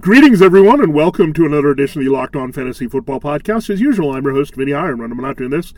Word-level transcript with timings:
Greetings, 0.00 0.40
everyone, 0.40 0.80
and 0.80 0.94
welcome 0.94 1.32
to 1.32 1.44
another 1.44 1.70
edition 1.70 2.00
of 2.00 2.06
the 2.06 2.12
Locked 2.12 2.36
On 2.36 2.52
Fantasy 2.52 2.86
Football 2.86 3.18
Podcast. 3.18 3.68
As 3.68 3.80
usual, 3.80 4.12
I'm 4.12 4.22
your 4.22 4.32
host, 4.32 4.54
Vinny 4.54 4.72
Iyer. 4.72 4.92
I'm 4.92 5.16
not 5.16 5.36
doing 5.36 5.50
this. 5.50 5.74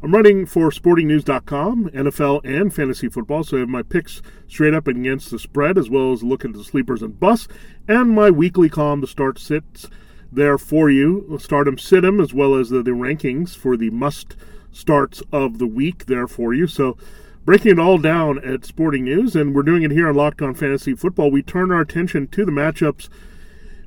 I'm 0.00 0.14
running 0.14 0.46
for 0.46 0.70
SportingNews.com, 0.70 1.90
NFL, 1.90 2.42
and 2.44 2.72
fantasy 2.72 3.08
football, 3.08 3.42
so 3.42 3.56
I 3.56 3.60
have 3.60 3.68
my 3.68 3.82
picks 3.82 4.22
straight 4.46 4.72
up 4.72 4.86
against 4.86 5.32
the 5.32 5.38
spread, 5.40 5.78
as 5.78 5.90
well 5.90 6.12
as 6.12 6.22
look 6.22 6.44
at 6.44 6.52
the 6.52 6.62
sleepers 6.62 7.02
and 7.02 7.18
busts, 7.18 7.48
and 7.88 8.10
my 8.10 8.30
weekly 8.30 8.68
column, 8.68 9.00
the 9.00 9.08
start 9.08 9.36
sits 9.36 9.88
there 10.30 10.58
for 10.58 10.88
you. 10.88 11.36
Start 11.40 11.66
'em, 11.66 11.76
sit 11.76 12.04
'em, 12.04 12.20
as 12.20 12.32
well 12.32 12.54
as 12.54 12.70
the, 12.70 12.84
the 12.84 12.92
rankings 12.92 13.56
for 13.56 13.76
the 13.76 13.90
must 13.90 14.36
starts 14.70 15.24
of 15.32 15.58
the 15.58 15.66
week 15.66 16.06
there 16.06 16.28
for 16.28 16.54
you. 16.54 16.68
So, 16.68 16.96
breaking 17.44 17.72
it 17.72 17.78
all 17.80 17.98
down 17.98 18.38
at 18.44 18.64
Sporting 18.64 19.02
News, 19.02 19.34
and 19.34 19.56
we're 19.56 19.64
doing 19.64 19.82
it 19.82 19.90
here 19.90 20.08
on 20.08 20.14
Locked 20.14 20.40
On 20.40 20.54
Fantasy 20.54 20.94
Football. 20.94 21.32
We 21.32 21.42
turn 21.42 21.72
our 21.72 21.80
attention 21.80 22.28
to 22.28 22.44
the 22.44 22.52
matchups 22.52 23.08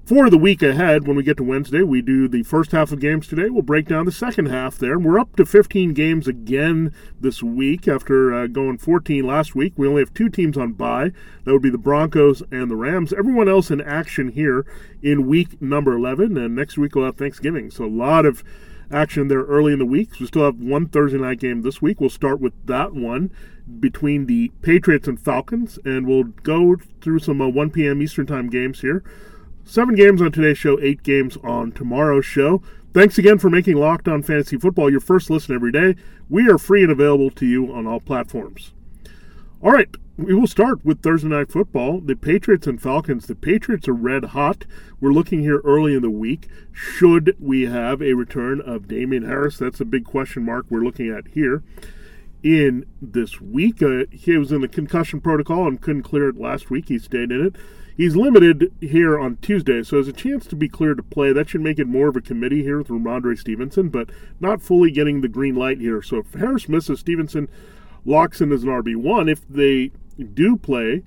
for 0.09 0.27
the 0.31 0.39
week 0.39 0.63
ahead, 0.63 1.05
when 1.05 1.15
we 1.15 1.21
get 1.21 1.37
to 1.37 1.43
Wednesday, 1.43 1.83
we 1.83 2.01
do 2.01 2.27
the 2.27 2.41
first 2.41 2.71
half 2.71 2.91
of 2.91 2.99
games 2.99 3.27
today. 3.27 3.47
We'll 3.47 3.61
break 3.61 3.87
down 3.87 4.07
the 4.07 4.11
second 4.11 4.47
half 4.47 4.75
there. 4.79 4.93
And 4.93 5.05
we're 5.05 5.19
up 5.19 5.35
to 5.35 5.45
15 5.45 5.93
games 5.93 6.27
again 6.27 6.91
this 7.21 7.43
week 7.43 7.87
after 7.87 8.33
uh, 8.33 8.47
going 8.47 8.79
14 8.79 9.23
last 9.23 9.53
week. 9.53 9.73
We 9.77 9.87
only 9.87 10.01
have 10.01 10.11
two 10.15 10.27
teams 10.27 10.57
on 10.57 10.73
bye. 10.73 11.11
That 11.43 11.53
would 11.53 11.61
be 11.61 11.69
the 11.69 11.77
Broncos 11.77 12.41
and 12.51 12.71
the 12.71 12.75
Rams. 12.75 13.13
Everyone 13.13 13.47
else 13.47 13.69
in 13.69 13.81
action 13.81 14.29
here 14.29 14.65
in 15.03 15.27
week 15.27 15.61
number 15.61 15.93
11. 15.93 16.35
And 16.39 16.55
next 16.55 16.75
week 16.75 16.95
we'll 16.95 17.05
have 17.05 17.17
Thanksgiving. 17.17 17.69
So 17.69 17.85
a 17.85 17.85
lot 17.85 18.25
of 18.25 18.43
action 18.91 19.27
there 19.27 19.43
early 19.43 19.73
in 19.73 19.79
the 19.79 19.85
week. 19.85 20.19
We 20.19 20.25
still 20.25 20.45
have 20.45 20.57
one 20.57 20.87
Thursday 20.87 21.19
night 21.19 21.39
game 21.39 21.61
this 21.61 21.83
week. 21.83 22.01
We'll 22.01 22.09
start 22.09 22.41
with 22.41 22.53
that 22.65 22.95
one 22.95 23.31
between 23.79 24.25
the 24.25 24.49
Patriots 24.63 25.07
and 25.07 25.19
Falcons. 25.19 25.77
And 25.85 26.07
we'll 26.07 26.23
go 26.23 26.77
through 26.99 27.19
some 27.19 27.41
uh, 27.41 27.47
1 27.47 27.69
p.m. 27.69 28.01
Eastern 28.01 28.25
Time 28.25 28.49
games 28.49 28.81
here. 28.81 29.03
Seven 29.69 29.93
games 29.93 30.19
on 30.19 30.31
today's 30.31 30.57
show, 30.57 30.79
eight 30.81 31.03
games 31.03 31.37
on 31.43 31.71
tomorrow's 31.71 32.25
show. 32.25 32.63
Thanks 32.91 33.19
again 33.19 33.37
for 33.37 33.51
making 33.51 33.75
Locked 33.75 34.07
On 34.07 34.23
Fantasy 34.23 34.57
Football 34.57 34.89
your 34.89 34.99
first 34.99 35.29
listen 35.29 35.53
every 35.53 35.71
day. 35.71 35.95
We 36.27 36.49
are 36.49 36.57
free 36.57 36.81
and 36.81 36.91
available 36.91 37.29
to 37.29 37.45
you 37.45 37.71
on 37.71 37.85
all 37.85 37.99
platforms. 37.99 38.73
All 39.61 39.71
right, 39.71 39.87
we 40.17 40.33
will 40.33 40.47
start 40.47 40.83
with 40.83 41.03
Thursday 41.03 41.27
Night 41.27 41.51
Football. 41.51 42.01
The 42.01 42.15
Patriots 42.15 42.65
and 42.65 42.81
Falcons. 42.81 43.27
The 43.27 43.35
Patriots 43.35 43.87
are 43.87 43.93
red 43.93 44.25
hot. 44.25 44.65
We're 44.99 45.13
looking 45.13 45.41
here 45.41 45.61
early 45.63 45.93
in 45.93 46.01
the 46.01 46.09
week. 46.09 46.47
Should 46.71 47.35
we 47.39 47.67
have 47.67 48.01
a 48.01 48.13
return 48.13 48.61
of 48.61 48.87
Damien 48.87 49.21
Harris? 49.21 49.59
That's 49.59 49.79
a 49.79 49.85
big 49.85 50.03
question 50.03 50.45
mark 50.45 50.65
we're 50.71 50.79
looking 50.79 51.11
at 51.11 51.27
here 51.27 51.61
in 52.41 52.87
this 52.99 53.39
week. 53.39 53.83
Uh, 53.83 54.05
he 54.09 54.35
was 54.35 54.51
in 54.51 54.61
the 54.61 54.67
concussion 54.67 55.21
protocol 55.21 55.67
and 55.67 55.79
couldn't 55.79 56.01
clear 56.01 56.29
it 56.29 56.39
last 56.39 56.71
week. 56.71 56.87
He 56.87 56.97
stayed 56.97 57.31
in 57.31 57.45
it. 57.45 57.55
He's 57.99 58.15
limited 58.15 58.71
here 58.79 59.19
on 59.19 59.35
Tuesday, 59.41 59.83
so 59.83 59.97
there's 59.97 60.07
a 60.07 60.13
chance 60.13 60.47
to 60.47 60.55
be 60.55 60.69
cleared 60.69 60.95
to 60.95 61.03
play. 61.03 61.33
That 61.33 61.49
should 61.49 61.59
make 61.59 61.79
it 61.79 61.85
more 61.85 62.07
of 62.07 62.15
a 62.15 62.21
committee 62.21 62.63
here 62.63 62.77
with 62.77 62.87
Rhamondre 62.87 63.37
Stevenson, 63.37 63.89
but 63.89 64.09
not 64.39 64.61
fully 64.61 64.89
getting 64.89 65.19
the 65.19 65.27
green 65.27 65.53
light 65.53 65.81
here. 65.81 66.01
So 66.01 66.19
if 66.19 66.33
Harris 66.33 66.69
misses, 66.69 67.01
Stevenson 67.01 67.49
locks 68.05 68.39
in 68.39 68.53
as 68.53 68.63
an 68.63 68.69
RB1. 68.69 69.29
If 69.29 69.45
they 69.49 69.91
do 70.33 70.55
play 70.55 71.03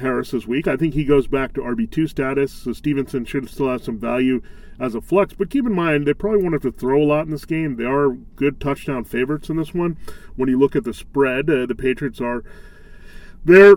Harris 0.00 0.30
this 0.30 0.46
week, 0.46 0.68
I 0.68 0.76
think 0.76 0.94
he 0.94 1.04
goes 1.04 1.26
back 1.26 1.52
to 1.54 1.62
RB2 1.62 2.08
status, 2.08 2.52
so 2.52 2.74
Stevenson 2.74 3.24
should 3.24 3.50
still 3.50 3.68
have 3.68 3.82
some 3.82 3.98
value 3.98 4.40
as 4.78 4.94
a 4.94 5.00
flex. 5.00 5.34
But 5.34 5.50
keep 5.50 5.66
in 5.66 5.74
mind, 5.74 6.06
they 6.06 6.14
probably 6.14 6.42
won't 6.44 6.54
have 6.54 6.62
to 6.62 6.70
throw 6.70 7.02
a 7.02 7.04
lot 7.04 7.24
in 7.24 7.32
this 7.32 7.44
game. 7.44 7.74
They 7.74 7.86
are 7.86 8.10
good 8.36 8.60
touchdown 8.60 9.02
favorites 9.02 9.48
in 9.48 9.56
this 9.56 9.74
one. 9.74 9.96
When 10.36 10.48
you 10.48 10.60
look 10.60 10.76
at 10.76 10.84
the 10.84 10.94
spread, 10.94 11.50
uh, 11.50 11.66
the 11.66 11.74
Patriots 11.74 12.20
are. 12.20 12.44
They're 13.44 13.74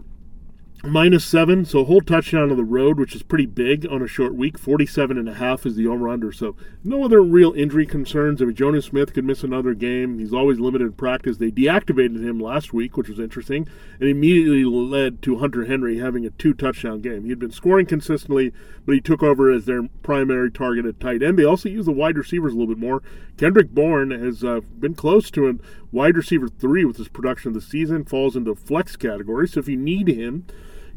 minus 0.86 1.24
seven, 1.24 1.64
so 1.64 1.80
a 1.80 1.84
whole 1.86 2.02
touchdown 2.02 2.52
on 2.52 2.58
the 2.58 2.64
road, 2.64 3.00
which 3.00 3.16
is 3.16 3.24
pretty 3.24 3.46
big 3.46 3.88
on 3.88 4.02
a 4.02 4.08
short 4.08 4.36
week. 4.36 4.60
47 4.60 5.18
and 5.18 5.30
a 5.30 5.36
half 5.36 5.66
is 5.66 5.78
the 5.78 5.88
over 5.88 6.10
under. 6.10 6.34
So 6.34 6.58
no 6.84 7.06
other 7.06 7.22
real 7.22 7.54
injury 7.54 7.86
concerns. 7.86 8.42
I 8.42 8.46
mean, 8.46 8.56
Jonnu 8.56 8.84
Smith 8.84 9.14
could 9.14 9.24
miss 9.24 9.44
another 9.44 9.74
game. 9.74 10.20
He's 10.20 10.34
always 10.34 10.60
limited 10.60 10.86
in 10.86 10.94
practice. 10.94 11.38
They 11.38 11.52
deactivated 11.52 12.22
him 12.22 12.38
last 12.38 12.74
week, 12.74 12.98
which 12.98 13.08
was 13.08 13.18
interesting, 13.18 13.66
and 14.02 14.10
immediately 14.10 14.66
led 14.66 15.22
to 15.22 15.38
Hunter 15.38 15.66
Henry 15.66 16.00
having 16.00 16.26
a 16.26 16.32
two 16.32 16.54
touchdown 16.54 17.00
game. 17.00 17.24
He 17.24 17.30
had 17.30 17.40
been 17.40 17.52
scoring 17.52 17.86
consistently, 17.86 18.52
but 18.86 18.94
he 18.94 19.00
took 19.00 19.24
over 19.24 19.50
as 19.50 19.64
their 19.64 19.88
primary 20.02 20.52
target 20.52 20.86
at 20.86 21.00
tight 21.00 21.24
end. 21.24 21.40
They 21.40 21.46
also 21.46 21.70
use 21.70 21.86
the 21.86 21.94
wide 21.94 22.18
receivers 22.18 22.52
a 22.52 22.58
little 22.58 22.76
bit 22.76 22.82
more. 22.82 23.02
Kendrick 23.38 23.70
Bourne 23.70 24.12
has 24.12 24.44
uh, 24.44 24.60
been 24.78 24.96
close 24.96 25.32
to 25.32 25.48
a 25.48 25.54
wide 25.94 26.18
receiver 26.18 26.50
three 26.50 26.84
with 26.84 26.98
his 26.98 27.08
production 27.08 27.50
of 27.50 27.54
the 27.54 27.62
season, 27.62 28.04
falls 28.04 28.36
into 28.36 28.54
flex 28.54 28.98
category. 28.98 29.48
So 29.48 29.62
if 29.62 29.70
you 29.70 29.78
need 29.78 30.10
him, 30.10 30.46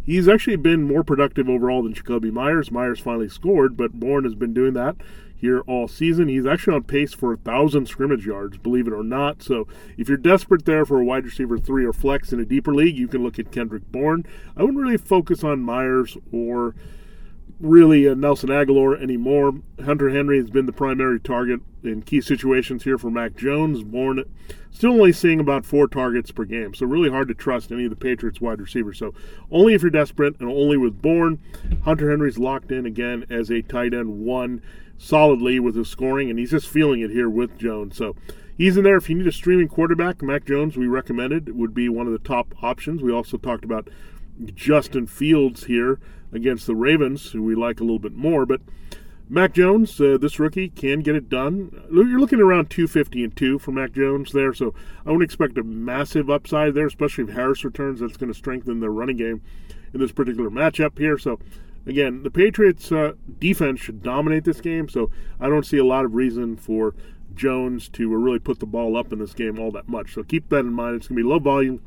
He's 0.07 0.29
actually 0.29 0.57
been 0.57 0.85
more 0.85 1.03
productive 1.03 1.49
overall 1.49 1.83
than 1.83 1.93
Jakobi 1.93 2.33
Meyers. 2.33 2.71
Meyers 2.71 3.01
finally 3.01 3.29
scored, 3.29 3.77
but 3.77 3.93
Bourne 3.93 4.23
has 4.25 4.37
been 4.37 4.55
doing 4.55 4.73
that 4.75 4.97
here 5.39 5.61
all 5.67 5.89
season. 5.89 6.29
He's 6.29 6.47
actually 6.47 6.77
on 6.77 6.85
pace 6.85 7.13
for 7.13 7.33
a 7.33 7.37
thousand 7.37 7.87
scrimmage 7.89 8.25
yards, 8.25 8.57
believe 8.57 8.87
it 8.87 8.93
or 8.93 9.03
not. 9.03 9.43
So 9.43 9.67
if 9.99 10.09
you're 10.09 10.17
desperate 10.17 10.65
there 10.65 10.87
for 10.87 11.01
a 11.01 11.05
wide 11.05 11.25
receiver 11.25 11.59
three 11.59 11.85
or 11.85 11.93
flex 11.93 12.33
in 12.33 12.41
a 12.41 12.45
deeper 12.45 12.75
league, 12.75 12.97
you 12.97 13.09
can 13.09 13.23
look 13.23 13.39
at 13.39 13.53
Kendrick 13.53 13.91
Bourne. 13.91 14.25
I 14.57 14.63
wouldn't 14.63 14.81
really 14.81 14.97
focus 14.97 15.45
on 15.45 15.61
Meyers 15.61 16.17
or 16.33 16.75
really 17.61 18.09
uh, 18.09 18.15
Nelson 18.15 18.49
Agholor 18.51 19.01
anymore. 19.01 19.55
Hunter 19.85 20.11
Henry 20.11 20.39
has 20.39 20.51
been 20.51 20.67
the 20.67 20.73
primary 20.73 21.21
target 21.21 21.61
in 21.87 22.03
key 22.03 22.21
situations 22.21 22.85
here 22.85 22.99
for 22.99 23.11
Mac 23.11 23.37
Jones. 23.37 23.83
Bourne 23.83 24.25
still 24.71 24.93
only 24.93 25.13
seeing 25.13 25.41
about 25.41 25.65
four 25.65 25.89
targets 25.89 26.31
per 26.31 26.45
game, 26.45 26.75
so 26.75 26.87
really 26.87 27.11
hard 27.11 27.29
to 27.29 27.35
trust 27.35 27.73
any 27.73 27.85
of 27.85 27.91
the 27.91 27.97
Patriots 27.97 28.41
wide 28.41 28.61
receivers. 28.61 28.99
So 28.99 29.15
only 29.51 29.75
if 29.75 29.83
you're 29.83 29.91
desperate 29.91 30.39
and 30.41 30.49
only 30.49 30.77
with 30.77 31.01
Bourne. 31.01 31.39
Hunter 31.85 32.11
Henry's 32.11 32.39
locked 32.39 32.71
in 32.71 32.87
again 32.87 33.25
as 33.31 33.51
a 33.51 33.63
tight 33.63 33.95
end 33.95 34.25
one 34.25 34.63
solidly 34.99 35.61
with 35.61 35.75
his 35.75 35.89
scoring, 35.89 36.31
and 36.31 36.39
he's 36.39 36.51
just 36.51 36.69
feeling 36.69 37.01
it 37.01 37.11
here 37.11 37.31
with 37.31 37.59
Jones. 37.59 37.97
So 37.97 38.17
he's 38.57 38.77
in 38.77 38.85
there. 38.85 38.97
If 38.97 39.09
you 39.09 39.17
need 39.17 39.27
a 39.27 39.33
streaming 39.33 39.69
quarterback, 39.69 40.23
Mac 40.23 40.45
Jones, 40.45 40.77
we 40.77 40.87
recommended, 40.87 41.57
would 41.57 41.75
be 41.75 41.89
one 41.89 42.07
of 42.07 42.13
the 42.13 42.19
top 42.19 42.55
options. 42.63 43.03
We 43.03 43.13
also 43.13 43.37
talked 43.37 43.65
about 43.65 43.89
Justin 44.55 45.07
Fields 45.07 45.65
here 45.65 45.99
against 46.33 46.67
the 46.67 46.75
Ravens, 46.75 47.31
who 47.31 47.43
we 47.43 47.55
like 47.55 47.81
a 47.81 47.85
little 47.85 47.99
bit 47.99 48.15
more. 48.15 48.45
But 48.45 48.61
Mac 49.29 49.55
Jones, 49.55 50.01
uh, 50.01 50.17
this 50.21 50.39
rookie, 50.39 50.69
can 50.69 51.01
get 51.01 51.17
it 51.17 51.29
done. 51.29 51.85
You're 51.91 52.21
looking 52.21 52.41
around 52.41 52.71
250 52.71 53.25
and 53.25 53.37
2 53.37 53.59
for 53.59 53.73
Mac 53.73 53.93
Jones 53.93 54.31
there, 54.31 54.55
so 54.55 54.73
I 55.05 55.11
wouldn't 55.11 55.25
expect 55.25 55.59
a 55.59 55.65
massive 55.65 56.31
upside 56.31 56.75
there, 56.75 56.87
especially 56.87 57.25
if 57.25 57.31
Harris 57.31 57.65
returns. 57.65 57.99
That's 57.99 58.17
going 58.17 58.33
to 58.33 58.39
strengthen 58.39 58.79
their 58.79 58.91
running 58.91 59.17
game 59.17 59.43
in 59.93 59.99
this 59.99 60.13
particular 60.13 60.49
matchup 60.49 60.97
here. 60.97 61.19
So, 61.19 61.41
again, 61.87 62.23
the 62.23 62.31
Patriots' 62.31 62.93
uh, 62.93 63.15
defense 63.41 63.81
should 63.81 64.01
dominate 64.01 64.45
this 64.45 64.61
game, 64.61 64.89
so 64.89 65.11
I 65.41 65.49
don't 65.49 65.67
see 65.67 65.79
a 65.79 65.85
lot 65.85 66.05
of 66.05 66.15
reason 66.15 66.57
for 66.57 66.95
Jones 67.35 67.89
to 67.91 68.17
really 68.17 68.39
put 68.39 68.61
the 68.61 68.67
ball 68.67 68.97
up 68.97 69.13
in 69.13 69.19
this 69.19 69.35
game 69.35 69.59
all 69.59 69.73
that 69.73 69.89
much. 69.89 70.15
So 70.15 70.23
keep 70.23 70.49
that 70.51 70.61
in 70.61 70.73
mind. 70.73 70.97
It's 70.97 71.09
going 71.09 71.17
to 71.17 71.25
be 71.25 71.29
low 71.29 71.41
volume 71.41 71.83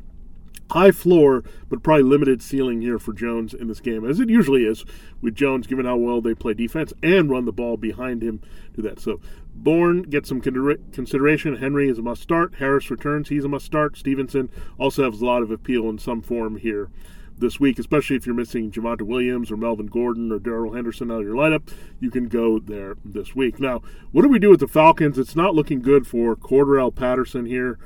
high 0.72 0.92
floor, 0.92 1.44
but 1.68 1.84
probably 1.84 2.04
limited 2.04 2.42
ceiling 2.42 2.82
here 2.82 3.00
for 3.00 3.14
Jones 3.14 3.54
in 3.54 3.68
this 3.68 3.80
game, 3.80 4.06
as 4.06 4.20
it 4.20 4.30
usually 4.30 4.64
is 4.64 4.86
with 5.22 5.36
Jones, 5.36 5.68
given 5.68 5.86
how 5.86 5.98
well 5.98 6.22
they 6.22 6.34
play 6.34 6.54
defense 6.54 6.94
and 7.02 7.30
run 7.30 7.46
the 7.46 7.52
ball 7.52 7.78
behind 7.78 8.22
him. 8.22 8.42
Do 8.76 8.82
that. 8.84 9.00
So 9.00 9.20
Bourne 9.56 10.04
gets 10.04 10.30
some 10.30 10.42
consideration. 10.42 11.58
Henry 11.58 11.90
is 11.90 12.00
a 12.00 12.02
must 12.02 12.22
start. 12.22 12.56
Harris 12.56 12.90
returns. 12.90 13.30
He's 13.30 13.46
a 13.46 13.50
must 13.50 13.66
start. 13.66 13.98
Stevenson 13.98 14.50
also 14.78 15.10
has 15.10 15.22
a 15.22 15.26
lot 15.26 15.42
of 15.42 15.52
appeal 15.52 15.90
in 15.90 15.98
some 15.98 16.22
form 16.22 16.58
here 16.58 16.90
this 17.38 17.60
week, 17.60 17.80
especially 17.80 18.16
if 18.16 18.26
you're 18.26 18.36
missing 18.36 18.70
Javonte 18.70 19.02
Williams 19.02 19.50
or 19.50 19.58
Melvin 19.58 19.88
Gordon 19.88 20.32
or 20.32 20.40
Darrell 20.40 20.74
Henderson 20.74 21.10
out 21.10 21.22
of 21.22 21.26
your 21.26 21.36
lineup. 21.36 21.72
You 22.00 22.12
can 22.12 22.28
go 22.28 22.60
there 22.60 22.96
this 23.04 23.36
week. 23.36 23.60
Now, 23.60 23.82
what 24.12 24.22
do 24.22 24.30
we 24.30 24.40
do 24.40 24.50
with 24.50 24.60
the 24.60 24.68
Falcons? 24.68 25.18
It's 25.18 25.36
not 25.36 25.56
looking 25.56 25.82
good 25.82 26.06
for 26.06 26.36
Cordarrelle 26.36 26.94
Patterson 26.94 27.46
here. 27.46 27.80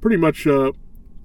Pretty 0.00 0.16
much. 0.16 0.46
Uh, 0.46 0.72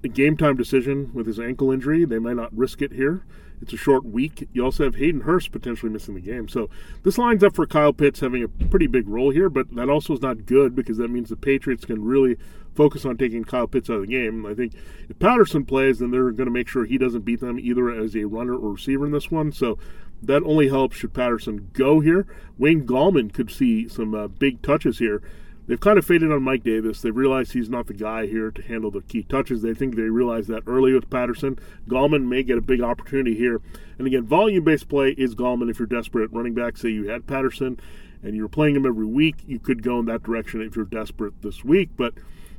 a 0.04 0.08
game 0.08 0.36
time 0.36 0.56
decision 0.56 1.10
with 1.14 1.26
his 1.26 1.40
ankle 1.40 1.72
injury. 1.72 2.04
They 2.04 2.18
might 2.18 2.36
not 2.36 2.56
risk 2.56 2.82
it 2.82 2.92
here. 2.92 3.24
It's 3.62 3.72
a 3.72 3.78
short 3.78 4.04
week. 4.04 4.46
You 4.52 4.62
also 4.62 4.84
have 4.84 4.96
Hayden 4.96 5.22
Hurst 5.22 5.50
potentially 5.50 5.90
missing 5.90 6.14
the 6.14 6.20
game. 6.20 6.46
So 6.46 6.68
this 7.04 7.16
lines 7.16 7.42
up 7.42 7.54
for 7.54 7.66
Kyle 7.66 7.94
Pitts 7.94 8.20
having 8.20 8.42
a 8.42 8.48
pretty 8.48 8.86
big 8.86 9.08
role 9.08 9.30
here, 9.30 9.48
but 9.48 9.74
that 9.74 9.88
also 9.88 10.12
is 10.12 10.20
not 10.20 10.44
good 10.44 10.74
because 10.76 10.98
that 10.98 11.08
means 11.08 11.30
the 11.30 11.36
Patriots 11.36 11.86
can 11.86 12.04
really 12.04 12.36
focus 12.74 13.06
on 13.06 13.16
taking 13.16 13.44
Kyle 13.44 13.66
Pitts 13.66 13.88
out 13.88 13.96
of 13.96 14.00
the 14.02 14.08
game. 14.08 14.44
I 14.44 14.52
think 14.52 14.74
if 15.08 15.18
Patterson 15.18 15.64
plays, 15.64 16.00
then 16.00 16.10
they're 16.10 16.32
going 16.32 16.46
to 16.46 16.50
make 16.50 16.68
sure 16.68 16.84
he 16.84 16.98
doesn't 16.98 17.24
beat 17.24 17.40
them 17.40 17.58
either 17.58 17.90
as 17.90 18.14
a 18.14 18.24
runner 18.24 18.54
or 18.54 18.72
receiver 18.72 19.06
in 19.06 19.12
this 19.12 19.30
one. 19.30 19.50
So 19.52 19.78
That 20.22 20.42
only 20.44 20.68
helps 20.68 20.96
should 20.96 21.12
Patterson 21.14 21.70
go 21.72 22.00
here. 22.00 22.26
Wayne 22.58 22.86
Gallman 22.86 23.32
could 23.32 23.50
see 23.50 23.88
some 23.88 24.14
uh, 24.14 24.28
big 24.28 24.62
touches 24.62 24.98
here. 24.98 25.22
They've 25.66 25.80
kind 25.80 25.98
of 25.98 26.06
faded 26.06 26.30
on 26.30 26.42
Mike 26.42 26.62
Davis. 26.62 27.00
They've 27.00 27.16
realized 27.16 27.52
he's 27.52 27.68
not 27.68 27.86
the 27.86 27.94
guy 27.94 28.26
here 28.26 28.50
to 28.50 28.62
handle 28.62 28.90
the 28.90 29.02
key 29.02 29.24
touches. 29.24 29.62
They 29.62 29.74
think 29.74 29.96
they 29.96 30.02
realized 30.02 30.48
that 30.48 30.62
early 30.66 30.92
with 30.92 31.10
Patterson. 31.10 31.58
Gallman 31.88 32.28
may 32.28 32.42
get 32.42 32.58
a 32.58 32.62
big 32.62 32.80
opportunity 32.80 33.34
here. 33.34 33.60
And 33.98 34.06
again, 34.06 34.24
volume 34.24 34.64
based 34.64 34.88
play 34.88 35.10
is 35.10 35.34
Gallman 35.34 35.70
if 35.70 35.78
you're 35.78 35.86
desperate 35.86 36.24
at 36.24 36.32
running 36.32 36.54
back. 36.54 36.76
Say 36.76 36.90
you 36.90 37.08
had 37.08 37.26
Patterson 37.26 37.80
and 38.22 38.34
you're 38.34 38.48
playing 38.48 38.76
him 38.76 38.86
every 38.86 39.06
week, 39.06 39.36
you 39.46 39.58
could 39.58 39.82
go 39.82 39.98
in 39.98 40.06
that 40.06 40.22
direction 40.22 40.60
if 40.60 40.76
you're 40.76 40.84
desperate 40.84 41.42
this 41.42 41.64
week. 41.64 41.90
But 41.96 42.14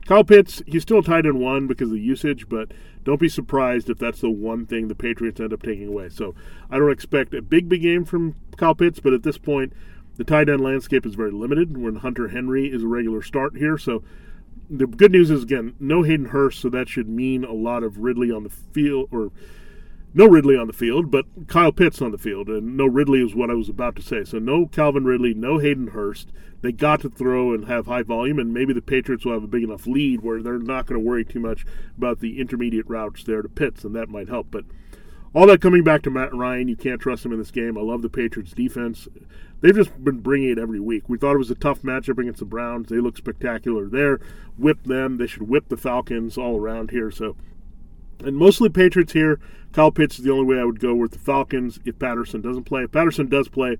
Kyle 0.05 0.23
Pitts, 0.23 0.61
he's 0.65 0.83
still 0.83 1.03
tied 1.03 1.25
in 1.25 1.39
one 1.39 1.67
because 1.67 1.89
of 1.89 1.95
the 1.95 2.01
usage, 2.01 2.47
but 2.47 2.71
don't 3.03 3.19
be 3.19 3.29
surprised 3.29 3.89
if 3.89 3.97
that's 3.97 4.21
the 4.21 4.29
one 4.29 4.65
thing 4.65 4.87
the 4.87 4.95
Patriots 4.95 5.39
end 5.39 5.51
up 5.51 5.63
taking 5.63 5.87
away. 5.87 6.09
So 6.09 6.35
I 6.69 6.77
don't 6.77 6.91
expect 6.91 7.33
a 7.33 7.41
big, 7.41 7.67
big 7.67 7.81
game 7.81 8.05
from 8.05 8.35
Kyle 8.55 8.75
Pitts, 8.75 8.99
but 8.99 9.13
at 9.13 9.23
this 9.23 9.37
point, 9.37 9.73
the 10.17 10.23
tight 10.23 10.49
end 10.49 10.61
landscape 10.61 11.05
is 11.05 11.15
very 11.15 11.31
limited 11.31 11.77
when 11.77 11.95
Hunter 11.97 12.29
Henry 12.29 12.67
is 12.67 12.83
a 12.83 12.87
regular 12.87 13.21
start 13.21 13.55
here. 13.55 13.77
So 13.77 14.03
the 14.69 14.87
good 14.87 15.11
news 15.11 15.29
is, 15.29 15.43
again, 15.43 15.75
no 15.79 16.03
Hayden 16.03 16.27
Hurst, 16.27 16.59
so 16.59 16.69
that 16.69 16.89
should 16.89 17.07
mean 17.07 17.43
a 17.43 17.53
lot 17.53 17.83
of 17.83 17.99
Ridley 17.99 18.31
on 18.31 18.43
the 18.43 18.49
field, 18.49 19.09
or 19.11 19.31
no 20.13 20.25
Ridley 20.25 20.57
on 20.57 20.67
the 20.67 20.73
field, 20.73 21.11
but 21.11 21.25
Kyle 21.47 21.71
Pitts 21.71 22.01
on 22.01 22.11
the 22.11 22.17
field. 22.17 22.49
And 22.49 22.75
no 22.75 22.85
Ridley 22.85 23.23
is 23.23 23.35
what 23.35 23.51
I 23.51 23.53
was 23.53 23.69
about 23.69 23.95
to 23.97 24.01
say. 24.01 24.23
So 24.23 24.39
no 24.39 24.65
Calvin 24.65 25.05
Ridley, 25.05 25.33
no 25.33 25.59
Hayden 25.59 25.87
Hurst. 25.87 26.31
They 26.61 26.71
got 26.71 27.01
to 27.01 27.09
throw 27.09 27.53
and 27.53 27.67
have 27.67 27.85
high 27.85 28.01
volume, 28.01 28.39
and 28.39 28.51
maybe 28.51 28.73
the 28.73 28.81
Patriots 28.81 29.23
will 29.23 29.33
have 29.33 29.43
a 29.43 29.47
big 29.47 29.63
enough 29.63 29.85
lead 29.85 30.21
where 30.21 30.41
they're 30.41 30.57
not 30.57 30.87
going 30.87 30.99
to 30.99 31.07
worry 31.07 31.23
too 31.23 31.39
much 31.39 31.65
about 31.95 32.19
the 32.19 32.39
intermediate 32.39 32.89
routes 32.89 33.23
there 33.23 33.43
to 33.43 33.49
Pitts, 33.49 33.83
and 33.83 33.95
that 33.95 34.09
might 34.09 34.27
help. 34.27 34.47
But 34.49 34.65
all 35.33 35.47
that 35.47 35.61
coming 35.61 35.83
back 35.83 36.01
to 36.03 36.09
Matt 36.09 36.33
Ryan, 36.33 36.67
you 36.67 36.75
can't 36.75 37.01
trust 37.01 37.25
him 37.25 37.31
in 37.31 37.39
this 37.39 37.51
game. 37.51 37.77
I 37.77 37.81
love 37.81 38.01
the 38.01 38.09
Patriots 38.09 38.53
defense. 38.53 39.07
They've 39.61 39.75
just 39.75 40.03
been 40.03 40.19
bringing 40.19 40.51
it 40.51 40.59
every 40.59 40.79
week. 40.79 41.09
We 41.09 41.17
thought 41.17 41.35
it 41.35 41.39
was 41.39 41.51
a 41.51 41.55
tough 41.55 41.81
matchup 41.81 42.19
against 42.19 42.39
the 42.39 42.45
Browns. 42.45 42.89
They 42.89 42.97
look 42.97 43.17
spectacular 43.17 43.87
there. 43.87 44.19
Whip 44.57 44.83
them. 44.83 45.17
They 45.17 45.27
should 45.27 45.49
whip 45.49 45.69
the 45.69 45.77
Falcons 45.77 46.37
all 46.37 46.59
around 46.59 46.91
here. 46.91 47.11
So 47.11 47.35
and 48.23 48.35
mostly 48.35 48.69
Patriots 48.69 49.13
here. 49.13 49.39
Kyle 49.73 49.91
Pitts 49.91 50.17
is 50.17 50.25
the 50.25 50.31
only 50.31 50.45
way 50.45 50.59
I 50.59 50.63
would 50.63 50.79
go 50.79 50.95
with 50.95 51.11
the 51.11 51.19
Falcons 51.19 51.79
if 51.85 51.99
Patterson 51.99 52.41
doesn't 52.41 52.63
play. 52.63 52.83
If 52.83 52.91
Patterson 52.91 53.27
does 53.27 53.47
play, 53.47 53.77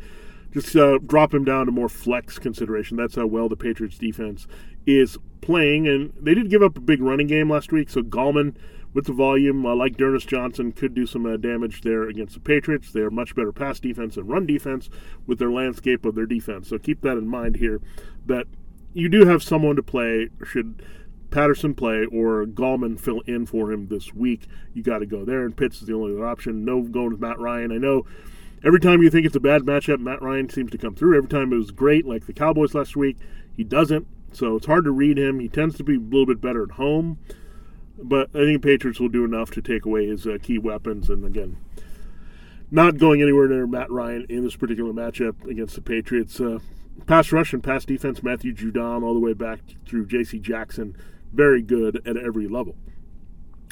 just 0.51 0.75
uh, 0.75 0.99
drop 0.99 1.33
him 1.33 1.43
down 1.43 1.65
to 1.65 1.71
more 1.71 1.89
flex 1.89 2.37
consideration. 2.37 2.97
That's 2.97 3.15
how 3.15 3.25
well 3.25 3.49
the 3.49 3.55
Patriots 3.55 3.97
defense 3.97 4.47
is 4.85 5.17
playing. 5.41 5.87
And 5.87 6.13
they 6.19 6.33
did 6.33 6.49
give 6.49 6.61
up 6.61 6.77
a 6.77 6.81
big 6.81 7.01
running 7.01 7.27
game 7.27 7.49
last 7.49 7.71
week, 7.71 7.89
so 7.89 8.01
Gallman 8.01 8.55
with 8.97 9.05
the 9.05 9.13
volume, 9.13 9.63
uh, 9.63 9.75
like 9.75 9.95
D'Ernest 9.95 10.27
Johnson, 10.27 10.71
could 10.71 10.95
do 10.95 11.05
some 11.05 11.23
uh, 11.27 11.37
damage 11.37 11.81
there 11.81 12.09
against 12.09 12.33
the 12.33 12.39
Patriots. 12.39 12.91
They 12.91 13.01
are 13.01 13.11
much 13.11 13.35
better 13.35 13.51
pass 13.51 13.79
defense 13.79 14.17
and 14.17 14.27
run 14.27 14.47
defense 14.47 14.89
with 15.27 15.37
their 15.37 15.51
landscape 15.51 16.03
of 16.03 16.15
their 16.15 16.25
defense. 16.25 16.67
So 16.67 16.79
keep 16.79 17.01
that 17.01 17.15
in 17.15 17.27
mind 17.27 17.57
here. 17.57 17.79
That 18.25 18.47
you 18.95 19.07
do 19.07 19.27
have 19.27 19.43
someone 19.43 19.75
to 19.75 19.83
play 19.83 20.29
should 20.43 20.81
Patterson 21.29 21.75
play 21.75 22.05
or 22.05 22.47
Gallman 22.47 22.99
fill 22.99 23.19
in 23.27 23.45
for 23.45 23.71
him 23.71 23.87
this 23.87 24.15
week, 24.15 24.47
you 24.73 24.81
got 24.81 24.97
to 24.97 25.05
go 25.05 25.23
there. 25.23 25.45
And 25.45 25.55
Pitts 25.55 25.79
is 25.79 25.87
the 25.87 25.93
only 25.93 26.13
other 26.15 26.25
option. 26.25 26.65
No 26.65 26.81
going 26.81 27.11
with 27.11 27.21
Matt 27.21 27.37
Ryan. 27.37 27.71
I 27.71 27.77
know 27.77 28.07
every 28.63 28.79
time 28.79 29.03
you 29.03 29.11
think 29.11 29.27
it's 29.27 29.35
a 29.35 29.39
bad 29.39 29.61
matchup, 29.61 29.99
Matt 29.99 30.23
Ryan 30.23 30.49
seems 30.49 30.71
to 30.71 30.77
come 30.79 30.95
through. 30.95 31.15
Every 31.15 31.29
time 31.29 31.53
it 31.53 31.57
was 31.57 31.69
great, 31.69 32.07
like 32.07 32.25
the 32.25 32.33
Cowboys 32.33 32.73
last 32.73 32.95
week, 32.95 33.17
he 33.55 33.63
doesn't. 33.63 34.07
So 34.31 34.55
it's 34.55 34.65
hard 34.65 34.85
to 34.85 34.91
read 34.91 35.19
him. 35.19 35.39
He 35.39 35.49
tends 35.49 35.77
to 35.77 35.83
be 35.83 35.97
a 35.97 35.99
little 35.99 36.25
bit 36.25 36.41
better 36.41 36.63
at 36.63 36.71
home. 36.71 37.19
But 37.97 38.29
I 38.33 38.39
think 38.39 38.61
Patriots 38.61 38.99
will 38.99 39.09
do 39.09 39.25
enough 39.25 39.51
to 39.51 39.61
take 39.61 39.85
away 39.85 40.07
his 40.07 40.27
uh, 40.27 40.37
key 40.41 40.57
weapons. 40.57 41.09
And 41.09 41.25
again, 41.25 41.57
not 42.69 42.97
going 42.97 43.21
anywhere 43.21 43.47
near 43.47 43.65
Matt 43.65 43.89
Ryan 43.89 44.25
in 44.29 44.43
this 44.43 44.55
particular 44.55 44.93
matchup 44.93 45.45
against 45.45 45.75
the 45.75 45.81
Patriots. 45.81 46.39
Uh, 46.39 46.59
pass 47.05 47.31
rush 47.31 47.53
and 47.53 47.63
pass 47.63 47.85
defense, 47.85 48.21
Matthew 48.21 48.53
Judon 48.53 49.03
all 49.03 49.13
the 49.13 49.19
way 49.19 49.33
back 49.33 49.59
through 49.85 50.05
J.C. 50.05 50.39
Jackson 50.39 50.95
very 51.33 51.61
good 51.61 52.01
at 52.05 52.17
every 52.17 52.47
level. 52.47 52.75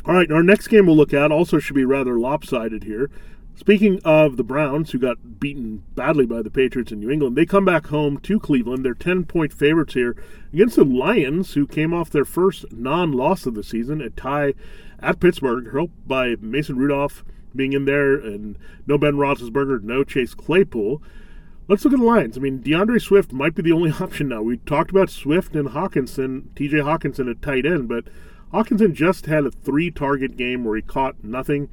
All 0.05 0.13
right, 0.13 0.31
our 0.31 0.43
next 0.43 0.67
game 0.67 0.85
we'll 0.85 0.95
look 0.95 1.13
at 1.13 1.31
also 1.31 1.59
should 1.59 1.75
be 1.75 1.85
rather 1.85 2.19
lopsided 2.19 2.83
here. 2.83 3.09
Speaking 3.55 4.01
of 4.03 4.35
the 4.35 4.43
Browns, 4.43 4.91
who 4.91 4.99
got 4.99 5.39
beaten 5.39 5.83
badly 5.95 6.25
by 6.25 6.41
the 6.41 6.51
Patriots 6.51 6.91
in 6.91 6.99
New 6.99 7.09
England, 7.09 7.37
they 7.37 7.45
come 7.45 7.63
back 7.63 7.87
home 7.87 8.17
to 8.19 8.39
Cleveland. 8.39 8.83
They're 8.83 8.93
10 8.93 9.25
point 9.25 9.53
favorites 9.53 9.93
here 9.93 10.15
against 10.51 10.75
the 10.75 10.83
Lions, 10.83 11.53
who 11.53 11.65
came 11.65 11.93
off 11.93 12.09
their 12.09 12.25
first 12.25 12.65
non 12.71 13.13
loss 13.13 13.45
of 13.45 13.55
the 13.55 13.63
season, 13.63 14.01
a 14.01 14.09
tie 14.09 14.53
at 14.99 15.21
Pittsburgh, 15.21 15.71
helped 15.71 16.05
by 16.07 16.35
Mason 16.41 16.75
Rudolph 16.75 17.23
being 17.55 17.71
in 17.71 17.85
there, 17.85 18.15
and 18.15 18.57
no 18.85 18.97
Ben 18.97 19.13
Roethlisberger, 19.13 19.81
no 19.81 20.03
Chase 20.03 20.33
Claypool. 20.33 21.01
Let's 21.67 21.83
look 21.83 21.93
at 21.93 21.99
the 21.99 22.05
Lions. 22.05 22.37
I 22.37 22.41
mean, 22.41 22.59
DeAndre 22.59 23.01
Swift 23.01 23.31
might 23.31 23.55
be 23.55 23.63
the 23.63 23.71
only 23.71 23.91
option 23.99 24.27
now. 24.27 24.41
We 24.41 24.57
talked 24.57 24.91
about 24.91 25.09
Swift 25.09 25.55
and 25.55 25.69
Hockenson, 25.69 26.49
TJ 26.55 26.83
Hockenson 26.83 27.31
at 27.31 27.41
tight 27.41 27.65
end, 27.65 27.87
but 27.87 28.03
Hockenson 28.53 28.93
just 28.93 29.27
had 29.27 29.45
a 29.45 29.51
three 29.51 29.91
target 29.91 30.35
game 30.35 30.65
where 30.65 30.75
he 30.75 30.81
caught 30.81 31.23
nothing. 31.23 31.69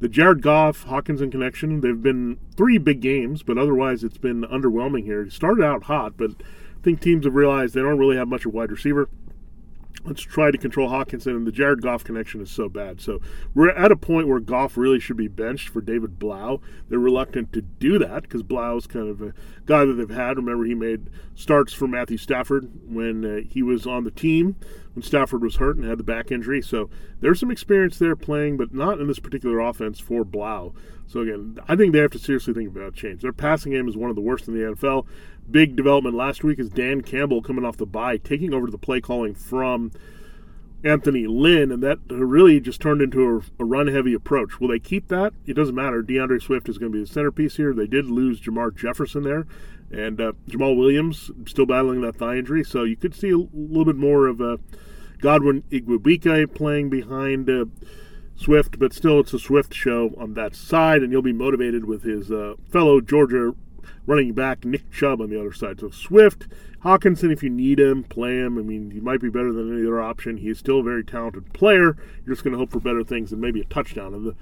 The 0.00 0.08
Jared 0.08 0.40
Goff 0.40 0.86
Hockenson 0.86 1.30
connection, 1.30 1.82
they've 1.82 2.02
been 2.02 2.38
three 2.56 2.78
big 2.78 3.00
games, 3.00 3.42
but 3.42 3.58
otherwise 3.58 4.02
it's 4.02 4.16
been 4.16 4.44
underwhelming 4.44 5.04
here. 5.04 5.24
He 5.24 5.30
started 5.30 5.62
out 5.62 5.84
hot, 5.84 6.14
but 6.16 6.30
I 6.40 6.82
think 6.82 7.00
teams 7.00 7.26
have 7.26 7.34
realized 7.34 7.74
they 7.74 7.82
don't 7.82 7.98
really 7.98 8.16
have 8.16 8.26
much 8.26 8.46
of 8.46 8.54
a 8.54 8.56
wide 8.56 8.70
receiver 8.70 9.10
let's 10.04 10.22
try 10.22 10.50
to 10.50 10.58
control 10.58 10.88
Hockenson. 10.88 11.36
and 11.36 11.46
the 11.46 11.52
Jared 11.52 11.82
Goff 11.82 12.04
connection 12.04 12.40
is 12.40 12.50
so 12.50 12.68
bad. 12.68 13.00
So 13.00 13.20
we're 13.54 13.70
at 13.70 13.92
a 13.92 13.96
point 13.96 14.28
where 14.28 14.40
Goff 14.40 14.76
really 14.76 15.00
should 15.00 15.16
be 15.16 15.28
benched 15.28 15.68
for 15.68 15.80
David 15.80 16.18
Blough. 16.18 16.60
They're 16.88 16.98
reluctant 16.98 17.52
to 17.52 17.62
do 17.62 17.98
that 17.98 18.22
because 18.22 18.42
Blough 18.42 18.76
is 18.76 18.86
kind 18.86 19.08
of 19.08 19.20
a 19.20 19.34
guy 19.66 19.84
that 19.84 19.94
they've 19.94 20.08
had. 20.08 20.36
Remember, 20.36 20.64
he 20.64 20.74
made 20.74 21.10
starts 21.34 21.72
for 21.72 21.86
Matthew 21.86 22.16
Stafford 22.16 22.70
when 22.86 23.24
uh, 23.24 23.40
he 23.48 23.62
was 23.62 23.86
on 23.86 24.04
the 24.04 24.10
team 24.10 24.56
when 24.94 25.02
Stafford 25.02 25.42
was 25.42 25.56
hurt 25.56 25.76
and 25.76 25.84
had 25.84 25.98
the 25.98 26.04
back 26.04 26.30
injury. 26.30 26.62
So 26.62 26.90
there's 27.20 27.40
some 27.40 27.50
experience 27.50 27.98
there 27.98 28.16
playing, 28.16 28.56
but 28.56 28.74
not 28.74 29.00
in 29.00 29.06
this 29.06 29.18
particular 29.18 29.60
offense 29.60 30.00
for 30.00 30.24
Blough. 30.24 30.74
So 31.06 31.20
again, 31.20 31.58
I 31.68 31.76
think 31.76 31.92
they 31.92 31.98
have 32.00 32.12
to 32.12 32.18
seriously 32.18 32.54
think 32.54 32.68
about 32.68 32.94
change. 32.94 33.22
Their 33.22 33.32
passing 33.32 33.72
game 33.72 33.88
is 33.88 33.96
one 33.96 34.10
of 34.10 34.16
the 34.16 34.22
worst 34.22 34.48
in 34.48 34.54
the 34.54 34.74
NFL 34.74 35.06
big 35.50 35.76
development 35.76 36.16
last 36.16 36.44
week 36.44 36.58
is 36.58 36.68
Dan 36.68 37.02
Campbell 37.02 37.42
coming 37.42 37.64
off 37.64 37.76
the 37.76 37.86
bye, 37.86 38.16
taking 38.16 38.54
over 38.54 38.70
the 38.70 38.78
play 38.78 39.00
calling 39.00 39.34
from 39.34 39.90
Anthony 40.82 41.26
Lynn, 41.26 41.70
and 41.70 41.82
that 41.82 41.98
really 42.08 42.60
just 42.60 42.80
turned 42.80 43.02
into 43.02 43.22
a, 43.58 43.62
a 43.62 43.64
run 43.64 43.88
heavy 43.88 44.14
approach. 44.14 44.60
Will 44.60 44.68
they 44.68 44.78
keep 44.78 45.08
that? 45.08 45.32
It 45.46 45.54
doesn't 45.54 45.74
matter. 45.74 46.02
DeAndre 46.02 46.40
Swift 46.42 46.68
is 46.68 46.78
going 46.78 46.92
to 46.92 46.98
be 46.98 47.04
the 47.04 47.12
centerpiece 47.12 47.56
here. 47.56 47.74
They 47.74 47.86
did 47.86 48.06
lose 48.06 48.40
Jermar 48.40 48.74
Jefferson 48.74 49.22
there, 49.22 49.46
and 49.90 50.20
uh, 50.20 50.32
Jamaal 50.48 50.76
Williams 50.76 51.30
still 51.46 51.66
battling 51.66 52.00
that 52.02 52.16
thigh 52.16 52.36
injury, 52.36 52.64
so 52.64 52.84
you 52.84 52.96
could 52.96 53.14
see 53.14 53.30
a 53.30 53.36
little 53.36 53.84
bit 53.84 53.96
more 53.96 54.26
of 54.26 54.40
a 54.40 54.58
Godwin 55.20 55.62
Igwebuike 55.70 56.54
playing 56.54 56.90
behind. 56.90 57.50
Uh, 57.50 57.66
Swift, 58.36 58.78
but 58.78 58.94
still, 58.94 59.20
it's 59.20 59.34
a 59.34 59.38
Swift 59.38 59.74
show 59.74 60.14
on 60.16 60.32
that 60.32 60.56
side, 60.56 61.02
and 61.02 61.12
you'll 61.12 61.20
be 61.20 61.30
motivated 61.30 61.84
with 61.84 62.04
his 62.04 62.30
uh, 62.32 62.54
fellow 62.70 63.02
Georgia 63.02 63.54
running 64.06 64.32
back 64.32 64.64
Nick 64.64 64.90
Chubb 64.90 65.20
on 65.20 65.30
the 65.30 65.38
other 65.38 65.52
side. 65.52 65.80
So 65.80 65.90
Swift, 65.90 66.46
Hockenson, 66.84 67.32
if 67.32 67.42
you 67.42 67.50
need 67.50 67.78
him, 67.78 68.04
play 68.04 68.38
him. 68.38 68.58
I 68.58 68.62
mean, 68.62 68.90
he 68.90 69.00
might 69.00 69.20
be 69.20 69.30
better 69.30 69.52
than 69.52 69.72
any 69.72 69.86
other 69.86 70.00
option. 70.00 70.38
He 70.38 70.48
is 70.48 70.58
still 70.58 70.80
a 70.80 70.82
very 70.82 71.04
talented 71.04 71.52
player. 71.52 71.96
You're 72.24 72.34
just 72.34 72.44
going 72.44 72.52
to 72.52 72.58
hope 72.58 72.72
for 72.72 72.80
better 72.80 73.04
things 73.04 73.32
and 73.32 73.40
maybe 73.40 73.60
a 73.60 73.64
touchdown. 73.64 74.14
And 74.14 74.26
the 74.26 74.36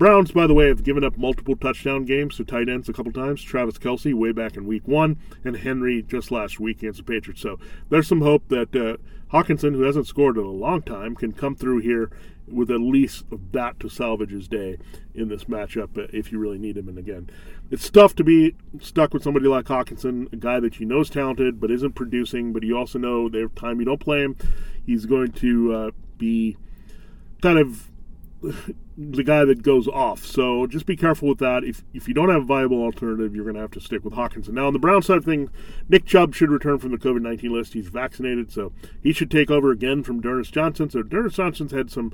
Browns, 0.00 0.32
by 0.32 0.46
the 0.46 0.54
way, 0.54 0.68
have 0.68 0.82
given 0.82 1.04
up 1.04 1.18
multiple 1.18 1.56
touchdown 1.56 2.06
games 2.06 2.38
to 2.38 2.44
tight 2.44 2.70
ends 2.70 2.88
a 2.88 2.92
couple 2.94 3.12
times. 3.12 3.42
Travis 3.42 3.76
Kelce 3.76 4.14
way 4.14 4.32
back 4.32 4.56
in 4.56 4.66
week 4.66 4.88
one, 4.88 5.18
and 5.44 5.58
Henry 5.58 6.00
just 6.00 6.30
last 6.30 6.58
week 6.58 6.78
against 6.78 6.96
the 6.96 7.04
Patriots. 7.04 7.42
So 7.42 7.58
there's 7.90 8.08
some 8.08 8.22
hope 8.22 8.48
that 8.48 8.74
uh, 8.74 8.96
Hockenson, 9.30 9.74
who 9.74 9.82
hasn't 9.82 10.06
scored 10.06 10.38
in 10.38 10.44
a 10.44 10.50
long 10.50 10.80
time, 10.80 11.14
can 11.14 11.32
come 11.32 11.54
through 11.54 11.80
here 11.80 12.10
with 12.50 12.70
at 12.70 12.80
least 12.80 13.24
that 13.52 13.78
to 13.80 13.88
salvage 13.88 14.30
his 14.30 14.48
day 14.48 14.78
in 15.14 15.28
this 15.28 15.44
matchup 15.44 15.96
uh, 15.98 16.06
if 16.12 16.32
you 16.32 16.38
really 16.38 16.58
need 16.58 16.76
him. 16.76 16.88
And 16.88 16.98
again, 16.98 17.30
it's 17.70 17.88
tough 17.90 18.14
to 18.16 18.24
be 18.24 18.54
stuck 18.80 19.14
with 19.14 19.22
somebody 19.22 19.46
like 19.46 19.66
Hockenson, 19.66 20.32
a 20.32 20.36
guy 20.36 20.60
that 20.60 20.80
you 20.80 20.86
know 20.86 21.00
is 21.00 21.10
talented 21.10 21.60
but 21.60 21.70
isn't 21.70 21.94
producing, 21.94 22.52
but 22.52 22.62
you 22.62 22.76
also 22.76 22.98
know 22.98 23.26
every 23.26 23.48
time 23.50 23.78
you 23.78 23.86
don't 23.86 24.00
play 24.00 24.22
him, 24.22 24.36
he's 24.84 25.06
going 25.06 25.32
to 25.32 25.74
uh, 25.74 25.90
be 26.18 26.56
kind 27.40 27.58
of 27.58 27.90
the 28.96 29.22
guy 29.22 29.44
that 29.44 29.62
goes 29.62 29.86
off. 29.88 30.24
So 30.24 30.66
just 30.66 30.86
be 30.86 30.96
careful 30.96 31.28
with 31.28 31.38
that. 31.38 31.64
If 31.64 31.84
if 31.92 32.08
you 32.08 32.14
don't 32.14 32.28
have 32.30 32.42
a 32.42 32.46
viable 32.46 32.82
alternative, 32.82 33.34
you're 33.34 33.44
going 33.44 33.56
to 33.56 33.60
have 33.60 33.70
to 33.72 33.80
stick 33.80 34.04
with 34.04 34.14
Hockenson. 34.14 34.50
Now 34.50 34.66
on 34.66 34.72
the 34.72 34.78
Brown 34.78 35.02
side 35.02 35.18
of 35.18 35.24
things, 35.24 35.50
Nick 35.88 36.06
Chubb 36.06 36.34
should 36.34 36.50
return 36.50 36.78
from 36.78 36.90
the 36.92 36.98
COVID 36.98 37.22
nineteen 37.22 37.52
list. 37.52 37.74
He's 37.74 37.88
vaccinated, 37.88 38.50
so 38.50 38.72
he 39.02 39.12
should 39.12 39.30
take 39.30 39.50
over 39.50 39.70
again 39.70 40.02
from 40.02 40.20
D'Ernest 40.20 40.52
Johnson. 40.52 40.90
So 40.90 41.02
D'Ernest 41.02 41.36
Johnson's 41.36 41.72
had 41.72 41.90
some 41.90 42.12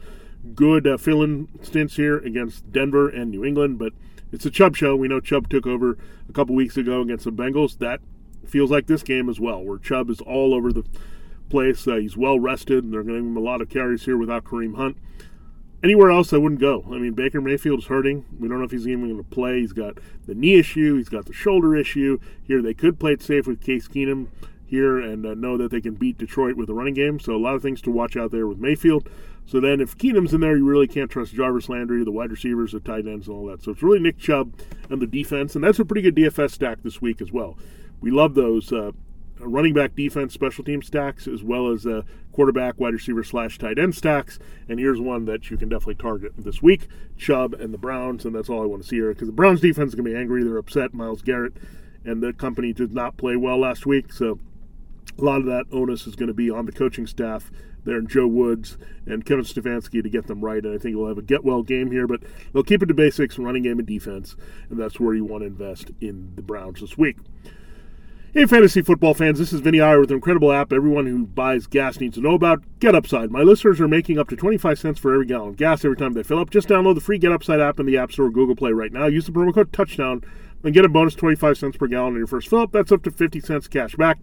good 0.54 0.86
uh, 0.86 0.96
fill-in 0.96 1.48
stints 1.62 1.96
here 1.96 2.18
against 2.18 2.70
Denver 2.72 3.08
and 3.08 3.30
New 3.30 3.44
England, 3.44 3.78
but 3.78 3.92
it's 4.32 4.46
a 4.46 4.50
Chubb 4.50 4.76
show. 4.76 4.96
We 4.96 5.08
know 5.08 5.20
Chubb 5.20 5.48
took 5.48 5.66
over 5.66 5.96
a 6.28 6.32
couple 6.32 6.54
weeks 6.54 6.76
ago 6.76 7.00
against 7.00 7.24
the 7.24 7.32
Bengals. 7.32 7.78
That 7.78 8.00
feels 8.46 8.70
like 8.70 8.86
this 8.86 9.02
game 9.02 9.28
as 9.28 9.40
well, 9.40 9.62
where 9.62 9.78
Chubb 9.78 10.10
is 10.10 10.20
all 10.20 10.54
over 10.54 10.72
the 10.72 10.84
place. 11.48 11.86
Uh, 11.86 11.96
he's 11.96 12.16
well 12.16 12.38
rested, 12.38 12.84
and 12.84 12.92
they're 12.92 13.02
going 13.02 13.16
to 13.16 13.22
give 13.22 13.30
him 13.30 13.36
a 13.36 13.40
lot 13.40 13.60
of 13.60 13.68
carries 13.68 14.04
here 14.04 14.16
without 14.16 14.44
Kareem 14.44 14.76
Hunt. 14.76 14.96
anywhere 15.82 16.10
else, 16.10 16.32
I 16.32 16.38
wouldn't 16.38 16.60
go. 16.60 16.84
I 16.88 16.98
mean, 16.98 17.12
Baker 17.12 17.40
Mayfield's 17.40 17.86
hurting. 17.86 18.24
We 18.38 18.48
don't 18.48 18.58
know 18.58 18.64
if 18.64 18.70
he's 18.70 18.88
even 18.88 19.04
going 19.08 19.16
to 19.22 19.30
play. 19.30 19.60
He's 19.60 19.72
got 19.72 19.98
the 20.26 20.34
knee 20.34 20.58
issue. 20.58 20.96
He's 20.96 21.08
got 21.08 21.26
the 21.26 21.32
shoulder 21.32 21.76
issue. 21.76 22.18
Here, 22.42 22.60
they 22.62 22.74
could 22.74 22.98
play 22.98 23.12
it 23.12 23.22
safe 23.22 23.46
with 23.46 23.62
Case 23.62 23.88
Keenum 23.88 24.28
here 24.64 24.98
and 24.98 25.24
uh, 25.24 25.34
know 25.34 25.56
that 25.56 25.70
they 25.70 25.80
can 25.80 25.94
beat 25.94 26.18
Detroit 26.18 26.56
with 26.56 26.68
a 26.68 26.74
running 26.74 26.94
game. 26.94 27.20
So 27.20 27.36
a 27.36 27.38
lot 27.38 27.54
of 27.54 27.62
things 27.62 27.80
to 27.82 27.90
watch 27.90 28.16
out 28.16 28.32
there 28.32 28.46
with 28.48 28.58
Mayfield. 28.58 29.08
So 29.46 29.60
then, 29.60 29.80
if 29.80 29.96
Keenum's 29.96 30.34
in 30.34 30.40
there, 30.40 30.56
you 30.56 30.64
really 30.64 30.88
can't 30.88 31.10
trust 31.10 31.32
Jarvis 31.32 31.68
Landry, 31.68 32.02
the 32.04 32.10
wide 32.10 32.32
receivers, 32.32 32.72
the 32.72 32.80
tight 32.80 33.06
ends, 33.06 33.28
and 33.28 33.36
all 33.36 33.46
that. 33.46 33.62
So 33.62 33.70
it's 33.70 33.82
really 33.82 34.00
Nick 34.00 34.18
Chubb 34.18 34.52
and 34.90 35.00
the 35.00 35.06
defense, 35.06 35.54
and 35.54 35.62
that's 35.62 35.78
a 35.78 35.84
pretty 35.84 36.02
good 36.02 36.16
DFS 36.16 36.50
stack 36.50 36.82
this 36.82 37.00
week 37.00 37.20
as 37.20 37.30
well. 37.32 37.56
We 38.00 38.10
love 38.10 38.34
those. 38.34 38.72
Uh, 38.72 38.90
running 39.38 39.74
back 39.74 39.94
defense 39.94 40.32
special 40.32 40.64
team 40.64 40.82
stacks 40.82 41.26
as 41.26 41.42
well 41.42 41.68
as 41.70 41.86
uh, 41.86 42.02
quarterback 42.32 42.78
wide 42.78 42.94
receiver 42.94 43.22
slash 43.22 43.58
tight 43.58 43.78
end 43.78 43.94
stacks 43.94 44.38
and 44.68 44.78
here's 44.78 45.00
one 45.00 45.26
that 45.26 45.50
you 45.50 45.56
can 45.56 45.68
definitely 45.68 45.94
target 45.94 46.32
this 46.38 46.62
week 46.62 46.88
chubb 47.16 47.54
and 47.54 47.72
the 47.72 47.78
browns 47.78 48.24
and 48.24 48.34
that's 48.34 48.48
all 48.48 48.62
i 48.62 48.66
want 48.66 48.82
to 48.82 48.88
see 48.88 48.96
here 48.96 49.12
because 49.12 49.28
the 49.28 49.32
browns 49.32 49.60
defense 49.60 49.88
is 49.88 49.94
going 49.94 50.04
to 50.04 50.10
be 50.10 50.16
angry 50.16 50.42
they're 50.42 50.56
upset 50.56 50.94
Myles 50.94 51.22
garrett 51.22 51.52
and 52.04 52.22
the 52.22 52.32
company 52.32 52.72
did 52.72 52.94
not 52.94 53.16
play 53.16 53.36
well 53.36 53.58
last 53.58 53.84
week 53.84 54.12
so 54.12 54.38
a 55.18 55.24
lot 55.24 55.40
of 55.40 55.46
that 55.46 55.64
onus 55.72 56.06
is 56.06 56.16
going 56.16 56.28
to 56.28 56.34
be 56.34 56.50
on 56.50 56.66
the 56.66 56.72
coaching 56.72 57.06
staff 57.06 57.50
there 57.84 57.98
in 57.98 58.06
Joe 58.06 58.26
Woods 58.26 58.76
and 59.06 59.24
Kevin 59.24 59.44
Stefanski 59.44 60.02
to 60.02 60.10
get 60.10 60.26
them 60.26 60.44
right. 60.44 60.62
And 60.62 60.74
I 60.74 60.78
think 60.78 60.96
we'll 60.96 61.08
have 61.08 61.18
a 61.18 61.22
get 61.22 61.44
well 61.44 61.62
game 61.62 61.90
here, 61.90 62.06
but 62.06 62.22
they'll 62.52 62.62
keep 62.62 62.82
it 62.82 62.86
to 62.86 62.94
basics, 62.94 63.38
running 63.38 63.62
game 63.62 63.78
and 63.78 63.86
defense, 63.86 64.36
and 64.68 64.78
that's 64.78 65.00
where 65.00 65.14
you 65.14 65.24
want 65.24 65.42
to 65.42 65.46
invest 65.46 65.90
in 66.00 66.32
the 66.34 66.42
Browns 66.42 66.80
this 66.80 66.98
week. 66.98 67.16
Hey, 68.34 68.44
fantasy 68.44 68.82
football 68.82 69.14
fans, 69.14 69.38
this 69.38 69.50
is 69.54 69.60
Vinny 69.60 69.80
Iyer 69.80 69.98
with 69.98 70.10
an 70.10 70.16
incredible 70.16 70.52
app 70.52 70.70
everyone 70.70 71.06
who 71.06 71.24
buys 71.24 71.66
gas 71.66 71.98
needs 72.00 72.16
to 72.16 72.20
know 72.20 72.34
about 72.34 72.62
Get 72.80 72.94
Upside. 72.94 73.30
My 73.30 73.40
listeners 73.40 73.80
are 73.80 73.88
making 73.88 74.18
up 74.18 74.28
to 74.28 74.36
25 74.36 74.78
cents 74.78 74.98
for 74.98 75.14
every 75.14 75.24
gallon 75.24 75.50
of 75.50 75.56
gas 75.56 75.86
every 75.86 75.96
time 75.96 76.12
they 76.12 76.22
fill 76.22 76.40
up. 76.40 76.50
Just 76.50 76.68
download 76.68 76.96
the 76.96 77.00
free 77.00 77.16
Get 77.16 77.32
Upside 77.32 77.60
app 77.60 77.80
in 77.80 77.86
the 77.86 77.96
App 77.96 78.12
Store 78.12 78.26
or 78.26 78.30
Google 78.30 78.54
Play 78.54 78.72
right 78.72 78.92
now. 78.92 79.06
Use 79.06 79.24
the 79.24 79.32
promo 79.32 79.54
code 79.54 79.72
Touchdown 79.72 80.22
and 80.62 80.74
get 80.74 80.84
a 80.84 80.88
bonus 80.90 81.14
25 81.14 81.56
cents 81.56 81.78
per 81.78 81.86
gallon 81.86 82.12
on 82.12 82.18
your 82.18 82.26
first 82.26 82.48
fill 82.48 82.60
up. 82.60 82.72
That's 82.72 82.92
up 82.92 83.02
to 83.04 83.10
50 83.10 83.40
cents 83.40 83.68
cash 83.68 83.94
back. 83.94 84.18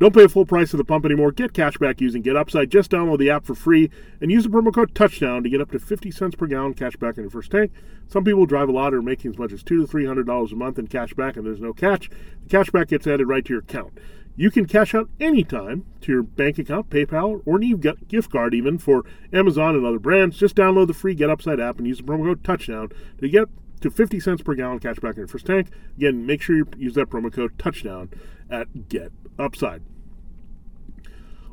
Don't 0.00 0.12
pay 0.14 0.24
a 0.24 0.28
full 0.28 0.44
price 0.44 0.74
at 0.74 0.78
the 0.78 0.84
pump 0.84 1.04
anymore. 1.04 1.30
Get 1.30 1.52
cash 1.52 1.78
back 1.78 2.00
using 2.00 2.20
Get 2.20 2.34
Upside. 2.34 2.68
Just 2.68 2.90
download 2.90 3.18
the 3.18 3.30
app 3.30 3.44
for 3.44 3.54
free 3.54 3.90
and 4.20 4.30
use 4.30 4.42
the 4.42 4.50
promo 4.50 4.74
code 4.74 4.92
Touchdown 4.92 5.44
to 5.44 5.48
get 5.48 5.60
up 5.60 5.70
to 5.70 5.78
50 5.78 6.10
cents 6.10 6.34
per 6.34 6.48
gallon 6.48 6.74
cash 6.74 6.96
back 6.96 7.16
on 7.16 7.24
your 7.24 7.30
first 7.30 7.52
tank. 7.52 7.70
Some 8.08 8.24
people 8.24 8.44
drive 8.44 8.68
a 8.68 8.72
lot 8.72 8.92
or 8.92 8.98
are 8.98 9.02
making 9.02 9.30
as 9.30 9.38
much 9.38 9.52
as 9.52 9.62
two 9.62 9.80
to 9.80 9.86
three 9.86 10.04
hundred 10.04 10.26
dollars 10.26 10.52
a 10.52 10.56
month 10.56 10.78
in 10.78 10.88
cash 10.88 11.14
back, 11.14 11.36
and 11.36 11.46
there's 11.46 11.60
no 11.60 11.72
catch. 11.72 12.10
The 12.42 12.48
cash 12.48 12.70
back 12.70 12.88
gets 12.88 13.06
added 13.06 13.28
right 13.28 13.44
to 13.44 13.52
your 13.52 13.62
account. 13.62 13.98
You 14.36 14.50
can 14.50 14.66
cash 14.66 14.96
out 14.96 15.08
anytime 15.20 15.84
to 16.00 16.10
your 16.10 16.24
bank 16.24 16.58
account, 16.58 16.90
PayPal, 16.90 17.42
or 17.46 17.56
an 17.56 17.96
gift 18.08 18.32
card 18.32 18.52
even 18.52 18.78
for 18.78 19.04
Amazon 19.32 19.76
and 19.76 19.86
other 19.86 20.00
brands. 20.00 20.36
Just 20.36 20.56
download 20.56 20.88
the 20.88 20.94
free 20.94 21.14
Get 21.14 21.30
Upside 21.30 21.60
app 21.60 21.78
and 21.78 21.86
use 21.86 21.98
the 21.98 22.02
promo 22.02 22.24
code 22.24 22.42
Touchdown 22.42 22.90
to 23.20 23.28
get 23.28 23.48
to 23.80 23.90
50 23.90 24.20
cents 24.20 24.42
per 24.42 24.54
gallon 24.54 24.78
cash 24.78 24.96
back 24.96 25.14
on 25.14 25.18
your 25.18 25.28
first 25.28 25.46
tank. 25.46 25.68
Again, 25.96 26.26
make 26.26 26.42
sure 26.42 26.56
you 26.56 26.66
use 26.76 26.94
that 26.94 27.10
promo 27.10 27.32
code 27.32 27.58
Touchdown 27.58 28.10
at 28.50 28.88
Get 28.88 29.12
Upside. 29.38 29.82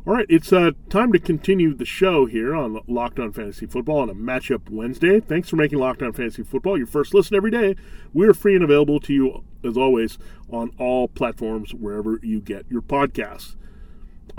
All 0.03 0.15
right, 0.15 0.25
it's 0.29 0.51
uh, 0.51 0.71
time 0.89 1.11
to 1.13 1.19
continue 1.19 1.75
the 1.75 1.85
show 1.85 2.25
here 2.25 2.55
on 2.55 2.79
Locked 2.87 3.19
On 3.19 3.31
Fantasy 3.31 3.67
Football 3.67 3.99
on 3.99 4.09
a 4.09 4.15
Matchup 4.15 4.67
Wednesday. 4.67 5.19
Thanks 5.19 5.47
for 5.47 5.57
making 5.57 5.77
Locked 5.77 6.01
On 6.01 6.11
Fantasy 6.11 6.41
Football 6.41 6.79
your 6.79 6.87
first 6.87 7.13
listen 7.13 7.37
every 7.37 7.51
day. 7.51 7.75
We're 8.11 8.33
free 8.33 8.55
and 8.55 8.63
available 8.63 8.99
to 9.01 9.13
you, 9.13 9.43
as 9.63 9.77
always, 9.77 10.17
on 10.49 10.71
all 10.79 11.07
platforms 11.07 11.75
wherever 11.75 12.19
you 12.23 12.41
get 12.41 12.65
your 12.67 12.81
podcasts. 12.81 13.55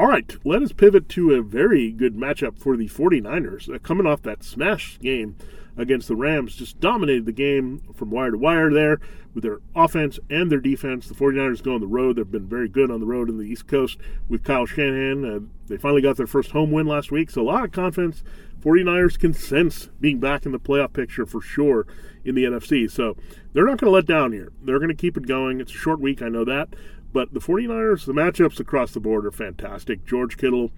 All 0.01 0.09
right, 0.09 0.35
let 0.45 0.63
us 0.63 0.73
pivot 0.73 1.09
to 1.11 1.33
a 1.35 1.43
very 1.43 1.93
good 1.93 2.17
matchup 2.17 2.59
for 2.59 2.77
the 2.77 2.89
49ers. 2.89 3.73
Uh, 3.73 3.79
coming 3.79 4.07
off 4.07 4.23
that 4.23 4.43
smash 4.43 4.99
game 4.99 5.37
against 5.77 6.09
the 6.09 6.17
Rams, 6.17 6.57
just 6.57 6.81
dominated 6.81 7.25
the 7.25 7.33
game 7.33 7.83
from 7.95 8.11
wire 8.11 8.31
to 8.31 8.39
wire 8.39 8.73
there 8.73 9.01
with 9.35 9.43
their 9.43 9.59
offense 9.75 10.19
and 10.29 10.51
their 10.51 10.61
defense. 10.61 11.09
The 11.09 11.15
49ers 11.15 11.63
go 11.63 11.75
on 11.75 11.81
the 11.81 11.87
road. 11.87 12.17
They've 12.17 12.31
been 12.31 12.49
very 12.49 12.69
good 12.69 12.91
on 12.91 13.01
the 13.01 13.07
road 13.07 13.29
in 13.29 13.39
the 13.39 13.45
East 13.45 13.67
Coast 13.67 13.99
with 14.29 14.45
Kyle 14.45 14.67
Shanahan. 14.67 15.25
Uh, 15.25 15.41
they 15.69 15.79
finally 15.79 16.03
got 16.03 16.17
their 16.17 16.27
first 16.27 16.51
home 16.51 16.71
win 16.71 16.87
last 16.87 17.11
week, 17.11 17.31
so 17.31 17.43
a 17.43 17.45
lot 17.45 17.65
of 17.65 17.73
confidence. 17.73 18.23
49ers 18.61 19.19
can 19.19 19.35
sense 19.35 19.89
being 20.01 20.21
back 20.21 20.47
in 20.47 20.53
the 20.53 20.61
playoff 20.61 20.93
picture 20.93 21.27
for 21.27 21.41
sure 21.41 21.87
in 22.25 22.35
the 22.35 22.45
NFC. 22.45 22.89
So 22.89 23.17
they're 23.53 23.67
not 23.67 23.79
going 23.79 23.91
to 23.91 23.95
let 23.95 24.07
down 24.07 24.33
here. 24.33 24.53
They're 24.63 24.79
going 24.79 24.89
to 24.89 24.95
keep 24.95 25.17
it 25.17 25.27
going. 25.27 25.61
It's 25.61 25.73
a 25.73 25.77
short 25.77 26.01
week, 26.01 26.23
I 26.23 26.29
know 26.29 26.45
that. 26.45 26.69
But 27.13 27.35
the 27.35 27.41
49ers, 27.41 28.07
the 28.07 28.13
matchups 28.13 28.61
across 28.61 28.93
the 28.93 29.01
board 29.01 29.27
are 29.27 29.33
fantastic. 29.33 30.05
George 30.07 30.37
Kittle 30.37 30.71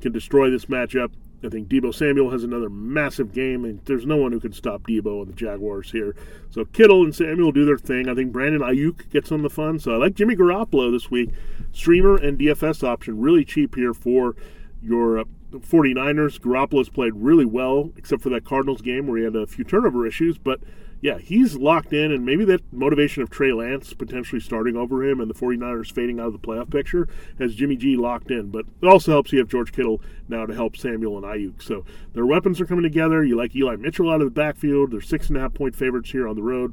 can 0.00 0.12
destroy 0.12 0.50
this 0.50 0.66
matchup. 0.66 1.12
I 1.44 1.48
think 1.48 1.68
Deebo 1.68 1.94
Samuel 1.94 2.30
has 2.30 2.44
another 2.44 2.70
massive 2.70 3.32
game, 3.32 3.64
and 3.64 3.80
there's 3.84 4.06
no 4.06 4.16
one 4.16 4.32
who 4.32 4.40
can 4.40 4.52
stop 4.52 4.82
Deebo 4.82 5.22
and 5.22 5.28
the 5.28 5.36
Jaguars 5.36 5.90
here. 5.90 6.14
So 6.50 6.64
Kittle 6.64 7.02
and 7.02 7.14
Samuel 7.14 7.52
do 7.52 7.64
their 7.64 7.78
thing. 7.78 8.08
I 8.08 8.14
think 8.14 8.32
Brandon 8.32 8.62
Aiyuk 8.62 9.10
gets 9.10 9.32
on 9.32 9.42
the 9.42 9.50
fun. 9.50 9.78
So 9.78 9.92
I 9.92 9.96
like 9.96 10.14
Jimmy 10.14 10.36
Garoppolo 10.36 10.92
this 10.92 11.10
week. 11.10 11.30
Streamer 11.72 12.16
and 12.16 12.38
DFS 12.38 12.86
option, 12.86 13.20
really 13.20 13.44
cheap 13.44 13.74
here 13.74 13.94
for 13.94 14.36
your 14.82 15.18
uh, 15.18 15.24
49ers. 15.52 16.38
Garoppolo's 16.38 16.88
played 16.88 17.14
really 17.14 17.44
well, 17.44 17.90
except 17.96 18.22
for 18.22 18.28
that 18.30 18.44
Cardinals 18.44 18.82
game 18.82 19.06
where 19.06 19.18
he 19.18 19.24
had 19.24 19.36
a 19.36 19.46
few 19.46 19.64
turnover 19.64 20.06
issues, 20.06 20.38
but 20.38 20.60
yeah, 21.02 21.18
he's 21.18 21.56
locked 21.56 21.92
in, 21.92 22.12
and 22.12 22.24
maybe 22.24 22.44
that 22.44 22.72
motivation 22.72 23.24
of 23.24 23.28
Trey 23.28 23.52
Lance 23.52 23.92
potentially 23.92 24.40
starting 24.40 24.76
over 24.76 25.04
him 25.04 25.20
and 25.20 25.28
the 25.28 25.34
49ers 25.34 25.92
fading 25.92 26.20
out 26.20 26.28
of 26.28 26.32
the 26.32 26.38
playoff 26.38 26.70
picture 26.70 27.08
has 27.40 27.56
Jimmy 27.56 27.74
G 27.74 27.96
locked 27.96 28.30
in. 28.30 28.50
But 28.50 28.66
it 28.80 28.86
also 28.86 29.10
helps 29.10 29.32
you 29.32 29.40
have 29.40 29.48
George 29.48 29.72
Kittle 29.72 30.00
now 30.28 30.46
to 30.46 30.54
help 30.54 30.76
Samuel 30.76 31.16
and 31.16 31.26
Aiyuk. 31.26 31.60
So 31.60 31.84
their 32.12 32.24
weapons 32.24 32.60
are 32.60 32.66
coming 32.66 32.84
together. 32.84 33.24
You 33.24 33.36
like 33.36 33.54
Eli 33.56 33.74
Mitchell 33.74 34.10
out 34.10 34.20
of 34.20 34.28
the 34.28 34.30
backfield. 34.30 34.92
They're 34.92 35.00
six 35.00 35.26
and 35.26 35.36
a 35.36 35.40
half 35.40 35.54
point 35.54 35.74
favorites 35.74 36.12
here 36.12 36.28
on 36.28 36.36
the 36.36 36.42
road. 36.42 36.72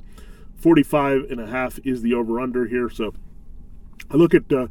45 0.58 1.32
and 1.32 1.42
a 1.42 1.48
half 1.48 1.80
is 1.84 2.04
the 2.04 2.14
over 2.14 2.40
under 2.40 2.68
here. 2.68 2.88
So 2.92 3.16
I 4.12 4.16
look 4.16 4.36
at 4.36 4.44
uh, 4.54 4.68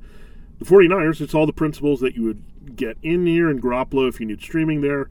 the 0.60 0.66
49ers. 0.66 1.20
It's 1.20 1.34
all 1.34 1.46
the 1.46 1.52
principles 1.52 1.98
that 1.98 2.14
you 2.14 2.22
would 2.22 2.76
get 2.76 2.96
in 3.02 3.26
here 3.26 3.50
in 3.50 3.60
Garoppolo 3.60 4.08
if 4.08 4.20
you 4.20 4.26
need 4.26 4.40
streaming 4.40 4.82
there. 4.82 5.08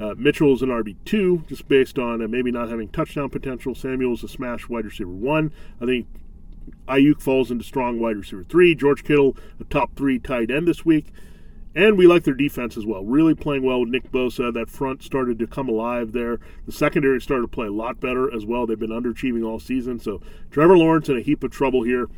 Uh, 0.00 0.14
Mitchell's 0.16 0.62
an 0.62 0.68
RB2, 0.68 1.48
just 1.48 1.68
based 1.68 1.98
on 1.98 2.22
uh, 2.22 2.28
maybe 2.28 2.50
not 2.50 2.68
having 2.68 2.88
touchdown 2.88 3.30
potential. 3.30 3.74
Samuel's 3.74 4.22
a 4.22 4.28
smash 4.28 4.68
wide 4.68 4.84
receiver 4.84 5.10
one. 5.10 5.52
I 5.80 5.86
think 5.86 6.06
Aiyuk 6.88 7.20
falls 7.20 7.50
into 7.50 7.64
strong 7.64 7.98
wide 7.98 8.16
receiver 8.16 8.44
three. 8.44 8.74
George 8.74 9.04
Kittle, 9.04 9.36
a 9.60 9.64
top 9.64 9.96
three 9.96 10.18
tight 10.18 10.50
end 10.50 10.68
this 10.68 10.84
week. 10.84 11.06
And 11.74 11.98
we 11.98 12.06
like 12.06 12.24
their 12.24 12.32
defense 12.32 12.78
as 12.78 12.86
well. 12.86 13.04
Really 13.04 13.34
playing 13.34 13.62
well 13.62 13.80
with 13.80 13.90
Nick 13.90 14.10
Bosa. 14.10 14.52
That 14.52 14.70
front 14.70 15.02
started 15.02 15.38
to 15.38 15.46
come 15.46 15.68
alive 15.68 16.12
there. 16.12 16.40
The 16.64 16.72
secondary 16.72 17.20
started 17.20 17.42
to 17.42 17.48
play 17.48 17.66
a 17.66 17.72
lot 17.72 18.00
better 18.00 18.34
as 18.34 18.46
well. 18.46 18.66
They've 18.66 18.78
been 18.78 18.88
underachieving 18.88 19.46
all 19.46 19.60
season. 19.60 20.00
So 20.00 20.22
Trevor 20.50 20.78
Lawrence 20.78 21.10
in 21.10 21.18
a 21.18 21.20
heap 21.20 21.44
of 21.44 21.50
trouble 21.50 21.82
here 21.82 22.08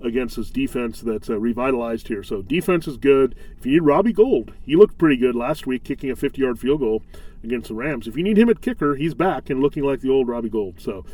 against 0.00 0.36
this 0.36 0.50
defense 0.50 1.00
that's 1.00 1.28
uh, 1.28 1.38
revitalized 1.38 2.08
here. 2.08 2.22
So 2.22 2.42
defense 2.42 2.86
is 2.86 2.96
good. 2.96 3.34
If 3.58 3.66
you 3.66 3.72
need 3.72 3.82
Robbie 3.82 4.12
Gould, 4.12 4.52
he 4.62 4.76
looked 4.76 4.98
pretty 4.98 5.16
good 5.16 5.34
last 5.34 5.66
week, 5.66 5.84
kicking 5.84 6.10
a 6.10 6.16
50-yard 6.16 6.58
field 6.58 6.80
goal 6.80 7.02
against 7.42 7.68
the 7.68 7.74
Rams. 7.74 8.06
If 8.06 8.16
you 8.16 8.22
need 8.22 8.38
him 8.38 8.48
at 8.48 8.60
kicker, 8.60 8.94
he's 8.94 9.14
back 9.14 9.50
and 9.50 9.60
looking 9.60 9.82
like 9.82 10.00
the 10.00 10.10
old 10.10 10.28
Robbie 10.28 10.48
Gould. 10.48 10.80
So 10.80 11.04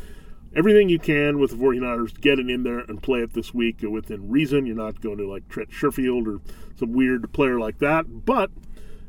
everything 0.55 0.89
you 0.89 0.99
can 0.99 1.39
with 1.39 1.51
the 1.51 1.57
49ers, 1.57 2.19
get 2.19 2.39
it 2.39 2.49
in 2.49 2.63
there 2.63 2.79
and 2.79 3.01
play 3.01 3.21
it 3.21 3.33
this 3.33 3.53
week 3.53 3.81
within 3.81 4.29
reason. 4.29 4.65
You're 4.65 4.75
not 4.75 5.01
going 5.01 5.17
to 5.17 5.29
like 5.29 5.47
Trent 5.49 5.71
Sherfield 5.71 6.27
or 6.27 6.41
some 6.77 6.93
weird 6.93 7.31
player 7.33 7.59
like 7.59 7.79
that, 7.79 8.25
but 8.25 8.51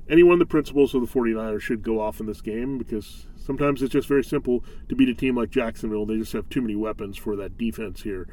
anyone 0.08 0.34
of 0.34 0.38
the 0.40 0.46
principles 0.46 0.94
of 0.94 1.00
the 1.02 1.06
49ers 1.06 1.60
should 1.60 1.82
go 1.82 2.00
off 2.00 2.20
in 2.20 2.26
this 2.26 2.40
game 2.40 2.78
because 2.78 3.26
sometimes 3.36 3.82
it's 3.82 3.92
just 3.92 4.08
very 4.08 4.24
simple 4.24 4.64
to 4.88 4.96
beat 4.96 5.08
a 5.08 5.14
team 5.14 5.36
like 5.36 5.50
Jacksonville. 5.50 6.06
They 6.06 6.18
just 6.18 6.32
have 6.32 6.48
too 6.48 6.62
many 6.62 6.76
weapons 6.76 7.16
for 7.16 7.36
that 7.36 7.58
defense 7.58 8.02
here 8.02 8.26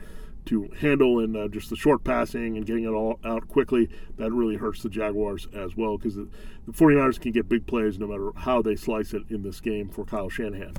to 0.45 0.69
handle 0.79 1.19
and 1.19 1.35
uh, 1.35 1.47
just 1.47 1.69
the 1.69 1.75
short 1.75 2.03
passing 2.03 2.57
and 2.57 2.65
getting 2.65 2.83
it 2.83 2.89
all 2.89 3.19
out 3.23 3.47
quickly, 3.47 3.89
that 4.17 4.31
really 4.31 4.55
hurts 4.55 4.83
the 4.83 4.89
Jaguars 4.89 5.47
as 5.53 5.75
well 5.75 5.97
because 5.97 6.15
the, 6.15 6.27
the 6.65 6.71
49ers 6.71 7.19
can 7.19 7.31
get 7.31 7.49
big 7.49 7.65
plays 7.65 7.99
no 7.99 8.07
matter 8.07 8.31
how 8.35 8.61
they 8.61 8.75
slice 8.75 9.13
it 9.13 9.23
in 9.29 9.43
this 9.43 9.59
game 9.59 9.89
for 9.89 10.05
Kyle 10.05 10.29
Shanahan. 10.29 10.73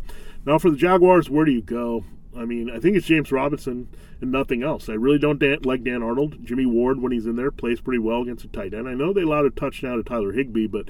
Now, 0.44 0.58
for 0.58 0.70
the 0.70 0.76
Jaguars, 0.76 1.30
where 1.30 1.44
do 1.44 1.52
you 1.52 1.62
go? 1.62 2.04
I 2.36 2.44
mean, 2.44 2.68
I 2.70 2.80
think 2.80 2.96
it's 2.96 3.06
James 3.06 3.30
Robinson 3.30 3.88
and 4.20 4.32
nothing 4.32 4.62
else. 4.62 4.88
I 4.88 4.94
really 4.94 5.18
don't 5.18 5.38
dan- 5.38 5.62
like 5.62 5.84
Dan 5.84 6.02
Arnold. 6.02 6.44
Jimmy 6.44 6.66
Ward, 6.66 7.00
when 7.00 7.12
he's 7.12 7.26
in 7.26 7.36
there, 7.36 7.50
plays 7.50 7.80
pretty 7.80 8.00
well 8.00 8.22
against 8.22 8.44
a 8.44 8.48
tight 8.48 8.74
end. 8.74 8.88
I 8.88 8.94
know 8.94 9.12
they 9.12 9.22
allowed 9.22 9.46
a 9.46 9.50
touchdown 9.50 9.98
to 9.98 10.02
Tyler 10.02 10.32
Higbee, 10.32 10.66
but 10.66 10.88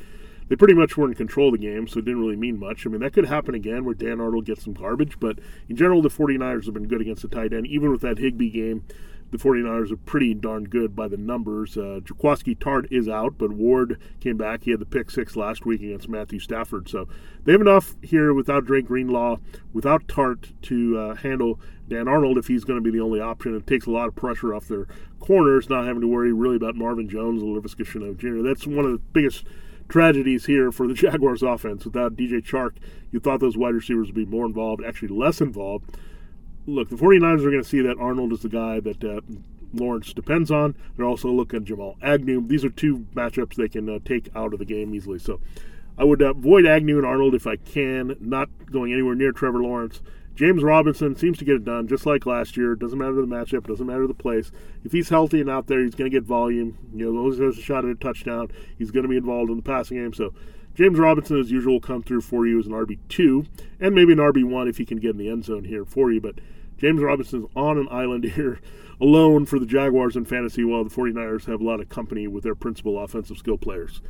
they 0.48 0.56
pretty 0.56 0.74
much 0.74 0.96
were 0.96 1.06
in 1.06 1.14
control 1.14 1.48
of 1.48 1.52
the 1.52 1.66
game, 1.66 1.86
so 1.86 1.98
it 1.98 2.04
didn't 2.04 2.20
really 2.20 2.36
mean 2.36 2.58
much. 2.58 2.86
I 2.86 2.90
mean, 2.90 3.00
that 3.00 3.12
could 3.12 3.26
happen 3.26 3.54
again 3.54 3.84
where 3.84 3.94
Dan 3.94 4.20
Arnold 4.20 4.44
gets 4.44 4.64
some 4.64 4.74
garbage, 4.74 5.18
but 5.18 5.38
in 5.68 5.76
general, 5.76 6.02
the 6.02 6.10
49ers 6.10 6.66
have 6.66 6.74
been 6.74 6.88
good 6.88 7.00
against 7.00 7.22
the 7.22 7.28
tight 7.28 7.52
end. 7.52 7.66
Even 7.66 7.90
with 7.90 8.02
that 8.02 8.18
Higbee 8.18 8.50
game, 8.50 8.84
the 9.30 9.38
49ers 9.38 9.90
are 9.90 9.96
pretty 9.96 10.32
darn 10.32 10.64
good 10.64 10.94
by 10.94 11.08
the 11.08 11.16
numbers. 11.16 11.76
Uh, 11.76 12.00
Jaquiski 12.04 12.56
Tartt 12.56 12.86
is 12.92 13.08
out, 13.08 13.36
but 13.36 13.52
Ward 13.52 13.98
came 14.20 14.36
back. 14.36 14.62
He 14.62 14.70
had 14.70 14.80
the 14.80 14.86
pick 14.86 15.10
six 15.10 15.34
last 15.34 15.66
week 15.66 15.80
against 15.80 16.08
Matthew 16.08 16.38
Stafford. 16.38 16.88
So 16.88 17.08
they 17.44 17.52
have 17.52 17.60
enough 17.60 17.96
here 18.02 18.32
without 18.32 18.64
Dre 18.64 18.80
Greenlaw, 18.80 19.38
without 19.72 20.06
Tart 20.06 20.52
to 20.62 20.98
uh, 20.98 21.14
handle 21.16 21.58
Dan 21.88 22.06
Arnold 22.06 22.38
if 22.38 22.46
he's 22.46 22.64
going 22.64 22.78
to 22.78 22.82
be 22.82 22.96
the 22.96 23.02
only 23.02 23.20
option. 23.20 23.56
It 23.56 23.66
takes 23.66 23.86
a 23.86 23.90
lot 23.90 24.06
of 24.06 24.14
pressure 24.14 24.54
off 24.54 24.68
their 24.68 24.86
corners, 25.18 25.68
not 25.68 25.86
having 25.86 26.02
to 26.02 26.08
worry 26.08 26.32
really 26.32 26.56
about 26.56 26.76
Marvin 26.76 27.08
Jones 27.08 27.42
or 27.42 27.60
Laviska 27.60 27.84
Shenault 27.84 28.18
Jr. 28.18 28.46
That's 28.46 28.66
one 28.66 28.84
of 28.84 28.92
the 28.92 28.98
biggest 29.12 29.46
tragedies 29.88 30.46
here 30.46 30.72
for 30.72 30.86
the 30.86 30.94
Jaguars 30.94 31.42
offense. 31.42 31.84
Without 31.84 32.16
DJ 32.16 32.44
Chark, 32.44 32.76
you 33.10 33.20
thought 33.20 33.40
those 33.40 33.56
wide 33.56 33.74
receivers 33.74 34.08
would 34.08 34.14
be 34.14 34.24
more 34.24 34.46
involved, 34.46 34.84
actually 34.84 35.08
less 35.08 35.40
involved. 35.40 35.96
Look, 36.66 36.88
the 36.88 36.96
49ers 36.96 37.44
are 37.44 37.50
going 37.50 37.62
to 37.62 37.68
see 37.68 37.82
that 37.82 37.98
Arnold 37.98 38.32
is 38.32 38.40
the 38.40 38.48
guy 38.48 38.80
that 38.80 39.04
uh, 39.04 39.20
Lawrence 39.74 40.12
depends 40.12 40.50
on. 40.50 40.74
They're 40.96 41.06
also 41.06 41.30
looking 41.30 41.58
at 41.58 41.64
Jamal 41.64 41.96
Agnew. 42.02 42.46
These 42.46 42.64
are 42.64 42.70
two 42.70 43.06
matchups 43.14 43.54
they 43.54 43.68
can 43.68 43.88
uh, 43.88 43.98
take 44.04 44.30
out 44.34 44.52
of 44.52 44.58
the 44.58 44.64
game 44.64 44.94
easily. 44.94 45.18
So 45.18 45.40
I 45.98 46.04
would 46.04 46.22
avoid 46.22 46.66
Agnew 46.66 46.96
and 46.96 47.06
Arnold 47.06 47.34
if 47.34 47.46
I 47.46 47.56
can, 47.56 48.16
not 48.20 48.48
going 48.70 48.92
anywhere 48.92 49.14
near 49.14 49.32
Trevor 49.32 49.62
Lawrence. 49.62 50.00
James 50.34 50.64
Robinson 50.64 51.14
seems 51.14 51.38
to 51.38 51.44
get 51.44 51.56
it 51.56 51.64
done 51.64 51.86
just 51.86 52.06
like 52.06 52.26
last 52.26 52.56
year. 52.56 52.74
Doesn't 52.74 52.98
matter 52.98 53.14
the 53.14 53.22
matchup, 53.22 53.68
doesn't 53.68 53.86
matter 53.86 54.06
the 54.06 54.14
place. 54.14 54.50
If 54.82 54.90
he's 54.90 55.08
healthy 55.08 55.40
and 55.40 55.48
out 55.48 55.68
there, 55.68 55.80
he's 55.80 55.94
going 55.94 56.10
to 56.10 56.16
get 56.16 56.24
volume. 56.24 56.76
You 56.92 57.12
know, 57.12 57.20
always 57.20 57.38
has 57.38 57.56
a 57.56 57.62
shot 57.62 57.84
at 57.84 57.90
a 57.92 57.94
touchdown. 57.94 58.50
He's 58.76 58.90
going 58.90 59.04
to 59.04 59.08
be 59.08 59.16
involved 59.16 59.50
in 59.50 59.56
the 59.56 59.62
passing 59.62 59.98
game. 59.98 60.12
So 60.12 60.34
James 60.74 60.98
Robinson, 60.98 61.38
as 61.38 61.52
usual, 61.52 61.74
will 61.74 61.80
come 61.80 62.02
through 62.02 62.22
for 62.22 62.46
you 62.46 62.58
as 62.58 62.66
an 62.66 62.72
RB2 62.72 63.46
and 63.78 63.94
maybe 63.94 64.12
an 64.12 64.18
RB1 64.18 64.68
if 64.68 64.78
he 64.78 64.84
can 64.84 64.98
get 64.98 65.12
in 65.12 65.18
the 65.18 65.28
end 65.28 65.44
zone 65.44 65.64
here 65.64 65.84
for 65.84 66.10
you. 66.10 66.20
But 66.20 66.40
James 66.78 67.00
Robinson's 67.00 67.46
on 67.54 67.78
an 67.78 67.88
island 67.90 68.24
here 68.34 68.60
alone 69.00 69.46
for 69.46 69.60
the 69.60 69.66
Jaguars 69.66 70.16
in 70.16 70.24
fantasy 70.24 70.64
while 70.64 70.82
the 70.82 70.90
49ers 70.90 71.46
have 71.46 71.60
a 71.60 71.64
lot 71.64 71.80
of 71.80 71.88
company 71.88 72.26
with 72.26 72.42
their 72.42 72.56
principal 72.56 72.98
offensive 72.98 73.38
skill 73.38 73.58
players. 73.58 74.00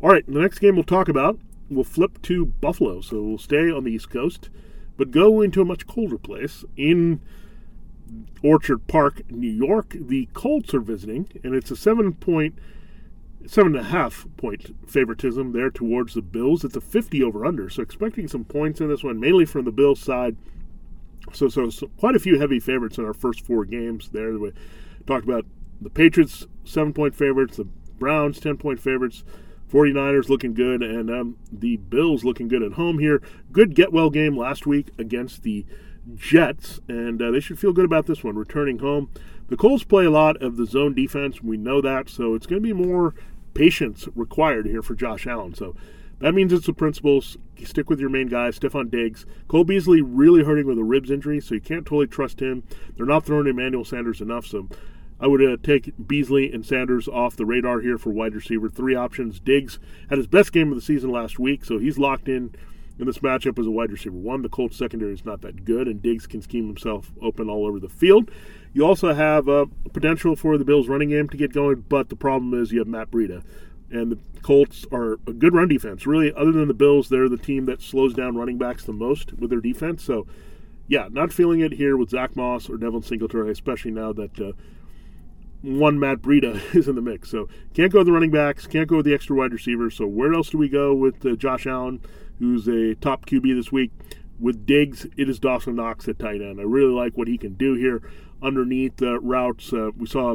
All 0.00 0.10
right, 0.10 0.24
the 0.26 0.40
next 0.40 0.60
game 0.60 0.76
we'll 0.76 0.84
talk 0.84 1.08
about, 1.08 1.40
we'll 1.68 1.84
flip 1.84 2.22
to 2.22 2.46
Buffalo. 2.46 3.00
So 3.00 3.20
we'll 3.20 3.38
stay 3.38 3.68
on 3.70 3.82
the 3.82 3.90
East 3.90 4.10
Coast 4.10 4.48
but 4.96 5.10
go 5.10 5.40
into 5.40 5.62
a 5.62 5.64
much 5.64 5.86
colder 5.86 6.18
place 6.18 6.64
in 6.76 7.20
Orchard 8.42 8.86
Park, 8.86 9.22
New 9.30 9.50
York. 9.50 9.96
The 9.98 10.28
Colts 10.34 10.74
are 10.74 10.80
visiting, 10.80 11.28
and 11.42 11.54
it's 11.54 11.70
a 11.70 11.76
seven 11.76 12.12
point, 12.14 12.58
seven 13.46 13.76
and 13.76 13.86
a 13.86 13.88
half 13.88 14.26
point 14.36 14.74
favoritism 14.86 15.52
there 15.52 15.70
towards 15.70 16.14
the 16.14 16.22
Bills. 16.22 16.64
It's 16.64 16.76
a 16.76 16.80
50 16.80 17.22
over 17.22 17.46
under, 17.46 17.70
so 17.70 17.82
expecting 17.82 18.28
some 18.28 18.44
points 18.44 18.80
in 18.80 18.88
this 18.88 19.04
one, 19.04 19.20
mainly 19.20 19.44
from 19.44 19.64
the 19.64 19.72
Bills 19.72 20.00
side. 20.00 20.36
So, 21.32 21.48
so, 21.48 21.70
so 21.70 21.88
quite 21.98 22.16
a 22.16 22.20
few 22.20 22.38
heavy 22.38 22.58
favorites 22.58 22.98
in 22.98 23.04
our 23.04 23.14
first 23.14 23.46
four 23.46 23.64
games 23.64 24.10
there. 24.12 24.36
We 24.38 24.52
talked 25.06 25.24
about 25.24 25.46
the 25.80 25.90
Patriots, 25.90 26.46
seven 26.64 26.92
point 26.92 27.14
favorites, 27.14 27.56
the 27.56 27.66
Browns, 27.98 28.40
10 28.40 28.56
point 28.56 28.80
favorites. 28.80 29.24
49ers 29.72 30.28
looking 30.28 30.52
good, 30.52 30.82
and 30.82 31.10
um, 31.10 31.36
the 31.50 31.76
Bills 31.78 32.24
looking 32.24 32.46
good 32.46 32.62
at 32.62 32.72
home 32.72 32.98
here. 32.98 33.22
Good 33.50 33.74
get 33.74 33.92
well 33.92 34.10
game 34.10 34.36
last 34.36 34.66
week 34.66 34.90
against 34.98 35.42
the 35.42 35.64
Jets, 36.14 36.80
and 36.88 37.22
uh, 37.22 37.30
they 37.30 37.40
should 37.40 37.58
feel 37.58 37.72
good 37.72 37.86
about 37.86 38.06
this 38.06 38.22
one, 38.22 38.36
returning 38.36 38.80
home. 38.80 39.10
The 39.48 39.56
Colts 39.56 39.84
play 39.84 40.04
a 40.04 40.10
lot 40.10 40.40
of 40.42 40.56
the 40.56 40.66
zone 40.66 40.94
defense. 40.94 41.42
We 41.42 41.56
know 41.56 41.80
that, 41.80 42.10
so 42.10 42.34
it's 42.34 42.46
going 42.46 42.62
to 42.62 42.66
be 42.66 42.74
more 42.74 43.14
patience 43.54 44.08
required 44.14 44.66
here 44.66 44.82
for 44.82 44.94
Josh 44.94 45.26
Allen. 45.26 45.54
So 45.54 45.74
that 46.20 46.34
means 46.34 46.52
it's 46.52 46.66
the 46.66 46.72
principles. 46.72 47.38
Stick 47.64 47.88
with 47.88 48.00
your 48.00 48.10
main 48.10 48.28
guy, 48.28 48.48
Stefon 48.48 48.90
Diggs. 48.90 49.24
Cole 49.48 49.64
Beasley 49.64 50.02
really 50.02 50.44
hurting 50.44 50.66
with 50.66 50.78
a 50.78 50.84
ribs 50.84 51.10
injury, 51.10 51.40
so 51.40 51.54
you 51.54 51.60
can't 51.60 51.86
totally 51.86 52.06
trust 52.06 52.40
him. 52.40 52.62
They're 52.96 53.06
not 53.06 53.24
throwing 53.24 53.46
Emmanuel 53.46 53.84
Sanders 53.84 54.20
enough, 54.20 54.46
so 54.46 54.68
I 55.22 55.28
would 55.28 55.42
uh, 55.42 55.56
take 55.62 55.94
Beasley 56.04 56.52
and 56.52 56.66
Sanders 56.66 57.06
off 57.06 57.36
the 57.36 57.46
radar 57.46 57.80
here 57.80 57.96
for 57.96 58.10
wide 58.10 58.34
receiver. 58.34 58.68
Three 58.68 58.96
options. 58.96 59.38
Diggs 59.38 59.78
had 60.08 60.18
his 60.18 60.26
best 60.26 60.52
game 60.52 60.70
of 60.70 60.74
the 60.74 60.82
season 60.82 61.12
last 61.12 61.38
week, 61.38 61.64
so 61.64 61.78
he's 61.78 61.96
locked 61.96 62.28
in 62.28 62.52
in 62.98 63.06
this 63.06 63.18
matchup 63.18 63.58
as 63.58 63.66
a 63.66 63.70
wide 63.70 63.92
receiver. 63.92 64.16
One, 64.16 64.42
the 64.42 64.48
Colts 64.48 64.76
secondary 64.76 65.14
is 65.14 65.24
not 65.24 65.40
that 65.42 65.64
good, 65.64 65.86
and 65.86 66.02
Diggs 66.02 66.26
can 66.26 66.42
scheme 66.42 66.66
himself 66.66 67.12
open 67.22 67.48
all 67.48 67.64
over 67.66 67.78
the 67.78 67.88
field. 67.88 68.30
You 68.74 68.84
also 68.84 69.14
have 69.14 69.48
uh, 69.48 69.66
potential 69.92 70.34
for 70.34 70.58
the 70.58 70.64
Bills' 70.64 70.88
running 70.88 71.10
game 71.10 71.28
to 71.28 71.36
get 71.36 71.52
going, 71.52 71.84
but 71.88 72.08
the 72.08 72.16
problem 72.16 72.60
is 72.60 72.72
you 72.72 72.80
have 72.80 72.88
Matt 72.88 73.10
Breida. 73.10 73.44
And 73.90 74.12
the 74.12 74.18
Colts 74.40 74.86
are 74.90 75.14
a 75.26 75.32
good 75.32 75.54
run 75.54 75.68
defense. 75.68 76.06
Really, 76.06 76.32
other 76.32 76.52
than 76.52 76.66
the 76.66 76.74
Bills, 76.74 77.08
they're 77.08 77.28
the 77.28 77.36
team 77.36 77.66
that 77.66 77.80
slows 77.80 78.12
down 78.14 78.36
running 78.36 78.58
backs 78.58 78.84
the 78.84 78.92
most 78.92 79.34
with 79.34 79.50
their 79.50 79.60
defense. 79.60 80.02
So, 80.02 80.26
yeah, 80.88 81.08
not 81.10 81.32
feeling 81.32 81.60
it 81.60 81.72
here 81.72 81.96
with 81.96 82.10
Zach 82.10 82.34
Moss 82.34 82.68
or 82.68 82.76
Devin 82.76 83.02
Singletary, 83.02 83.52
especially 83.52 83.90
now 83.92 84.12
that 84.14 84.40
uh, 84.40 84.52
one 85.62 85.98
Matt 85.98 86.18
Breida 86.22 86.60
is 86.74 86.88
in 86.88 86.94
the 86.94 87.02
mix. 87.02 87.30
So 87.30 87.48
can't 87.74 87.92
go 87.92 87.98
with 87.98 88.06
the 88.06 88.12
running 88.12 88.30
backs, 88.30 88.66
can't 88.66 88.88
go 88.88 88.96
with 88.96 89.06
the 89.06 89.14
extra 89.14 89.36
wide 89.36 89.52
receivers. 89.52 89.96
So 89.96 90.06
where 90.06 90.34
else 90.34 90.50
do 90.50 90.58
we 90.58 90.68
go 90.68 90.94
with 90.94 91.24
uh, 91.24 91.36
Josh 91.36 91.66
Allen, 91.66 92.00
who's 92.38 92.68
a 92.68 92.94
top 92.96 93.26
QB 93.26 93.54
this 93.54 93.72
week? 93.72 93.90
With 94.40 94.66
Diggs, 94.66 95.06
it 95.16 95.28
is 95.28 95.38
Dawson 95.38 95.76
Knox 95.76 96.08
at 96.08 96.18
tight 96.18 96.42
end. 96.42 96.58
I 96.58 96.64
really 96.64 96.92
like 96.92 97.16
what 97.16 97.28
he 97.28 97.38
can 97.38 97.54
do 97.54 97.74
here 97.74 98.02
underneath 98.42 98.96
the 98.96 99.20
routes. 99.20 99.72
Uh, 99.72 99.90
we 99.96 100.06
saw 100.06 100.34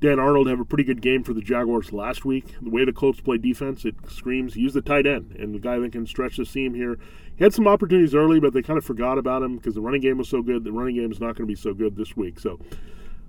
Dan 0.00 0.18
Arnold 0.18 0.48
have 0.48 0.60
a 0.60 0.64
pretty 0.64 0.84
good 0.84 1.02
game 1.02 1.22
for 1.22 1.34
the 1.34 1.42
Jaguars 1.42 1.92
last 1.92 2.24
week. 2.24 2.54
The 2.62 2.70
way 2.70 2.84
the 2.84 2.92
Colts 2.92 3.20
play 3.20 3.36
defense, 3.36 3.84
it 3.84 3.94
screams 4.08 4.56
use 4.56 4.72
the 4.72 4.80
tight 4.80 5.06
end 5.06 5.36
and 5.38 5.54
the 5.54 5.58
guy 5.58 5.78
that 5.78 5.92
can 5.92 6.06
stretch 6.06 6.38
the 6.38 6.46
seam 6.46 6.74
here. 6.74 6.98
He 7.36 7.44
had 7.44 7.52
some 7.52 7.66
opportunities 7.66 8.14
early, 8.14 8.40
but 8.40 8.54
they 8.54 8.62
kind 8.62 8.78
of 8.78 8.84
forgot 8.84 9.18
about 9.18 9.42
him 9.42 9.56
because 9.56 9.74
the 9.74 9.80
running 9.80 10.00
game 10.00 10.18
was 10.18 10.28
so 10.28 10.40
good. 10.40 10.64
The 10.64 10.72
running 10.72 10.96
game 10.96 11.10
is 11.10 11.20
not 11.20 11.36
going 11.36 11.46
to 11.48 11.54
be 11.54 11.54
so 11.54 11.74
good 11.74 11.96
this 11.96 12.16
week. 12.16 12.38
So 12.38 12.58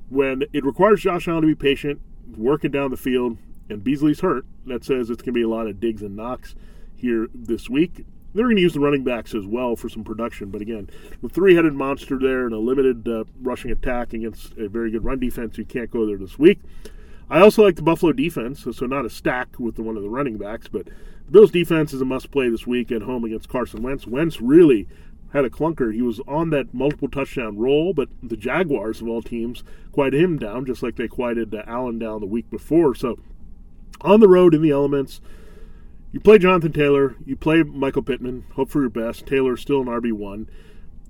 when 0.09 0.43
it 0.53 0.65
requires 0.65 1.01
Josh 1.01 1.27
Allen 1.27 1.41
to 1.41 1.47
be 1.47 1.55
patient, 1.55 2.01
working 2.37 2.71
down 2.71 2.91
the 2.91 2.97
field, 2.97 3.37
and 3.69 3.83
Beasley's 3.83 4.19
hurt, 4.19 4.45
that 4.65 4.83
says 4.83 5.09
it's 5.09 5.21
going 5.21 5.33
to 5.33 5.39
be 5.39 5.41
a 5.41 5.49
lot 5.49 5.67
of 5.67 5.79
Diggs 5.79 6.01
and 6.01 6.15
Knox 6.15 6.55
here 6.95 7.27
this 7.33 7.69
week. 7.69 8.05
They're 8.33 8.45
going 8.45 8.57
to 8.57 8.61
use 8.61 8.73
the 8.73 8.81
running 8.81 9.03
backs 9.03 9.33
as 9.33 9.45
well 9.45 9.75
for 9.75 9.87
some 9.87 10.03
production, 10.03 10.49
but 10.49 10.61
again, 10.61 10.89
the 11.21 11.29
three-headed 11.29 11.73
monster 11.73 12.19
there 12.19 12.45
and 12.45 12.53
a 12.53 12.59
limited 12.59 13.07
uh, 13.07 13.23
rushing 13.41 13.71
attack 13.71 14.13
against 14.13 14.53
a 14.57 14.67
very 14.67 14.91
good 14.91 15.05
run 15.05 15.19
defense, 15.19 15.57
you 15.57 15.65
can't 15.65 15.89
go 15.89 16.05
there 16.05 16.17
this 16.17 16.37
week. 16.37 16.59
I 17.29 17.39
also 17.39 17.63
like 17.63 17.77
the 17.77 17.81
Buffalo 17.81 18.11
defense, 18.11 18.67
so 18.71 18.85
not 18.85 19.05
a 19.05 19.09
stack 19.09 19.57
with 19.57 19.75
the, 19.75 19.83
one 19.83 19.95
of 19.97 20.03
the 20.03 20.09
running 20.09 20.37
backs, 20.37 20.67
but 20.67 20.85
the 20.85 21.31
Bills 21.31 21.49
defense 21.49 21.93
is 21.93 22.01
a 22.01 22.05
must-play 22.05 22.49
this 22.49 22.67
week 22.67 22.91
at 22.91 23.01
home 23.01 23.23
against 23.23 23.49
Carson 23.49 23.81
Wentz. 23.81 24.05
Wentz 24.05 24.41
really 24.41 24.87
had 25.35 25.45
a 25.45 25.49
clunker. 25.49 25.93
He 25.93 26.01
was 26.01 26.21
on 26.27 26.49
that 26.51 26.73
multiple 26.73 27.09
touchdown 27.09 27.57
roll, 27.57 27.93
but 27.93 28.07
the 28.23 28.37
Jaguars 28.37 29.01
of 29.01 29.09
all 29.09 29.21
teams 29.21 29.65
quieted 29.91 30.21
him 30.21 30.39
down, 30.39 30.65
just 30.65 30.81
like 30.81 30.95
they 30.95 31.09
quieted 31.09 31.53
uh, 31.53 31.61
Allen 31.67 31.99
down 31.99 32.21
the 32.21 32.25
week 32.25 32.49
before. 32.49 32.95
So 32.95 33.19
on 33.99 34.21
the 34.21 34.29
road 34.29 34.53
in 34.55 34.61
the 34.61 34.71
elements, 34.71 35.19
you 36.13 36.21
play 36.21 36.37
Jonathan 36.37 36.71
Taylor, 36.71 37.15
you 37.25 37.35
play 37.35 37.63
Michael 37.63 38.01
Pittman. 38.01 38.45
Hope 38.53 38.69
for 38.69 38.79
your 38.79 38.89
best. 38.89 39.25
Taylor's 39.25 39.61
still 39.61 39.81
an 39.81 39.87
RB 39.87 40.13
one. 40.13 40.49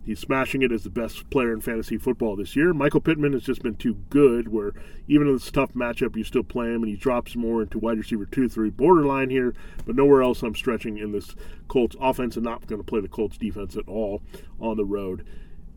He's 0.06 0.20
smashing 0.20 0.62
it 0.62 0.72
as 0.72 0.84
the 0.84 0.92
best 0.92 1.30
player 1.32 1.52
in 1.52 1.62
fantasy 1.62 1.98
football 1.98 2.36
this 2.36 2.56
year. 2.56 2.74
Michael 2.74 3.02
Pittman 3.02 3.34
has 3.34 3.44
just 3.44 3.64
been 3.64 3.76
too 3.76 3.96
good, 4.12 4.50
where 4.50 4.74
even 5.08 5.28
in 5.28 5.34
this 5.34 5.50
tough 5.50 5.74
matchup, 5.74 6.16
you 6.16 6.24
still 6.24 6.44
play 6.44 6.68
him, 6.68 6.84
and 6.84 6.90
he 6.90 6.96
drops 6.96 7.36
more 7.36 7.64
into 7.64 7.80
wide 7.80 7.98
receiver 7.98 8.26
2 8.26 8.48
3 8.48 8.70
borderline 8.70 9.32
here, 9.32 9.56
but 9.86 9.96
nowhere 9.96 10.22
else 10.22 10.44
I'm 10.44 10.54
stretching 10.54 11.00
in 11.00 11.12
this 11.12 11.36
Colts 11.68 11.96
offense 12.00 12.36
and 12.36 12.46
not 12.46 12.68
going 12.68 12.80
to 12.80 12.86
play 12.86 13.02
the 13.02 13.08
Colts 13.08 13.38
defense 13.38 13.76
at 13.76 13.88
all 13.88 14.22
on 14.60 14.78
the 14.78 14.86
road 14.86 15.26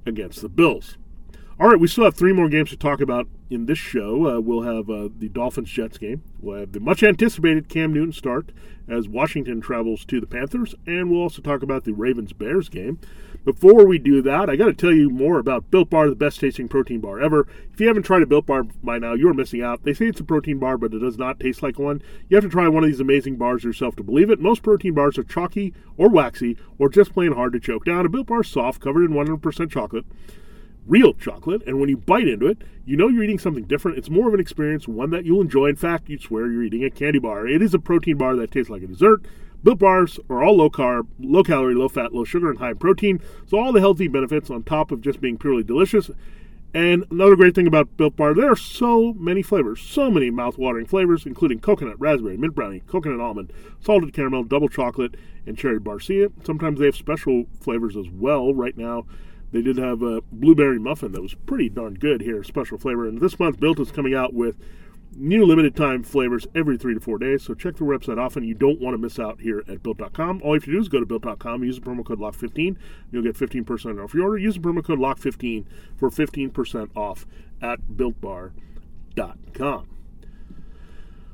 against 0.04 0.42
the 0.42 0.50
Bills. 0.50 0.98
All 1.60 1.66
right, 1.68 1.80
we 1.80 1.88
still 1.88 2.04
have 2.04 2.14
three 2.14 2.32
more 2.32 2.48
games 2.48 2.70
to 2.70 2.76
talk 2.76 3.00
about 3.00 3.26
in 3.50 3.66
this 3.66 3.78
show. 3.78 4.28
Uh, 4.28 4.40
we'll 4.40 4.62
have 4.62 4.88
uh, 4.88 5.08
the 5.18 5.28
Dolphins 5.28 5.68
Jets 5.68 5.98
game. 5.98 6.22
We'll 6.40 6.60
have 6.60 6.70
the 6.70 6.78
much 6.78 7.02
anticipated 7.02 7.68
Cam 7.68 7.92
Newton 7.92 8.12
start 8.12 8.52
as 8.86 9.08
Washington 9.08 9.60
travels 9.60 10.04
to 10.04 10.20
the 10.20 10.26
Panthers, 10.28 10.76
and 10.86 11.10
we'll 11.10 11.22
also 11.22 11.42
talk 11.42 11.64
about 11.64 11.82
the 11.82 11.94
Ravens 11.94 12.32
Bears 12.32 12.68
game. 12.68 13.00
Before 13.44 13.84
we 13.84 13.98
do 13.98 14.22
that, 14.22 14.48
I 14.48 14.54
got 14.54 14.66
to 14.66 14.72
tell 14.72 14.92
you 14.92 15.10
more 15.10 15.40
about 15.40 15.68
Built 15.68 15.90
Bar, 15.90 16.08
the 16.08 16.14
best 16.14 16.38
tasting 16.38 16.68
protein 16.68 17.00
bar 17.00 17.18
ever. 17.18 17.48
If 17.72 17.80
you 17.80 17.88
haven't 17.88 18.04
tried 18.04 18.22
a 18.22 18.26
Built 18.26 18.46
Bar 18.46 18.62
by 18.84 19.00
now, 19.00 19.14
you're 19.14 19.34
missing 19.34 19.60
out. 19.60 19.82
They 19.82 19.94
say 19.94 20.06
it's 20.06 20.20
a 20.20 20.24
protein 20.24 20.60
bar, 20.60 20.78
but 20.78 20.94
it 20.94 21.00
does 21.00 21.18
not 21.18 21.40
taste 21.40 21.60
like 21.60 21.76
one. 21.76 22.00
You 22.28 22.36
have 22.36 22.44
to 22.44 22.50
try 22.50 22.68
one 22.68 22.84
of 22.84 22.88
these 22.88 23.00
amazing 23.00 23.34
bars 23.34 23.64
yourself 23.64 23.96
to 23.96 24.04
believe 24.04 24.30
it. 24.30 24.38
Most 24.38 24.62
protein 24.62 24.94
bars 24.94 25.18
are 25.18 25.24
chalky 25.24 25.74
or 25.96 26.08
waxy 26.08 26.56
or 26.78 26.88
just 26.88 27.14
plain 27.14 27.32
hard 27.32 27.52
to 27.54 27.58
choke 27.58 27.84
down. 27.84 28.06
A 28.06 28.08
Built 28.08 28.28
Bar 28.28 28.42
is 28.42 28.48
soft, 28.48 28.80
covered 28.80 29.02
in 29.02 29.16
100% 29.16 29.72
chocolate 29.72 30.04
real 30.88 31.12
chocolate, 31.12 31.62
and 31.66 31.78
when 31.78 31.88
you 31.88 31.96
bite 31.96 32.26
into 32.26 32.46
it, 32.46 32.58
you 32.84 32.96
know 32.96 33.08
you're 33.08 33.22
eating 33.22 33.38
something 33.38 33.64
different. 33.64 33.98
It's 33.98 34.10
more 34.10 34.28
of 34.28 34.34
an 34.34 34.40
experience, 34.40 34.88
one 34.88 35.10
that 35.10 35.24
you'll 35.24 35.42
enjoy. 35.42 35.66
In 35.66 35.76
fact, 35.76 36.08
you'd 36.08 36.22
swear 36.22 36.50
you're 36.50 36.64
eating 36.64 36.84
a 36.84 36.90
candy 36.90 37.18
bar. 37.18 37.46
It 37.46 37.62
is 37.62 37.74
a 37.74 37.78
protein 37.78 38.16
bar 38.16 38.34
that 38.36 38.50
tastes 38.50 38.70
like 38.70 38.82
a 38.82 38.86
dessert. 38.86 39.22
Built 39.62 39.78
bars 39.80 40.18
are 40.30 40.42
all 40.42 40.56
low 40.56 40.70
carb, 40.70 41.08
low 41.18 41.42
calorie, 41.42 41.74
low 41.74 41.88
fat, 41.88 42.14
low 42.14 42.24
sugar, 42.24 42.48
and 42.48 42.58
high 42.58 42.70
in 42.70 42.78
protein. 42.78 43.20
So 43.46 43.58
all 43.58 43.72
the 43.72 43.80
healthy 43.80 44.08
benefits 44.08 44.50
on 44.50 44.62
top 44.62 44.90
of 44.90 45.02
just 45.02 45.20
being 45.20 45.36
purely 45.36 45.62
delicious. 45.62 46.10
And 46.74 47.04
another 47.10 47.34
great 47.34 47.54
thing 47.54 47.66
about 47.66 47.96
Built 47.96 48.14
Bar, 48.14 48.34
there 48.34 48.50
are 48.50 48.56
so 48.56 49.14
many 49.14 49.42
flavors, 49.42 49.80
so 49.80 50.10
many 50.10 50.30
mouth-watering 50.30 50.86
flavors, 50.86 51.24
including 51.26 51.60
coconut, 51.60 51.98
raspberry, 51.98 52.36
mint 52.36 52.54
brownie, 52.54 52.80
coconut 52.86 53.20
almond, 53.20 53.52
salted 53.80 54.12
caramel, 54.12 54.44
double 54.44 54.68
chocolate, 54.68 55.14
and 55.46 55.56
cherry 55.56 55.80
barcia. 55.80 56.30
Sometimes 56.44 56.78
they 56.78 56.84
have 56.84 56.94
special 56.94 57.46
flavors 57.60 57.96
as 57.96 58.08
well. 58.10 58.52
Right 58.52 58.76
now, 58.76 59.06
they 59.52 59.62
did 59.62 59.78
have 59.78 60.02
a 60.02 60.20
blueberry 60.32 60.78
muffin 60.78 61.12
that 61.12 61.22
was 61.22 61.34
pretty 61.34 61.68
darn 61.68 61.94
good 61.94 62.20
here, 62.20 62.42
special 62.42 62.78
flavor. 62.78 63.06
And 63.06 63.20
this 63.20 63.38
month, 63.38 63.58
Built 63.58 63.80
is 63.80 63.90
coming 63.90 64.14
out 64.14 64.34
with 64.34 64.56
new 65.16 65.44
limited 65.44 65.74
time 65.74 66.02
flavors 66.02 66.46
every 66.54 66.76
three 66.76 66.94
to 66.94 67.00
four 67.00 67.18
days. 67.18 67.42
So 67.42 67.54
check 67.54 67.76
the 67.76 67.84
website 67.84 68.18
often. 68.18 68.44
You 68.44 68.54
don't 68.54 68.80
want 68.80 68.94
to 68.94 68.98
miss 68.98 69.18
out 69.18 69.40
here 69.40 69.64
at 69.68 69.82
built.com. 69.82 70.42
All 70.42 70.50
you 70.50 70.54
have 70.54 70.64
to 70.64 70.72
do 70.72 70.78
is 70.78 70.88
go 70.88 71.00
to 71.00 71.06
built.com, 71.06 71.64
use 71.64 71.80
the 71.80 71.86
promo 71.86 72.04
code 72.04 72.20
LOCK15. 72.20 72.76
You'll 73.10 73.22
get 73.22 73.36
15% 73.36 74.02
off 74.02 74.14
your 74.14 74.24
order. 74.24 74.38
Use 74.38 74.54
the 74.54 74.60
promo 74.60 74.84
code 74.84 74.98
LOCK15 74.98 75.64
for 75.96 76.10
15% 76.10 76.96
off 76.96 77.26
at 77.60 77.80
builtbar.com. 77.82 79.88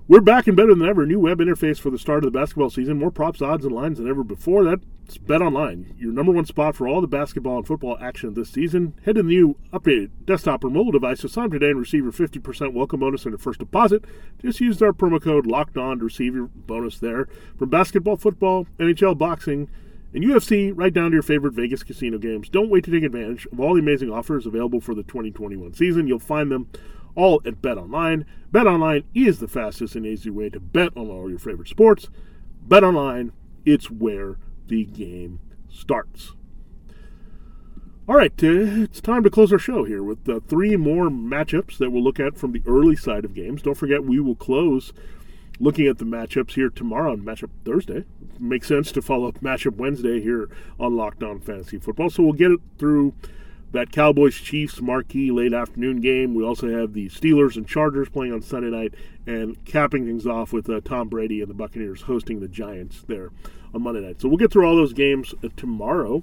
We're 0.07 0.21
back 0.21 0.47
and 0.47 0.57
better 0.57 0.75
than 0.75 0.87
ever. 0.87 1.07
New 1.07 1.21
web 1.21 1.39
interface 1.39 1.81
for 1.81 1.89
the 1.89 1.99
start 1.99 2.25
of 2.25 2.33
the 2.33 2.39
basketball 2.39 2.69
season. 2.69 2.99
More 2.99 3.11
props, 3.11 3.41
odds, 3.41 3.65
and 3.65 3.75
lines 3.75 3.99
than 3.99 4.09
ever 4.09 4.23
before. 4.23 4.77
That's 5.05 5.19
Bet 5.19 5.43
Online, 5.43 5.95
your 5.99 6.13
number 6.13 6.33
one 6.33 6.47
spot 6.47 6.75
for 6.75 6.89
all 6.89 7.03
the 7.03 7.07
basketball 7.07 7.59
and 7.59 7.67
football 7.67 7.99
action 8.01 8.33
this 8.33 8.49
season. 8.49 8.95
Head 9.05 9.17
to 9.17 9.23
the 9.23 9.29
new 9.29 9.57
updated 9.71 10.11
desktop 10.25 10.65
or 10.65 10.71
mobile 10.71 10.93
device 10.93 11.21
to 11.21 11.29
sign 11.29 11.51
today 11.51 11.71
and 11.71 11.79
receive 11.79 12.05
your 12.05 12.13
50% 12.13 12.73
welcome 12.73 13.01
bonus 13.01 13.27
on 13.27 13.33
your 13.33 13.39
first 13.39 13.59
deposit. 13.59 14.07
Just 14.41 14.61
use 14.61 14.81
our 14.81 14.93
promo 14.93 15.21
code 15.21 15.47
Locked 15.47 15.77
On 15.77 15.99
to 15.99 16.05
receive 16.07 16.35
your 16.35 16.47
bonus 16.47 16.99
there. 17.01 17.29
From 17.59 17.69
basketball, 17.69 18.17
football, 18.17 18.67
NHL, 18.79 19.19
boxing, 19.19 19.69
and 20.15 20.25
UFC, 20.25 20.73
right 20.75 20.95
down 20.95 21.11
to 21.11 21.17
your 21.17 21.23
favorite 21.23 21.53
Vegas 21.53 21.83
casino 21.83 22.17
games. 22.17 22.49
Don't 22.49 22.71
wait 22.71 22.85
to 22.85 22.91
take 22.91 23.05
advantage 23.05 23.47
of 23.53 23.61
all 23.61 23.75
the 23.75 23.81
amazing 23.81 24.11
offers 24.11 24.47
available 24.47 24.81
for 24.81 24.95
the 24.95 25.03
2021 25.03 25.75
season. 25.75 26.09
You'll 26.09 26.19
find 26.19 26.51
them 26.51 26.71
all 27.15 27.43
at 27.45 27.61
Bet 27.61 27.77
Online. 27.77 28.25
Bet 28.51 28.67
Online 28.67 29.05
is 29.15 29.39
the 29.39 29.49
fastest 29.49 29.97
and 29.97 30.07
easy 30.07 30.31
way 30.31 30.49
to 30.49 30.61
bet 30.61 30.97
on 30.97 31.11
all 31.11 31.29
your 31.29 31.39
favorite 31.39 31.69
sports. 31.69 32.09
Bet 32.63 32.83
Online, 32.83 33.33
it's 33.67 33.91
where 33.91 34.39
the 34.67 34.85
game 34.85 35.41
starts. 35.71 36.33
All 38.07 38.17
right, 38.17 38.33
uh, 38.43 38.83
it's 38.83 39.01
time 39.01 39.23
to 39.23 39.31
close 39.31 39.51
our 39.51 39.59
show 39.59 39.85
here 39.85 40.03
with 40.03 40.29
uh, 40.29 40.41
three 40.47 40.77
more 40.77 41.09
matchups 41.09 41.79
that 41.79 41.91
we'll 41.91 42.03
look 42.03 42.21
at 42.21 42.37
from 42.37 42.53
the 42.53 42.63
early 42.67 42.97
side 42.97 43.25
of 43.25 43.33
games. 43.33 43.63
Don't 43.63 43.77
forget, 43.77 44.05
we 44.05 44.21
will 44.21 44.35
close 44.35 44.93
looking 45.59 45.87
at 45.87 45.97
the 45.97 46.05
matchups 46.05 46.53
here 46.53 46.69
tomorrow 46.69 47.13
on 47.13 47.23
Matchup 47.23 47.51
Thursday. 47.65 48.05
Makes 48.39 48.69
sense 48.69 48.93
to 48.93 49.01
follow 49.01 49.29
up 49.29 49.41
Matchup 49.41 49.77
Wednesday 49.77 50.21
here 50.21 50.51
on 50.79 50.97
Locked 50.97 51.23
On 51.23 51.41
Fantasy 51.41 51.79
Football. 51.79 52.11
So 52.11 52.23
we'll 52.25 52.33
get 52.33 52.51
it 52.51 52.61
through 52.79 53.15
that 53.73 53.91
Cowboys 53.91 54.35
Chiefs 54.35 54.83
marquee 54.83 55.31
late 55.31 55.55
afternoon 55.55 56.01
game. 56.01 56.35
We 56.35 56.45
also 56.45 56.69
have 56.79 56.93
the 56.93 57.09
Steelers 57.09 57.57
and 57.57 57.67
Chargers 57.67 58.09
playing 58.09 58.33
on 58.33 58.43
Sunday 58.43 58.71
night, 58.71 58.95
and 59.27 59.65
capping 59.65 60.05
things 60.05 60.27
off 60.27 60.53
with 60.53 60.69
uh, 60.69 60.81
Tom 60.85 61.09
Brady 61.09 61.41
and 61.41 61.49
the 61.49 61.55
Buccaneers 61.55 62.03
hosting 62.03 62.41
the 62.41 62.49
Giants 62.49 63.03
there 63.09 63.31
on 63.75 63.83
Monday 63.83 64.01
night. 64.01 64.21
So 64.21 64.29
we'll 64.29 64.39
get 64.39 64.53
through 64.53 64.67
all 64.67 64.77
those 64.77 64.93
games 64.93 65.35
uh, 65.43 65.49
tomorrow 65.57 66.23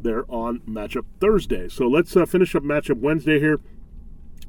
there 0.00 0.24
on 0.30 0.60
Matchup 0.60 1.04
Thursday. 1.20 1.68
So 1.68 1.86
let's 1.86 2.16
uh, 2.16 2.26
finish 2.26 2.54
up 2.54 2.62
Matchup 2.62 3.00
Wednesday 3.00 3.38
here. 3.40 3.60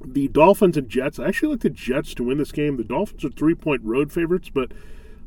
The 0.05 0.27
Dolphins 0.27 0.77
and 0.77 0.89
Jets. 0.89 1.17
I 1.19 1.27
actually 1.27 1.53
like 1.53 1.61
the 1.61 1.69
Jets 1.69 2.13
to 2.15 2.23
win 2.23 2.37
this 2.37 2.51
game. 2.51 2.77
The 2.77 2.83
Dolphins 2.83 3.25
are 3.25 3.29
three 3.29 3.55
point 3.55 3.81
road 3.83 4.11
favorites, 4.11 4.49
but 4.53 4.71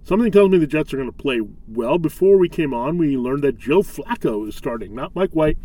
Something 0.02 0.32
tells 0.32 0.50
me 0.50 0.58
the 0.58 0.66
Jets 0.66 0.92
are 0.92 0.96
going 0.96 1.10
to 1.10 1.16
play 1.16 1.40
well. 1.68 1.98
Before 1.98 2.38
we 2.38 2.48
came 2.48 2.72
on, 2.72 2.98
we 2.98 3.16
learned 3.16 3.44
that 3.44 3.58
Joe 3.58 3.82
Flacco 3.82 4.48
is 4.48 4.56
starting, 4.56 4.94
not 4.94 5.14
Mike 5.14 5.32
White, 5.32 5.58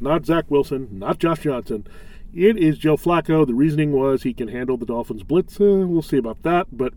not 0.00 0.24
Zach 0.24 0.50
Wilson, 0.50 0.88
not 0.92 1.18
Josh 1.18 1.40
Johnson. 1.40 1.86
It 2.32 2.56
is 2.56 2.78
Joe 2.78 2.96
Flacco. 2.96 3.44
The 3.46 3.54
reasoning 3.54 3.92
was 3.92 4.22
he 4.22 4.32
can 4.32 4.48
handle 4.48 4.76
the 4.76 4.86
Dolphins' 4.86 5.24
blitz. 5.24 5.60
Uh, 5.60 5.84
we'll 5.86 6.02
see 6.02 6.16
about 6.16 6.42
that, 6.44 6.68
but 6.72 6.94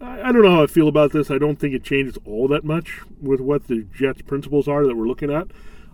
I, 0.00 0.32
don't 0.32 0.42
know 0.42 0.50
how 0.50 0.62
I 0.62 0.66
feel 0.66 0.88
about 0.88 1.12
this. 1.12 1.30
I 1.30 1.38
don't 1.38 1.56
think 1.56 1.74
it 1.74 1.84
changes 1.84 2.16
all 2.24 2.48
that 2.48 2.64
much 2.64 3.00
with 3.20 3.40
what 3.40 3.68
the 3.68 3.86
Jets' 3.94 4.22
principles 4.22 4.66
are 4.66 4.86
that 4.86 4.96
we're 4.96 5.06
looking 5.06 5.30
at. 5.30 5.48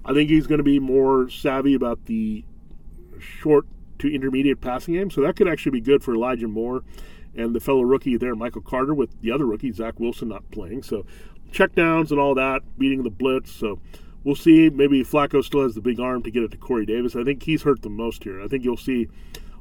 I 0.05 0.12
think 0.12 0.31
he's 0.31 0.47
going 0.47 0.59
to 0.59 0.64
be 0.64 0.79
more 0.79 1.29
savvy 1.29 1.75
about 1.75 2.07
the 2.07 2.45
short 3.19 3.66
to 3.99 4.14
intermediate 4.14 4.61
passing 4.61 4.95
game, 4.95 5.11
so 5.11 5.23
that 5.23 5.35
could 5.37 5.49
actually 5.49 5.73
be 5.73 5.81
good 5.81 6.05
for 6.05 6.14
Elijah 6.14 6.47
Moore 6.47 6.85
and 7.35 7.55
the 7.55 7.61
fellow 7.61 7.83
rookie 7.83 8.16
there, 8.16 8.35
Michael 8.37 8.61
Carter, 8.61 8.95
with 8.95 9.21
the 9.21 9.33
other 9.33 9.45
rookie, 9.45 9.73
Zach 9.73 9.99
Wilson, 9.99 10.29
not 10.29 10.49
playing. 10.51 10.83
So 10.83 11.05
checkdowns 11.53 12.11
and 12.11 12.21
all 12.21 12.35
that, 12.35 12.62
beating 12.79 13.03
the 13.03 13.11
blitz. 13.11 13.51
So 13.51 13.81
we'll 14.25 14.37
see. 14.37 14.71
Maybe 14.71 15.03
Flacco 15.03 15.42
still 15.42 15.62
has 15.62 15.75
the 15.75 15.81
big 15.81 15.99
arm 15.99 16.23
to 16.23 16.31
get 16.31 16.42
it 16.42 16.51
to 16.53 16.57
Corey 16.57 16.87
Davis. 16.87 17.16
I 17.16 17.25
think 17.25 17.42
he's 17.42 17.62
hurt 17.62 17.83
the 17.83 17.90
most 17.90 18.25
here. 18.25 18.40
I 18.40 18.49
think 18.49 18.64
you'll 18.64 18.77
see 18.77 19.09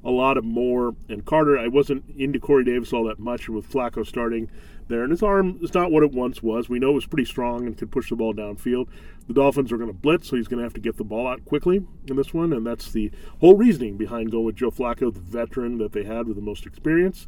a 0.05 0.11
lot 0.11 0.37
of 0.37 0.45
Moore. 0.45 0.95
And 1.09 1.25
Carter, 1.25 1.57
I 1.57 1.67
wasn't 1.67 2.05
into 2.15 2.39
Corey 2.39 2.63
Davis 2.63 2.93
all 2.93 3.03
that 3.05 3.19
much 3.19 3.49
with 3.49 3.69
Flacco 3.69 4.05
starting 4.05 4.49
there. 4.87 5.01
And 5.01 5.11
his 5.11 5.23
arm 5.23 5.59
is 5.61 5.73
not 5.73 5.91
what 5.91 6.03
it 6.03 6.11
once 6.11 6.43
was. 6.43 6.69
We 6.69 6.79
know 6.79 6.91
it 6.91 6.95
was 6.95 7.07
pretty 7.07 7.25
strong 7.25 7.65
and 7.65 7.77
could 7.77 7.91
push 7.91 8.09
the 8.09 8.15
ball 8.15 8.33
downfield. 8.33 8.87
The 9.27 9.33
Dolphins 9.33 9.71
are 9.71 9.77
going 9.77 9.89
to 9.89 9.97
blitz, 9.97 10.29
so 10.29 10.35
he's 10.35 10.47
going 10.47 10.59
to 10.59 10.63
have 10.63 10.75
to 10.75 10.81
get 10.81 10.97
the 10.97 11.03
ball 11.03 11.27
out 11.27 11.43
quickly 11.45 11.83
in 12.07 12.15
this 12.15 12.33
one. 12.33 12.53
And 12.53 12.65
that's 12.65 12.91
the 12.91 13.11
whole 13.41 13.55
reasoning 13.55 13.97
behind 13.97 14.31
going 14.31 14.45
with 14.45 14.55
Joe 14.55 14.71
Flacco, 14.71 15.11
the 15.11 15.19
veteran 15.19 15.79
that 15.79 15.91
they 15.91 16.03
had 16.03 16.27
with 16.27 16.35
the 16.35 16.43
most 16.43 16.67
experience. 16.67 17.27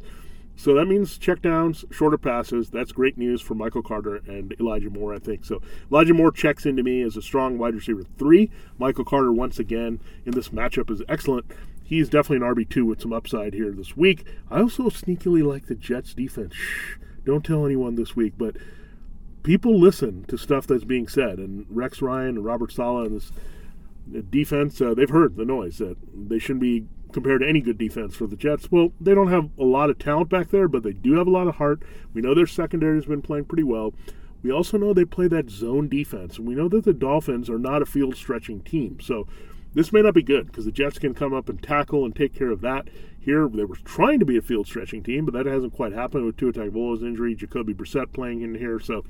So 0.54 0.74
that 0.74 0.86
means 0.86 1.20
checkdowns, 1.20 1.84
shorter 1.92 2.18
passes. 2.18 2.68
That's 2.68 2.90
great 2.90 3.16
news 3.16 3.40
for 3.40 3.54
Michael 3.54 3.82
Carter 3.82 4.16
and 4.26 4.52
Elijah 4.58 4.90
Moore, 4.90 5.14
I 5.14 5.20
think. 5.20 5.44
So 5.44 5.62
Elijah 5.88 6.14
Moore 6.14 6.32
checks 6.32 6.66
into 6.66 6.82
me 6.82 7.02
as 7.02 7.16
a 7.16 7.22
strong 7.22 7.58
wide 7.58 7.76
receiver 7.76 8.02
three. 8.18 8.50
Michael 8.76 9.04
Carter, 9.04 9.32
once 9.32 9.60
again, 9.60 10.00
in 10.26 10.32
this 10.32 10.48
matchup 10.48 10.90
is 10.90 11.00
excellent. 11.08 11.46
He's 11.88 12.10
definitely 12.10 12.46
an 12.46 12.54
RB2 12.54 12.86
with 12.86 13.00
some 13.00 13.14
upside 13.14 13.54
here 13.54 13.72
this 13.72 13.96
week. 13.96 14.26
I 14.50 14.60
also 14.60 14.90
sneakily 14.90 15.42
like 15.42 15.68
the 15.68 15.74
Jets 15.74 16.12
defense. 16.12 16.52
Shh, 16.52 16.96
don't 17.24 17.42
tell 17.42 17.64
anyone 17.64 17.94
this 17.94 18.14
week, 18.14 18.34
but 18.36 18.56
people 19.42 19.80
listen 19.80 20.24
to 20.24 20.36
stuff 20.36 20.66
that's 20.66 20.84
being 20.84 21.08
said. 21.08 21.38
And 21.38 21.64
Rex 21.70 22.02
Ryan 22.02 22.36
and 22.36 22.44
Robert 22.44 22.72
Saleh 22.72 23.06
and 23.06 23.16
this 23.16 23.32
defense, 24.28 24.78
uh, 24.82 24.92
they've 24.92 25.08
heard 25.08 25.36
the 25.36 25.46
noise 25.46 25.78
that 25.78 25.96
they 26.14 26.38
shouldn't 26.38 26.60
be 26.60 26.84
compared 27.12 27.40
to 27.40 27.48
any 27.48 27.62
good 27.62 27.78
defense 27.78 28.14
for 28.14 28.26
the 28.26 28.36
Jets. 28.36 28.70
Well, 28.70 28.92
they 29.00 29.14
don't 29.14 29.30
have 29.30 29.48
a 29.58 29.64
lot 29.64 29.88
of 29.88 29.98
talent 29.98 30.28
back 30.28 30.50
there, 30.50 30.68
but 30.68 30.82
they 30.82 30.92
do 30.92 31.14
have 31.14 31.26
a 31.26 31.30
lot 31.30 31.48
of 31.48 31.54
heart. 31.54 31.82
We 32.12 32.20
know 32.20 32.34
their 32.34 32.46
secondary 32.46 32.96
has 32.96 33.06
been 33.06 33.22
playing 33.22 33.46
pretty 33.46 33.62
well. 33.62 33.94
We 34.42 34.52
also 34.52 34.76
know 34.76 34.92
they 34.92 35.06
play 35.06 35.26
that 35.28 35.48
zone 35.48 35.88
defense, 35.88 36.36
and 36.36 36.46
we 36.46 36.54
know 36.54 36.68
that 36.68 36.84
the 36.84 36.92
Dolphins 36.92 37.48
are 37.48 37.58
not 37.58 37.80
a 37.80 37.86
field 37.86 38.14
stretching 38.14 38.60
team. 38.60 39.00
So 39.00 39.26
this 39.78 39.92
may 39.92 40.02
not 40.02 40.14
be 40.14 40.22
good 40.22 40.46
because 40.46 40.64
the 40.64 40.72
Jets 40.72 40.98
can 40.98 41.14
come 41.14 41.32
up 41.32 41.48
and 41.48 41.62
tackle 41.62 42.04
and 42.04 42.14
take 42.14 42.34
care 42.34 42.50
of 42.50 42.60
that. 42.62 42.88
Here, 43.20 43.48
they 43.48 43.64
were 43.64 43.76
trying 43.76 44.18
to 44.18 44.24
be 44.24 44.36
a 44.36 44.42
field 44.42 44.66
stretching 44.66 45.02
team, 45.02 45.24
but 45.24 45.34
that 45.34 45.46
hasn't 45.46 45.74
quite 45.74 45.92
happened 45.92 46.24
with 46.24 46.36
Tua 46.36 46.52
Tagovailoa's 46.52 47.02
injury, 47.02 47.34
Jacoby 47.34 47.74
Brissett 47.74 48.12
playing 48.12 48.42
in 48.42 48.54
here. 48.54 48.80
So 48.80 49.04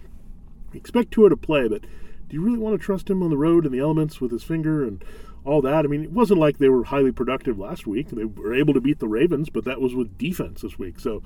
expect 0.75 1.13
Tua 1.13 1.31
to 1.31 1.37
play, 1.37 1.69
but 1.69 1.83
do 1.83 2.37
you 2.37 2.43
really 2.43 2.59
want 2.59 2.79
to 2.79 2.85
trust 2.85 3.09
him 3.09 3.23
on 3.23 3.31
the 3.31 3.37
road 3.37 3.65
in 3.65 3.73
the 3.73 3.79
elements 3.79 4.21
with 4.21 4.31
his 4.31 4.43
finger 4.45 4.85
and 4.85 5.03
all 5.45 5.63
that. 5.63 5.85
I 5.85 5.89
mean, 5.89 6.05
it 6.05 6.13
wasn't 6.13 6.41
like 6.41 6.59
they 6.59 6.69
were 6.69 6.85
highly 6.85 7.13
productive 7.13 7.59
last 7.59 7.87
week. 7.87 8.11
They 8.11 8.25
were 8.25 8.55
able 8.55 8.75
to 8.75 8.81
beat 8.81 8.99
the 8.99 9.09
Ravens, 9.09 9.49
but 9.49 9.65
that 9.65 9.81
was 9.81 9.95
with 9.95 10.19
defense 10.19 10.63
this 10.63 10.79
week. 10.79 11.01
So 11.01 11.23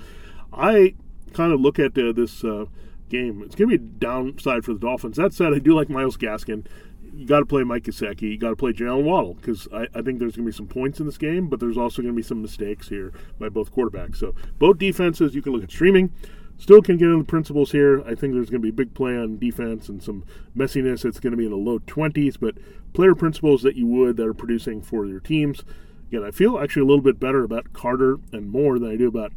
I 0.53 0.95
kind 1.33 1.53
of 1.53 1.61
look 1.61 1.79
at 1.79 1.99
uh, 1.99 2.13
this 2.13 2.45
uh, 2.45 2.67
game. 3.09 3.43
It's 3.45 3.55
going 3.55 3.71
to 3.71 3.79
be 3.79 3.85
a 3.85 3.89
downside 3.99 4.65
for 4.65 4.73
the 4.73 4.79
Dolphins. 4.79 5.17
That 5.17 5.35
said, 5.35 5.53
I 5.53 5.59
do 5.59 5.75
like 5.75 5.91
Myles 5.91 6.17
Gaskin. 6.17 6.67
You 7.15 7.27
got 7.27 7.41
to 7.41 7.47
play 7.47 7.63
Mike 7.63 7.85
Gesicki. 7.85 8.23
You 8.23 8.39
got 8.39 8.51
to 8.51 8.57
play 8.57 8.73
Jaylen 8.73 9.05
Waddle 9.05 9.35
because 9.35 9.69
I, 9.73 9.87
I, 9.95 10.03
think 10.03 10.19
there's 10.19 10.37
going 10.37 10.47
to 10.47 10.51
be 10.51 10.57
some 10.57 10.67
points 10.67 10.99
in 10.99 11.07
this 11.07 11.19
game, 11.19 11.49
but 11.49 11.61
there's 11.61 11.77
also 11.77 12.01
going 12.01 12.15
to 12.15 12.17
be 12.17 12.23
some 12.23 12.41
mistakes 12.41 12.89
here 12.89 13.13
by 13.39 13.49
both 13.49 13.75
quarterbacks. 13.75 14.17
So 14.17 14.35
both 14.59 14.79
defenses, 14.79 15.35
you 15.35 15.43
can 15.43 15.53
look 15.53 15.63
at 15.63 15.71
streaming. 15.71 16.11
Still 16.59 16.81
can 16.81 16.97
get 16.97 17.07
into 17.07 17.19
the 17.19 17.25
principles 17.25 17.73
here. 17.73 18.03
I 18.03 18.15
think 18.15 18.35
there's 18.35 18.49
going 18.49 18.63
to 18.63 18.67
be 18.67 18.69
a 18.69 18.73
big 18.73 18.95
play 18.95 19.17
on 19.17 19.39
defense 19.39 19.89
and 19.89 20.03
some 20.03 20.25
messiness. 20.57 21.05
It's 21.05 21.19
going 21.19 21.33
to 21.33 21.37
be 21.37 21.45
in 21.45 21.51
the 21.51 21.57
low 21.57 21.81
20s, 21.81 22.39
but 22.41 22.55
player 22.93 23.15
principles 23.15 23.63
that 23.63 23.75
you 23.75 23.87
would 23.89 24.17
that 24.17 24.27
are 24.27 24.35
producing 24.35 24.81
for 24.81 25.05
your 25.07 25.21
teams. 25.21 25.65
Again, 26.09 26.25
I 26.25 26.31
feel 26.31 26.59
actually 26.59 26.83
a 26.83 26.87
little 26.87 27.03
bit 27.03 27.19
better 27.19 27.43
about 27.43 27.73
Carter 27.73 28.19
and 28.33 28.49
Moore 28.49 28.79
than 28.79 28.91
I 28.91 28.97
do 28.97 29.09
about 29.09 29.33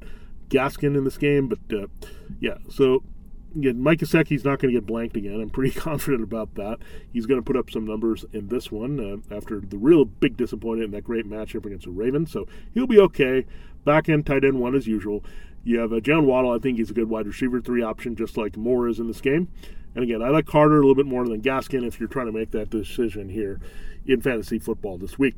Gaskin 0.49 0.95
in 0.95 1.03
this 1.03 1.17
game. 1.17 1.47
But 1.47 1.59
uh, 1.75 1.87
yeah, 2.39 2.57
so 2.69 3.01
again, 3.55 3.81
Mike 3.81 3.99
Gesicki's 3.99 4.43
not 4.43 4.59
going 4.59 4.73
to 4.73 4.79
get 4.79 4.85
blanked 4.85 5.15
again. 5.17 5.41
I'm 5.41 5.49
pretty 5.49 5.77
confident 5.79 6.23
about 6.23 6.55
that. 6.55 6.79
He's 7.11 7.25
going 7.25 7.39
to 7.39 7.45
put 7.45 7.57
up 7.57 7.69
some 7.69 7.85
numbers 7.85 8.25
in 8.33 8.47
this 8.47 8.71
one 8.71 8.99
uh, 8.99 9.35
after 9.35 9.59
the 9.59 9.77
real 9.77 10.05
big 10.05 10.37
disappointment 10.37 10.85
in 10.85 10.91
that 10.91 11.03
great 11.03 11.29
matchup 11.29 11.65
against 11.65 11.85
the 11.85 11.91
Ravens. 11.91 12.31
So 12.31 12.47
he'll 12.73 12.87
be 12.87 12.99
okay. 12.99 13.45
Back 13.83 14.09
end 14.09 14.25
tight 14.25 14.43
end 14.43 14.59
one 14.59 14.75
as 14.75 14.87
usual. 14.87 15.23
You 15.63 15.79
have 15.79 15.93
uh, 15.93 15.99
John 15.99 16.25
Waddle. 16.25 16.51
I 16.51 16.59
think 16.59 16.77
he's 16.77 16.91
a 16.91 16.93
good 16.93 17.09
wide 17.09 17.27
receiver 17.27 17.59
three 17.59 17.81
option, 17.81 18.15
just 18.15 18.37
like 18.37 18.57
Moore 18.57 18.87
is 18.87 18.99
in 18.99 19.07
this 19.07 19.21
game. 19.21 19.47
And 19.95 20.03
again, 20.03 20.21
I 20.21 20.29
like 20.29 20.45
Carter 20.45 20.75
a 20.75 20.81
little 20.81 20.95
bit 20.95 21.05
more 21.05 21.25
than 21.27 21.41
Gaskin 21.41 21.87
if 21.87 21.99
you're 21.99 22.09
trying 22.09 22.25
to 22.25 22.31
make 22.31 22.51
that 22.51 22.69
decision 22.69 23.29
here 23.29 23.59
in 24.05 24.21
fantasy 24.21 24.59
football 24.59 24.97
this 24.97 25.17
week. 25.17 25.35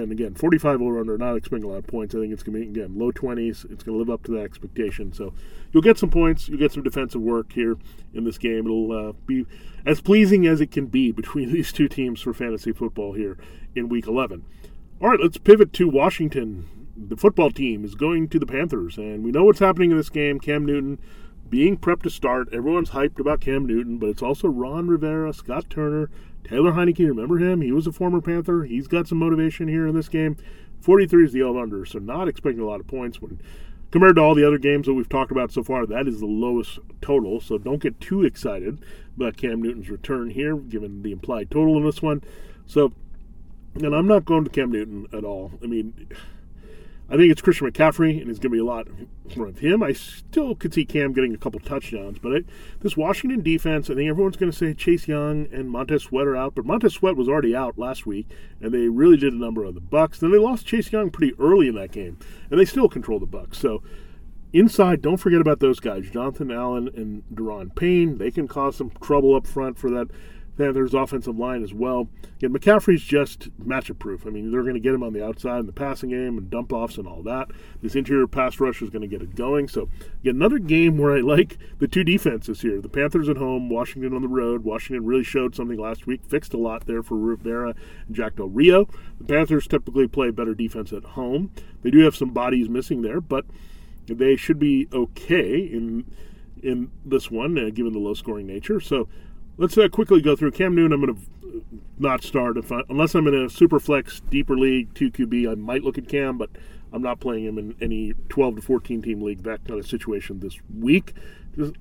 And 0.00 0.12
again, 0.12 0.34
45 0.34 0.80
over 0.80 1.00
under, 1.00 1.18
not 1.18 1.36
expecting 1.36 1.68
a 1.68 1.72
lot 1.72 1.78
of 1.78 1.86
points. 1.86 2.14
I 2.14 2.18
think 2.18 2.32
it's 2.32 2.42
going 2.42 2.54
to 2.54 2.66
be, 2.66 2.80
again, 2.80 2.98
low 2.98 3.12
20s. 3.12 3.70
It's 3.70 3.82
going 3.82 3.96
to 3.96 3.98
live 3.98 4.10
up 4.10 4.22
to 4.24 4.32
that 4.32 4.42
expectation. 4.42 5.12
So 5.12 5.32
you'll 5.72 5.82
get 5.82 5.98
some 5.98 6.10
points. 6.10 6.48
You'll 6.48 6.58
get 6.58 6.72
some 6.72 6.82
defensive 6.82 7.20
work 7.20 7.52
here 7.52 7.76
in 8.14 8.24
this 8.24 8.38
game. 8.38 8.66
It'll 8.66 9.08
uh, 9.08 9.12
be 9.26 9.46
as 9.86 10.00
pleasing 10.00 10.46
as 10.46 10.60
it 10.60 10.70
can 10.70 10.86
be 10.86 11.12
between 11.12 11.52
these 11.52 11.72
two 11.72 11.88
teams 11.88 12.20
for 12.20 12.32
fantasy 12.32 12.72
football 12.72 13.12
here 13.12 13.38
in 13.74 13.88
week 13.88 14.06
11. 14.06 14.44
All 15.00 15.08
right, 15.08 15.20
let's 15.20 15.38
pivot 15.38 15.72
to 15.74 15.88
Washington 15.88 16.68
the 16.96 17.16
football 17.16 17.50
team 17.50 17.84
is 17.84 17.94
going 17.94 18.28
to 18.28 18.38
the 18.38 18.46
Panthers, 18.46 18.98
and 18.98 19.24
we 19.24 19.30
know 19.30 19.44
what's 19.44 19.58
happening 19.58 19.90
in 19.90 19.96
this 19.96 20.10
game. 20.10 20.38
Cam 20.38 20.64
Newton 20.64 20.98
being 21.48 21.76
prepped 21.76 22.02
to 22.02 22.10
start. 22.10 22.48
Everyone's 22.52 22.90
hyped 22.90 23.18
about 23.18 23.40
Cam 23.40 23.66
Newton, 23.66 23.98
but 23.98 24.08
it's 24.08 24.22
also 24.22 24.48
Ron 24.48 24.88
Rivera, 24.88 25.32
Scott 25.32 25.68
Turner, 25.68 26.10
Taylor 26.44 26.72
Heinicke. 26.72 27.06
Remember 27.06 27.38
him? 27.38 27.60
He 27.60 27.72
was 27.72 27.86
a 27.86 27.92
former 27.92 28.20
Panther. 28.20 28.64
He's 28.64 28.88
got 28.88 29.08
some 29.08 29.18
motivation 29.18 29.68
here 29.68 29.86
in 29.86 29.94
this 29.94 30.08
game. 30.08 30.36
43 30.80 31.24
is 31.24 31.32
the 31.32 31.42
over 31.42 31.60
under, 31.60 31.84
so 31.84 31.98
not 31.98 32.28
expecting 32.28 32.62
a 32.62 32.66
lot 32.66 32.80
of 32.80 32.86
points 32.86 33.20
when 33.22 33.40
compared 33.92 34.16
to 34.16 34.22
all 34.22 34.34
the 34.34 34.46
other 34.46 34.58
games 34.58 34.86
that 34.86 34.94
we've 34.94 35.08
talked 35.08 35.30
about 35.30 35.52
so 35.52 35.62
far. 35.62 35.86
That 35.86 36.08
is 36.08 36.20
the 36.20 36.26
lowest 36.26 36.78
total, 37.00 37.40
so 37.40 37.58
don't 37.58 37.82
get 37.82 38.00
too 38.00 38.24
excited 38.24 38.82
about 39.16 39.36
Cam 39.36 39.62
Newton's 39.62 39.90
return 39.90 40.30
here, 40.30 40.56
given 40.56 41.02
the 41.02 41.12
implied 41.12 41.50
total 41.50 41.76
in 41.76 41.84
this 41.84 42.02
one. 42.02 42.22
So, 42.66 42.92
and 43.74 43.94
I'm 43.94 44.08
not 44.08 44.24
going 44.24 44.44
to 44.44 44.50
Cam 44.50 44.72
Newton 44.72 45.06
at 45.12 45.24
all. 45.24 45.52
I 45.62 45.66
mean 45.66 46.08
I 47.12 47.16
think 47.16 47.30
it's 47.30 47.42
Christian 47.42 47.70
McCaffrey, 47.70 48.22
and 48.22 48.30
it's 48.30 48.38
going 48.38 48.50
to 48.50 48.56
be 48.56 48.58
a 48.58 48.64
lot 48.64 48.88
of 48.88 49.58
him. 49.58 49.82
I 49.82 49.92
still 49.92 50.54
could 50.54 50.72
see 50.72 50.86
Cam 50.86 51.12
getting 51.12 51.34
a 51.34 51.38
couple 51.38 51.60
touchdowns, 51.60 52.18
but 52.18 52.34
I, 52.34 52.40
this 52.80 52.96
Washington 52.96 53.42
defense, 53.42 53.90
I 53.90 53.94
think 53.94 54.08
everyone's 54.08 54.36
going 54.36 54.50
to 54.50 54.56
say 54.56 54.72
Chase 54.72 55.06
Young 55.06 55.46
and 55.52 55.68
Montez 55.68 56.04
Sweat 56.04 56.26
are 56.26 56.36
out, 56.36 56.54
but 56.54 56.64
Montez 56.64 56.94
Sweat 56.94 57.14
was 57.14 57.28
already 57.28 57.54
out 57.54 57.78
last 57.78 58.06
week, 58.06 58.28
and 58.62 58.72
they 58.72 58.88
really 58.88 59.18
did 59.18 59.34
a 59.34 59.36
number 59.36 59.66
on 59.66 59.74
the 59.74 59.80
Bucs. 59.82 60.20
Then 60.20 60.32
they 60.32 60.38
lost 60.38 60.64
Chase 60.64 60.90
Young 60.90 61.10
pretty 61.10 61.34
early 61.38 61.68
in 61.68 61.74
that 61.74 61.92
game, 61.92 62.16
and 62.50 62.58
they 62.58 62.64
still 62.64 62.88
control 62.88 63.18
the 63.18 63.26
Bucs. 63.26 63.56
So 63.56 63.82
inside, 64.54 65.02
don't 65.02 65.18
forget 65.18 65.42
about 65.42 65.60
those 65.60 65.80
guys, 65.80 66.08
Jonathan 66.08 66.50
Allen 66.50 66.88
and 66.96 67.24
Daron 67.34 67.74
Payne. 67.74 68.16
They 68.16 68.30
can 68.30 68.48
cause 68.48 68.76
some 68.76 68.90
trouble 69.02 69.34
up 69.34 69.46
front 69.46 69.78
for 69.78 69.90
that 69.90 70.08
Panthers 70.58 70.92
offensive 70.92 71.38
line 71.38 71.62
as 71.62 71.72
well. 71.72 72.08
Again, 72.36 72.52
McCaffrey's 72.52 73.02
just 73.02 73.48
matchup 73.58 73.98
proof. 73.98 74.26
I 74.26 74.30
mean, 74.30 74.50
they're 74.50 74.62
going 74.62 74.74
to 74.74 74.80
get 74.80 74.94
him 74.94 75.02
on 75.02 75.12
the 75.12 75.24
outside 75.24 75.60
in 75.60 75.66
the 75.66 75.72
passing 75.72 76.10
game 76.10 76.36
and 76.36 76.50
dump 76.50 76.72
offs 76.72 76.98
and 76.98 77.08
all 77.08 77.22
that. 77.22 77.48
This 77.80 77.94
interior 77.94 78.26
pass 78.26 78.60
rush 78.60 78.82
is 78.82 78.90
going 78.90 79.02
to 79.02 79.08
get 79.08 79.22
it 79.22 79.34
going. 79.34 79.68
So, 79.68 79.88
again, 80.20 80.36
another 80.36 80.58
game 80.58 80.98
where 80.98 81.16
I 81.16 81.20
like 81.20 81.56
the 81.78 81.88
two 81.88 82.04
defenses 82.04 82.60
here. 82.60 82.80
The 82.80 82.88
Panthers 82.88 83.28
at 83.28 83.38
home, 83.38 83.70
Washington 83.70 84.14
on 84.14 84.22
the 84.22 84.28
road. 84.28 84.64
Washington 84.64 85.06
really 85.06 85.24
showed 85.24 85.54
something 85.54 85.78
last 85.78 86.06
week, 86.06 86.20
fixed 86.26 86.52
a 86.52 86.58
lot 86.58 86.86
there 86.86 87.02
for 87.02 87.16
Rivera 87.16 87.74
and 88.06 88.14
Jack 88.14 88.36
Del 88.36 88.48
Rio. 88.48 88.88
The 89.18 89.24
Panthers 89.24 89.66
typically 89.66 90.06
play 90.06 90.30
better 90.30 90.54
defense 90.54 90.92
at 90.92 91.04
home. 91.04 91.50
They 91.82 91.90
do 91.90 92.00
have 92.00 92.16
some 92.16 92.30
bodies 92.30 92.68
missing 92.68 93.02
there, 93.02 93.20
but 93.20 93.46
they 94.06 94.36
should 94.36 94.58
be 94.58 94.88
okay 94.92 95.58
in 95.58 96.04
in 96.62 96.90
this 97.04 97.28
one, 97.28 97.58
uh, 97.58 97.70
given 97.70 97.92
the 97.92 97.98
low 97.98 98.14
scoring 98.14 98.46
nature. 98.46 98.78
So, 98.78 99.08
Let's 99.58 99.76
uh, 99.76 99.88
quickly 99.88 100.22
go 100.22 100.34
through 100.34 100.52
Cam 100.52 100.74
Newton. 100.74 100.92
I'm 100.92 101.04
going 101.04 101.14
to 101.14 101.64
not 101.98 102.22
start 102.22 102.56
if 102.56 102.72
I, 102.72 102.80
unless 102.88 103.14
I'm 103.14 103.26
in 103.26 103.34
a 103.34 103.50
super 103.50 103.78
flex 103.78 104.20
deeper 104.30 104.56
league 104.56 104.94
two 104.94 105.10
QB. 105.10 105.50
I 105.50 105.54
might 105.54 105.82
look 105.82 105.98
at 105.98 106.08
Cam, 106.08 106.38
but 106.38 106.50
I'm 106.92 107.02
not 107.02 107.20
playing 107.20 107.44
him 107.44 107.58
in 107.58 107.76
any 107.80 108.14
12 108.28 108.56
to 108.56 108.62
14 108.62 109.02
team 109.02 109.20
league. 109.22 109.42
That 109.42 109.64
kind 109.66 109.78
of 109.78 109.86
situation 109.86 110.40
this 110.40 110.58
week. 110.78 111.14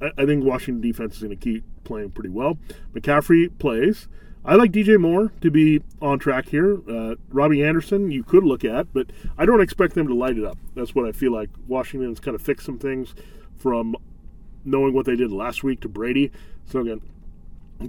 I, 0.01 0.12
I 0.17 0.25
think 0.25 0.43
Washington 0.43 0.81
defense 0.81 1.15
is 1.15 1.23
going 1.23 1.38
to 1.38 1.43
keep 1.43 1.63
playing 1.84 2.12
pretty 2.12 2.29
well. 2.29 2.57
McCaffrey 2.93 3.57
plays. 3.57 4.07
I 4.43 4.55
like 4.55 4.71
DJ 4.71 4.99
Moore 4.99 5.31
to 5.41 5.51
be 5.51 5.81
on 6.01 6.17
track 6.17 6.49
here. 6.49 6.79
Uh, 6.89 7.15
Robbie 7.29 7.63
Anderson, 7.63 8.10
you 8.10 8.23
could 8.23 8.43
look 8.43 8.65
at, 8.65 8.91
but 8.91 9.12
I 9.38 9.45
don't 9.45 9.62
expect 9.62 9.93
them 9.93 10.07
to 10.07 10.15
light 10.15 10.38
it 10.38 10.43
up. 10.43 10.57
That's 10.75 10.95
what 10.95 11.07
I 11.07 11.12
feel 11.12 11.31
like. 11.31 11.49
Washington's 11.67 12.19
kind 12.19 12.34
of 12.34 12.41
fixed 12.41 12.65
some 12.65 12.79
things 12.79 13.13
from 13.55 13.95
knowing 14.65 14.93
what 14.93 15.05
they 15.05 15.15
did 15.15 15.31
last 15.31 15.63
week 15.63 15.79
to 15.81 15.89
Brady. 15.89 16.31
So 16.65 16.79
again, 16.79 17.01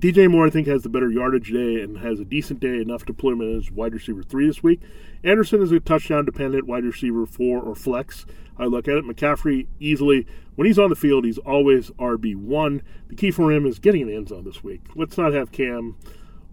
DJ 0.01 0.31
Moore, 0.31 0.47
I 0.47 0.51
think, 0.51 0.67
has 0.69 0.83
the 0.83 0.89
better 0.89 1.11
yardage 1.11 1.53
day 1.53 1.81
and 1.83 1.99
has 1.99 2.19
a 2.19 2.25
decent 2.25 2.61
day 2.61 2.81
enough 2.81 3.05
to 3.05 3.13
put 3.13 3.35
him 3.35 3.43
as 3.43 3.71
wide 3.71 3.93
receiver 3.93 4.23
three 4.23 4.47
this 4.47 4.63
week. 4.63 4.81
Anderson 5.23 5.61
is 5.61 5.71
a 5.71 5.81
touchdown 5.81 6.25
dependent 6.25 6.67
wide 6.67 6.85
receiver 6.85 7.27
four 7.27 7.61
or 7.61 7.75
flex. 7.75 8.25
I 8.59 8.65
look 8.65 8.89
at 8.89 8.97
it. 8.97 9.05
McCaffrey 9.05 9.67
easily, 9.81 10.27
when 10.55 10.67
he's 10.67 10.79
on 10.79 10.89
the 10.89 10.97
field, 10.97 11.27
he's 11.27 11.39
always 11.39 11.91
RB1. 11.91 12.81
The 13.09 13.15
key 13.15 13.31
for 13.31 13.53
him 13.53 13.67
is 13.67 13.79
getting 13.79 14.01
in 14.01 14.09
the 14.09 14.17
end 14.17 14.29
zone 14.29 14.45
this 14.45 14.65
week. 14.65 14.81
Let's 14.95 15.19
not 15.19 15.35
have 15.35 15.53
Cam 15.53 15.97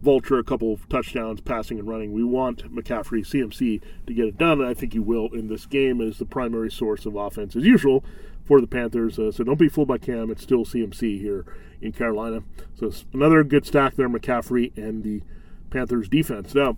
vulture 0.02 0.38
a 0.38 0.43
couple 0.43 0.73
of 0.73 0.88
touchdowns 0.89 1.39
passing 1.39 1.80
and 1.80 1.88
running. 1.88 2.12
We 2.12 2.25
want 2.25 2.73
McCaffrey, 2.73 3.25
CMC, 3.25 3.82
to 4.08 4.13
get 4.13 4.25
it 4.25 4.38
done, 4.38 4.60
and 4.60 4.67
I 4.67 4.73
think 4.73 4.93
he 4.93 4.99
will 4.99 5.30
in 5.34 5.47
this 5.47 5.65
game 5.65 6.02
as 6.02 6.17
the 6.17 6.25
primary 6.25 6.71
source 6.71 7.06
of 7.06 7.15
offense 7.15 7.56
as 7.56 7.63
usual 7.63 8.04
for 8.50 8.60
the 8.60 8.68
Panthers. 8.68 9.20
Uh, 9.20 9.32
so 9.32 9.44
don't 9.44 9.60
be 9.60 9.70
fooled 9.70 9.90
by 9.90 10.00
Cam. 10.00 10.32
It's 10.32 10.42
still 10.42 10.66
CMC 10.66 11.20
here 11.22 11.46
in 11.82 11.92
Carolina. 11.92 12.42
So 12.74 12.92
another 13.14 13.44
good 13.44 13.64
stack 13.64 13.96
there, 13.96 14.10
McCaffrey 14.10 14.76
and 14.76 15.04
the 15.04 15.22
Panthers 15.70 16.10
defense. 16.10 16.56
Now, 16.56 16.76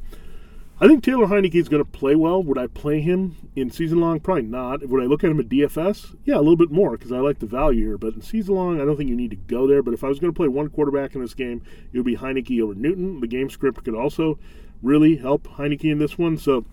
I 0.82 0.88
think 0.88 1.02
Taylor 1.02 1.28
Heinicke 1.28 1.56
is 1.56 1.70
going 1.70 1.82
to 1.82 1.90
play 1.90 2.14
well. 2.14 2.44
Would 2.44 2.58
I 2.58 2.68
play 2.68 3.00
him 3.00 3.38
in 3.56 3.72
season 3.72 4.02
long? 4.02 4.20
Probably 4.20 4.44
not. 4.44 4.86
Would 4.86 5.02
I 5.02 5.06
look 5.06 5.24
at 5.24 5.32
him 5.32 5.40
at 5.40 5.48
DFS? 5.48 6.18
Yeah, 6.26 6.36
a 6.36 6.44
little 6.44 6.58
bit 6.58 6.72
more 6.72 6.98
because 6.98 7.14
I 7.14 7.20
like 7.20 7.40
the 7.40 7.46
value 7.46 7.86
here. 7.86 7.98
But 7.98 8.16
in 8.16 8.22
season 8.22 8.56
long, 8.56 8.82
I 8.82 8.84
don't 8.84 8.98
think 8.98 9.10
you 9.10 9.16
need 9.16 9.32
to 9.32 9.38
go 9.38 9.66
there. 9.66 9.82
But 9.82 9.94
if 9.94 10.04
I 10.04 10.10
was 10.10 10.20
going 10.20 10.34
to 10.34 10.38
play 10.38 10.50
one 10.50 10.68
quarterback 10.68 11.16
in 11.16 11.22
this 11.22 11.34
game, 11.34 11.62
it 11.94 11.98
would 11.98 12.06
be 12.06 12.18
Heinicke 12.18 12.62
over 12.62 12.76
Newton. 12.76 13.22
The 13.22 13.28
game 13.28 13.50
script 13.50 13.86
could 13.86 13.96
also 13.96 14.38
really 14.84 15.16
help 15.16 15.48
Heinicke 15.48 15.90
in 15.90 16.00
this 16.00 16.18
one. 16.18 16.38
So 16.38 16.66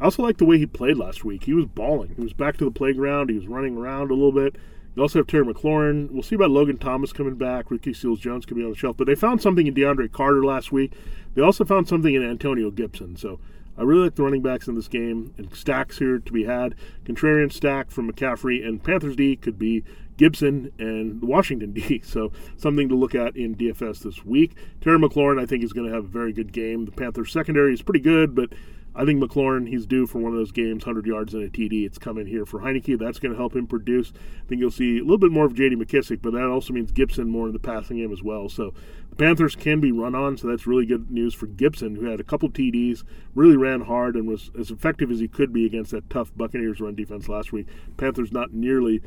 I 0.00 0.04
also 0.04 0.22
like 0.22 0.38
the 0.38 0.44
way 0.44 0.58
he 0.58 0.66
played 0.66 0.96
last 0.96 1.24
week. 1.24 1.44
He 1.44 1.52
was 1.52 1.66
balling. 1.66 2.14
He 2.16 2.22
was 2.22 2.32
back 2.32 2.56
to 2.58 2.64
the 2.64 2.70
playground. 2.70 3.28
He 3.28 3.36
was 3.36 3.46
running 3.46 3.76
around 3.76 4.10
a 4.10 4.14
little 4.14 4.32
bit. 4.32 4.56
You 4.96 5.02
also 5.02 5.20
have 5.20 5.26
Terry 5.26 5.44
McLaurin. 5.44 6.10
We'll 6.10 6.22
see 6.22 6.34
about 6.34 6.50
Logan 6.50 6.78
Thomas 6.78 7.12
coming 7.12 7.36
back. 7.36 7.70
Ricky 7.70 7.92
Seals 7.92 8.18
Jones 8.18 8.46
could 8.46 8.56
be 8.56 8.64
on 8.64 8.70
the 8.70 8.76
shelf. 8.76 8.96
But 8.96 9.06
they 9.06 9.14
found 9.14 9.42
something 9.42 9.66
in 9.66 9.74
DeAndre 9.74 10.10
Carter 10.10 10.44
last 10.44 10.72
week. 10.72 10.92
They 11.34 11.42
also 11.42 11.64
found 11.64 11.86
something 11.86 12.14
in 12.14 12.28
Antonio 12.28 12.70
Gibson. 12.70 13.16
So 13.16 13.38
I 13.78 13.82
really 13.82 14.04
like 14.04 14.14
the 14.16 14.24
running 14.24 14.42
backs 14.42 14.68
in 14.68 14.74
this 14.74 14.88
game 14.88 15.32
and 15.38 15.54
stacks 15.54 15.98
here 15.98 16.18
to 16.18 16.32
be 16.32 16.44
had. 16.44 16.74
Contrarian 17.04 17.52
stack 17.52 17.90
from 17.90 18.10
McCaffrey 18.10 18.66
and 18.66 18.82
Panthers 18.82 19.16
D 19.16 19.36
could 19.36 19.58
be 19.58 19.84
Gibson 20.16 20.72
and 20.78 21.20
the 21.20 21.26
Washington 21.26 21.72
D. 21.74 22.02
So 22.04 22.32
something 22.56 22.88
to 22.88 22.94
look 22.94 23.14
at 23.14 23.36
in 23.36 23.54
DFS 23.54 24.02
this 24.02 24.24
week. 24.24 24.56
Terry 24.80 24.98
McLaurin, 24.98 25.40
I 25.40 25.46
think, 25.46 25.62
is 25.62 25.72
going 25.72 25.88
to 25.88 25.94
have 25.94 26.04
a 26.04 26.08
very 26.08 26.32
good 26.32 26.52
game. 26.52 26.84
The 26.84 26.92
Panthers 26.92 27.32
secondary 27.32 27.72
is 27.72 27.82
pretty 27.82 28.00
good, 28.00 28.34
but 28.34 28.50
I 28.94 29.04
think 29.04 29.22
McLaurin, 29.22 29.68
he's 29.68 29.86
due 29.86 30.06
for 30.06 30.18
one 30.18 30.32
of 30.32 30.38
those 30.38 30.50
games, 30.50 30.84
100 30.84 31.06
yards 31.06 31.32
and 31.32 31.44
a 31.44 31.48
TD. 31.48 31.86
It's 31.86 31.98
coming 31.98 32.26
here 32.26 32.44
for 32.44 32.60
Heinicke. 32.60 32.98
That's 32.98 33.20
going 33.20 33.32
to 33.32 33.38
help 33.38 33.54
him 33.54 33.66
produce. 33.66 34.12
I 34.16 34.48
think 34.48 34.60
you'll 34.60 34.72
see 34.72 34.98
a 34.98 35.02
little 35.02 35.18
bit 35.18 35.30
more 35.30 35.46
of 35.46 35.54
J.D. 35.54 35.76
McKissic, 35.76 36.20
but 36.20 36.32
that 36.32 36.48
also 36.48 36.72
means 36.72 36.90
Gibson 36.90 37.28
more 37.28 37.46
in 37.46 37.52
the 37.52 37.60
passing 37.60 37.98
game 37.98 38.12
as 38.12 38.22
well. 38.22 38.48
So 38.48 38.74
the 39.10 39.16
Panthers 39.16 39.54
can 39.54 39.78
be 39.80 39.92
run 39.92 40.16
on, 40.16 40.36
so 40.36 40.48
that's 40.48 40.66
really 40.66 40.86
good 40.86 41.10
news 41.10 41.34
for 41.34 41.46
Gibson, 41.46 41.94
who 41.94 42.06
had 42.06 42.18
a 42.18 42.24
couple 42.24 42.50
TDs, 42.50 43.04
really 43.34 43.56
ran 43.56 43.82
hard, 43.82 44.16
and 44.16 44.26
was 44.26 44.50
as 44.58 44.72
effective 44.72 45.10
as 45.10 45.20
he 45.20 45.28
could 45.28 45.52
be 45.52 45.66
against 45.66 45.92
that 45.92 46.10
tough 46.10 46.32
Buccaneers 46.36 46.80
run 46.80 46.96
defense 46.96 47.28
last 47.28 47.52
week. 47.52 47.68
Panthers 47.96 48.32
not 48.32 48.52
nearly 48.52 49.02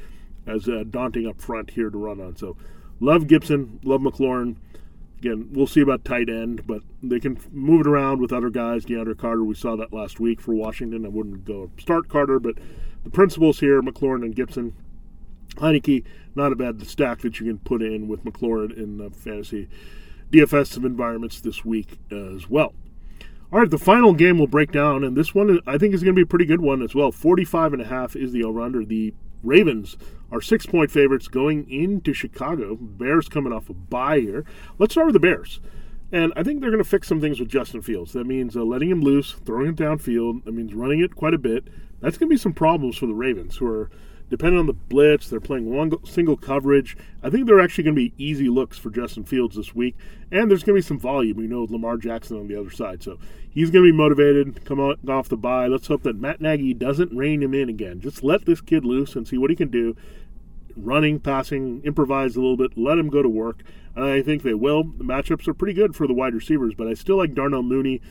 as 0.48 0.68
uh, 0.70 0.86
daunting 0.90 1.28
up 1.28 1.42
front 1.42 1.72
here 1.72 1.90
to 1.90 1.98
run 1.98 2.22
on. 2.22 2.38
So 2.38 2.56
love 3.00 3.28
Gibson, 3.28 3.80
love 3.84 4.02
McLaurin. 4.02 4.56
Again, 5.24 5.48
we'll 5.54 5.68
see 5.68 5.80
about 5.80 6.04
tight 6.04 6.28
end, 6.28 6.68
but 6.68 6.82
they 7.02 7.18
can 7.18 7.40
move 7.50 7.80
it 7.80 7.88
around 7.88 8.20
with 8.20 8.34
other 8.34 8.50
guys. 8.50 8.84
DeAndre 8.84 9.18
Carter, 9.18 9.46
we 9.46 9.56
saw 9.56 9.78
that 9.78 9.94
last 9.94 10.20
week 10.20 10.42
for 10.42 10.54
Washington. 10.54 11.06
I 11.06 11.08
wouldn't 11.08 11.46
go 11.46 11.72
start 11.80 12.10
Carter, 12.10 12.42
but 12.42 12.56
the 13.06 13.10
principles 13.10 13.62
here, 13.62 13.82
McLaurin 13.82 14.26
and 14.26 14.36
Gibson. 14.36 14.76
Heinicke, 15.56 16.04
not 16.36 16.52
a 16.52 16.58
bad 16.58 16.86
stack 16.86 17.22
that 17.22 17.40
you 17.40 17.46
can 17.46 17.60
put 17.60 17.82
in 17.82 18.10
with 18.10 18.26
McLaurin 18.26 18.76
in 18.76 18.98
the 18.98 19.12
fantasy 19.12 19.70
DFS 20.30 20.76
environments 20.84 21.40
this 21.40 21.64
week 21.64 22.00
as 22.12 22.50
well. 22.50 22.74
All 23.50 23.60
right, 23.60 23.70
the 23.70 23.78
final 23.78 24.14
game 24.14 24.38
will 24.38 24.48
break 24.48 24.74
down, 24.74 25.06
and 25.06 25.16
this 25.16 25.34
one 25.34 25.62
I 25.66 25.78
think 25.78 25.94
is 25.94 26.04
going 26.04 26.16
to 26.16 26.20
be 26.20 26.24
a 26.24 26.30
pretty 26.30 26.46
good 26.46 26.60
one 26.60 26.82
as 26.82 26.94
well. 26.94 27.14
45 27.14 27.72
and 27.72 27.82
a 27.82 27.86
half 27.86 28.18
is 28.18 28.34
the 28.34 28.44
over-under. 28.44 28.84
The 28.84 29.14
Ravens 29.42 29.96
are 30.34 30.42
six 30.42 30.66
point 30.66 30.92
favorites 30.92 31.28
going 31.28 31.70
into 31.70 32.14
Chicago. 32.14 32.76
Bears 32.76 33.30
coming 33.30 33.54
off 33.54 33.70
a 33.70 33.74
bye 33.74 34.20
here. 34.20 34.44
Let's 34.80 34.94
start 34.94 35.08
with 35.08 35.14
the 35.14 35.20
Bears. 35.20 35.62
And 36.12 36.34
I 36.36 36.44
think 36.44 36.60
they're 36.60 36.72
going 36.72 36.84
to 36.84 36.90
fix 36.90 37.08
some 37.08 37.22
things 37.22 37.40
with 37.40 37.50
Justin 37.50 37.82
Fields. 37.82 38.14
That 38.14 38.26
means 38.26 38.58
uh, 38.58 38.64
letting 38.64 38.90
him 38.90 39.02
loose, 39.02 39.34
throwing 39.46 39.70
it 39.70 39.76
downfield. 39.76 40.44
That 40.46 40.54
means 40.54 40.74
running 40.74 41.00
it 41.00 41.16
quite 41.16 41.34
a 41.34 41.40
bit. 41.40 41.68
That's 42.02 42.18
going 42.18 42.30
to 42.30 42.34
be 42.34 42.40
some 42.40 42.54
problems 42.54 42.98
for 42.98 43.06
the 43.06 43.14
Ravens, 43.14 43.58
who 43.58 43.68
are 43.68 43.90
depending 44.30 44.60
on 44.60 44.66
the 44.66 44.74
blitz, 44.74 45.30
they're 45.30 45.40
playing 45.40 45.72
one 45.72 45.92
single 46.06 46.36
coverage. 46.36 46.98
I 47.22 47.30
think 47.30 47.46
they're 47.46 47.60
actually 47.60 47.84
going 47.84 47.96
to 47.96 48.02
be 48.02 48.14
easy 48.18 48.50
looks 48.50 48.80
for 48.80 48.90
Justin 48.90 49.24
Fields 49.24 49.56
this 49.56 49.76
week, 49.76 49.96
and 50.32 50.50
there's 50.50 50.64
going 50.64 50.76
to 50.76 50.84
be 50.84 50.88
some 50.88 51.00
volume. 51.00 51.38
We 51.38 51.46
know 51.46 51.68
Lamar 51.70 51.98
Jackson 51.98 52.38
on 52.38 52.48
the 52.48 52.60
other 52.60 52.72
side, 52.72 53.04
so 53.04 53.20
he's 53.52 53.70
going 53.70 53.86
to 53.86 53.92
be 53.92 53.96
motivated. 53.96 54.66
Come 54.66 54.80
off 54.80 55.30
the 55.30 55.38
bye. 55.38 55.68
Let's 55.68 55.86
hope 55.86 56.02
that 56.04 56.16
Matt 56.16 56.42
Nagy 56.42 56.74
doesn't 56.74 57.16
rein 57.16 57.44
him 57.44 57.54
in 57.54 57.70
again. 57.70 58.02
Just 58.02 58.24
let 58.24 58.46
this 58.46 58.60
kid 58.60 58.86
loose 58.86 59.16
and 59.16 59.28
see 59.28 59.38
what 59.38 59.52
he 59.52 59.56
can 59.56 59.70
do. 59.70 59.96
Running, 60.76 61.20
passing, 61.20 61.82
improvise 61.84 62.36
a 62.36 62.42
little 62.42 62.58
bit, 62.58 62.78
let 62.78 62.98
him 62.98 63.10
go 63.10 63.22
to 63.22 63.30
work. 63.30 63.64
And 63.96 64.06
I 64.06 64.22
think 64.22 64.44
they 64.44 64.54
will. 64.54 64.84
The 64.84 65.04
matchups 65.04 65.48
are 65.48 65.54
pretty 65.54 65.74
good 65.74 65.96
for 65.96 66.08
the 66.08 66.14
wide 66.14 66.34
receivers, 66.34 66.74
but 66.76 66.88
I 66.88 66.94
still 66.94 67.18
like 67.18 67.36
Darnell 67.36 67.64
Mooney 67.64 68.02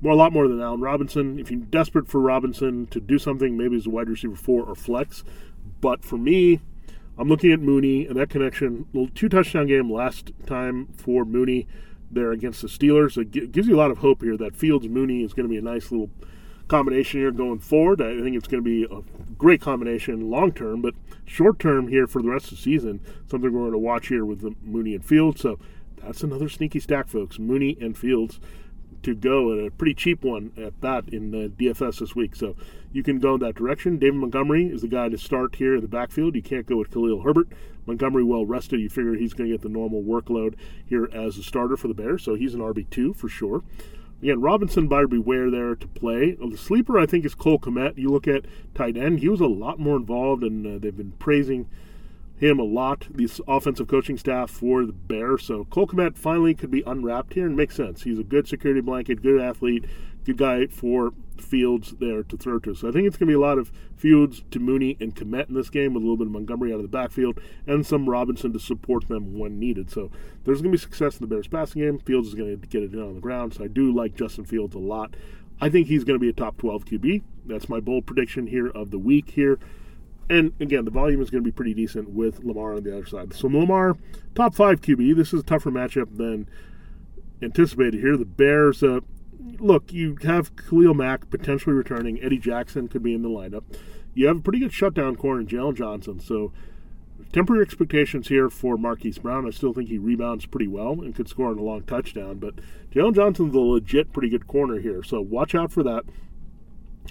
more, 0.00 0.12
a 0.12 0.16
lot 0.16 0.32
more 0.32 0.48
than 0.48 0.60
Allen 0.60 0.80
Robinson. 0.80 1.38
If 1.38 1.50
you're 1.50 1.60
desperate 1.60 2.08
for 2.08 2.20
Robinson 2.20 2.86
to 2.88 3.00
do 3.00 3.18
something, 3.18 3.56
maybe 3.56 3.76
as 3.76 3.86
a 3.86 3.90
wide 3.90 4.08
receiver 4.08 4.34
four 4.34 4.64
or 4.64 4.74
flex. 4.74 5.22
But 5.80 6.04
for 6.04 6.18
me, 6.18 6.60
I'm 7.16 7.28
looking 7.28 7.52
at 7.52 7.60
Mooney 7.60 8.06
and 8.06 8.16
that 8.16 8.28
connection. 8.28 8.86
Little 8.92 9.10
two 9.14 9.28
touchdown 9.28 9.68
game 9.68 9.92
last 9.92 10.32
time 10.46 10.88
for 10.96 11.24
Mooney 11.24 11.68
there 12.10 12.32
against 12.32 12.62
the 12.62 12.68
Steelers. 12.68 13.16
It 13.16 13.52
gives 13.52 13.68
you 13.68 13.76
a 13.76 13.78
lot 13.78 13.92
of 13.92 13.98
hope 13.98 14.22
here 14.22 14.36
that 14.36 14.56
Fields 14.56 14.88
Mooney 14.88 15.22
is 15.22 15.32
going 15.32 15.44
to 15.44 15.50
be 15.50 15.58
a 15.58 15.62
nice 15.62 15.92
little 15.92 16.10
combination 16.68 17.20
here 17.20 17.30
going 17.30 17.58
forward. 17.58 18.00
I 18.00 18.20
think 18.20 18.36
it's 18.36 18.48
going 18.48 18.62
to 18.62 18.68
be 18.68 18.84
a 18.84 19.02
great 19.36 19.60
combination 19.60 20.30
long 20.30 20.52
term, 20.52 20.82
but 20.82 20.94
short 21.24 21.58
term 21.58 21.88
here 21.88 22.06
for 22.06 22.22
the 22.22 22.28
rest 22.28 22.46
of 22.46 22.50
the 22.52 22.62
season, 22.62 23.00
something 23.28 23.52
we're 23.52 23.60
going 23.60 23.72
to 23.72 23.78
watch 23.78 24.08
here 24.08 24.24
with 24.24 24.42
Mooney 24.62 24.94
and 24.94 25.04
Fields. 25.04 25.40
So 25.40 25.58
that's 26.02 26.22
another 26.22 26.48
sneaky 26.48 26.80
stack, 26.80 27.08
folks. 27.08 27.38
Mooney 27.38 27.76
and 27.80 27.96
Fields 27.96 28.40
to 29.02 29.14
go 29.14 29.52
at 29.52 29.66
a 29.66 29.70
pretty 29.70 29.94
cheap 29.94 30.22
one 30.22 30.52
at 30.56 30.80
that 30.80 31.08
in 31.08 31.30
the 31.30 31.48
DFS 31.48 31.98
this 31.98 32.14
week. 32.14 32.36
So 32.36 32.54
you 32.92 33.02
can 33.02 33.18
go 33.18 33.34
in 33.34 33.40
that 33.40 33.56
direction. 33.56 33.98
David 33.98 34.16
Montgomery 34.16 34.66
is 34.66 34.82
the 34.82 34.88
guy 34.88 35.08
to 35.08 35.18
start 35.18 35.56
here 35.56 35.74
in 35.74 35.80
the 35.80 35.88
backfield. 35.88 36.34
You 36.34 36.42
can't 36.42 36.66
go 36.66 36.76
with 36.76 36.92
Khalil 36.92 37.22
Herbert. 37.22 37.48
Montgomery 37.86 38.22
well 38.22 38.46
rested. 38.46 38.80
You 38.80 38.88
figure 38.88 39.14
he's 39.14 39.34
going 39.34 39.50
to 39.50 39.54
get 39.56 39.62
the 39.62 39.68
normal 39.68 40.02
workload 40.02 40.54
here 40.86 41.08
as 41.12 41.36
a 41.36 41.42
starter 41.42 41.76
for 41.76 41.88
the 41.88 41.94
Bears. 41.94 42.22
So 42.22 42.34
he's 42.34 42.54
an 42.54 42.60
RB2 42.60 43.16
for 43.16 43.28
sure. 43.28 43.62
Again, 44.22 44.40
Robinson 44.40 44.86
buyer 44.86 45.08
beware 45.08 45.50
there 45.50 45.74
to 45.74 45.88
play. 45.88 46.36
The 46.36 46.56
sleeper, 46.56 46.96
I 46.96 47.06
think, 47.06 47.24
is 47.24 47.34
Cole 47.34 47.58
Kmet. 47.58 47.98
You 47.98 48.08
look 48.10 48.28
at 48.28 48.44
tight 48.72 48.96
end; 48.96 49.18
he 49.18 49.28
was 49.28 49.40
a 49.40 49.46
lot 49.46 49.80
more 49.80 49.96
involved, 49.96 50.44
and 50.44 50.64
uh, 50.64 50.78
they've 50.78 50.96
been 50.96 51.14
praising 51.18 51.68
him 52.36 52.60
a 52.60 52.64
lot. 52.64 53.08
This 53.10 53.40
offensive 53.48 53.88
coaching 53.88 54.16
staff 54.16 54.48
for 54.48 54.86
the 54.86 54.92
Bears. 54.92 55.44
So 55.44 55.64
Cole 55.64 55.88
Kmet 55.88 56.16
finally 56.16 56.54
could 56.54 56.70
be 56.70 56.82
unwrapped 56.86 57.34
here 57.34 57.46
and 57.46 57.56
makes 57.56 57.74
sense. 57.74 58.04
He's 58.04 58.20
a 58.20 58.24
good 58.24 58.46
security 58.46 58.80
blanket, 58.80 59.22
good 59.22 59.40
athlete, 59.40 59.86
good 60.24 60.38
guy 60.38 60.66
for 60.68 61.12
Fields 61.42 61.94
there 61.98 62.22
to 62.22 62.36
throw 62.36 62.58
to. 62.60 62.74
So 62.74 62.88
I 62.88 62.92
think 62.92 63.06
it's 63.06 63.16
going 63.16 63.28
to 63.28 63.32
be 63.32 63.36
a 63.36 63.40
lot 63.40 63.58
of 63.58 63.72
Fields 63.96 64.42
to 64.50 64.58
Mooney 64.58 64.96
and 65.00 65.14
Kmet 65.14 65.48
in 65.48 65.54
this 65.54 65.70
game 65.70 65.94
with 65.94 66.02
a 66.02 66.06
little 66.06 66.16
bit 66.16 66.26
of 66.26 66.32
Montgomery 66.32 66.72
out 66.72 66.76
of 66.76 66.82
the 66.82 66.88
backfield 66.88 67.38
and 67.66 67.86
some 67.86 68.08
Robinson 68.08 68.52
to 68.52 68.58
support 68.58 69.08
them 69.08 69.38
when 69.38 69.58
needed. 69.58 69.90
So 69.90 70.10
there's 70.44 70.62
going 70.62 70.72
to 70.72 70.78
be 70.78 70.82
success 70.82 71.16
in 71.16 71.20
the 71.20 71.26
Bears 71.26 71.48
passing 71.48 71.82
game. 71.82 71.98
Fields 71.98 72.28
is 72.28 72.34
going 72.34 72.60
to 72.60 72.66
get 72.66 72.82
it 72.82 72.92
in 72.92 73.00
on 73.00 73.14
the 73.14 73.20
ground. 73.20 73.54
So 73.54 73.64
I 73.64 73.68
do 73.68 73.94
like 73.94 74.14
Justin 74.14 74.44
Fields 74.44 74.74
a 74.74 74.78
lot. 74.78 75.14
I 75.60 75.68
think 75.68 75.86
he's 75.86 76.04
going 76.04 76.18
to 76.18 76.20
be 76.20 76.28
a 76.28 76.32
top 76.32 76.56
12 76.58 76.84
QB. 76.86 77.22
That's 77.46 77.68
my 77.68 77.80
bold 77.80 78.06
prediction 78.06 78.46
here 78.46 78.68
of 78.68 78.90
the 78.90 78.98
week 78.98 79.30
here. 79.30 79.58
And 80.30 80.52
again, 80.60 80.84
the 80.84 80.90
volume 80.90 81.20
is 81.20 81.30
going 81.30 81.42
to 81.42 81.48
be 81.48 81.54
pretty 81.54 81.74
decent 81.74 82.10
with 82.10 82.42
Lamar 82.42 82.74
on 82.74 82.84
the 82.84 82.96
other 82.96 83.06
side. 83.06 83.34
So 83.34 83.48
Lamar, 83.48 83.96
top 84.34 84.54
five 84.54 84.80
QB. 84.80 85.16
This 85.16 85.32
is 85.32 85.40
a 85.40 85.44
tougher 85.44 85.70
matchup 85.70 86.16
than 86.16 86.48
anticipated 87.42 88.00
here. 88.00 88.16
The 88.16 88.24
Bears, 88.24 88.82
uh, 88.82 89.00
look, 89.58 89.92
you 89.92 90.16
have 90.22 90.54
Khalil 90.56 90.94
Mack 90.94 91.30
potentially 91.30 91.74
returning. 91.74 92.22
Eddie 92.22 92.38
Jackson 92.38 92.88
could 92.88 93.02
be 93.02 93.14
in 93.14 93.22
the 93.22 93.28
lineup. 93.28 93.64
You 94.14 94.26
have 94.26 94.38
a 94.38 94.40
pretty 94.40 94.58
good 94.58 94.72
shutdown 94.72 95.16
corner 95.16 95.40
in 95.40 95.46
Jaylon 95.46 95.74
Johnson. 95.74 96.20
So 96.20 96.52
temporary 97.32 97.62
expectations 97.62 98.28
here 98.28 98.50
for 98.50 98.76
Marquise 98.76 99.18
Brown. 99.18 99.46
I 99.46 99.50
still 99.50 99.72
think 99.72 99.88
he 99.88 99.98
rebounds 99.98 100.46
pretty 100.46 100.68
well 100.68 101.00
and 101.00 101.14
could 101.14 101.28
score 101.28 101.48
on 101.48 101.58
a 101.58 101.62
long 101.62 101.82
touchdown. 101.82 102.38
But 102.38 102.56
Jaylon 102.92 103.14
Johnson's 103.14 103.54
a 103.54 103.58
legit 103.58 104.12
pretty 104.12 104.28
good 104.28 104.46
corner 104.46 104.78
here. 104.80 105.02
So 105.02 105.20
watch 105.20 105.54
out 105.54 105.72
for 105.72 105.82
that 105.82 106.04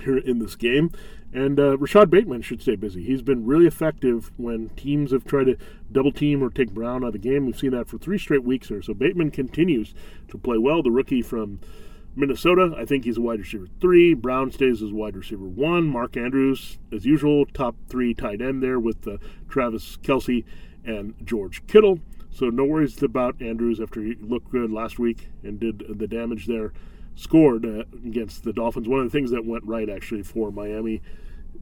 here 0.04 0.18
in 0.18 0.40
this 0.40 0.56
game. 0.56 0.92
And 1.34 1.60
uh, 1.60 1.78
Rashod 1.78 2.10
Bateman 2.10 2.42
should 2.42 2.62
stay 2.62 2.76
busy. 2.76 3.04
He's 3.04 3.22
been 3.22 3.46
really 3.46 3.66
effective 3.66 4.32
when 4.36 4.70
teams 4.70 5.12
have 5.12 5.24
tried 5.24 5.46
to 5.46 5.58
double 5.92 6.12
team 6.12 6.44
or 6.44 6.50
take 6.50 6.72
Brown 6.72 7.04
out 7.04 7.08
of 7.08 7.14
the 7.14 7.20
game. 7.20 7.46
We've 7.46 7.58
seen 7.58 7.72
that 7.72 7.88
for 7.88 7.98
three 7.98 8.18
straight 8.18 8.44
weeks 8.44 8.68
here. 8.68 8.82
So 8.82 8.94
Bateman 8.94 9.32
continues 9.32 9.94
to 10.28 10.38
play 10.38 10.58
well. 10.58 10.84
The 10.84 10.92
rookie 10.92 11.22
from 11.22 11.62
Minnesota, 12.16 12.74
I 12.78 12.86
think 12.86 13.06
he's 13.06 13.18
a 13.18 13.22
wide 13.22 13.40
receiver 13.40 13.68
three. 13.80 14.14
Brown 14.14 14.52
stays 14.52 14.82
as 14.82 14.92
wide 14.92 15.16
receiver 15.16 15.46
one. 15.46 15.88
Mark 15.88 16.18
Andrews, 16.18 16.78
as 16.92 17.06
usual, 17.06 17.46
top 17.46 17.76
three 17.88 18.14
tight 18.14 18.42
end 18.42 18.62
there 18.62 18.80
with 18.80 19.08
uh, 19.08 19.18
Travis 19.48 19.98
Kelce 19.98 20.44
and 20.84 21.14
George 21.24 21.66
Kittle. 21.68 22.00
So 22.30 22.50
no 22.50 22.66
worries 22.66 23.02
about 23.02 23.42
Andrews 23.42 23.80
after 23.80 24.02
he 24.02 24.16
looked 24.20 24.52
good 24.52 24.72
last 24.72 25.00
week 25.00 25.30
and 25.44 25.60
did 25.60 25.84
the 25.90 26.08
damage 26.08 26.48
there 26.48 26.74
scored 27.16 27.66
uh, 27.66 27.84
against 28.06 28.44
the 28.44 28.54
Dolphins. 28.54 28.88
One 28.88 29.00
of 29.00 29.06
the 29.06 29.18
things 29.18 29.32
that 29.32 29.46
went 29.46 29.64
right 29.66 29.90
actually 29.90 30.24
for 30.24 30.52
Miami 30.52 31.02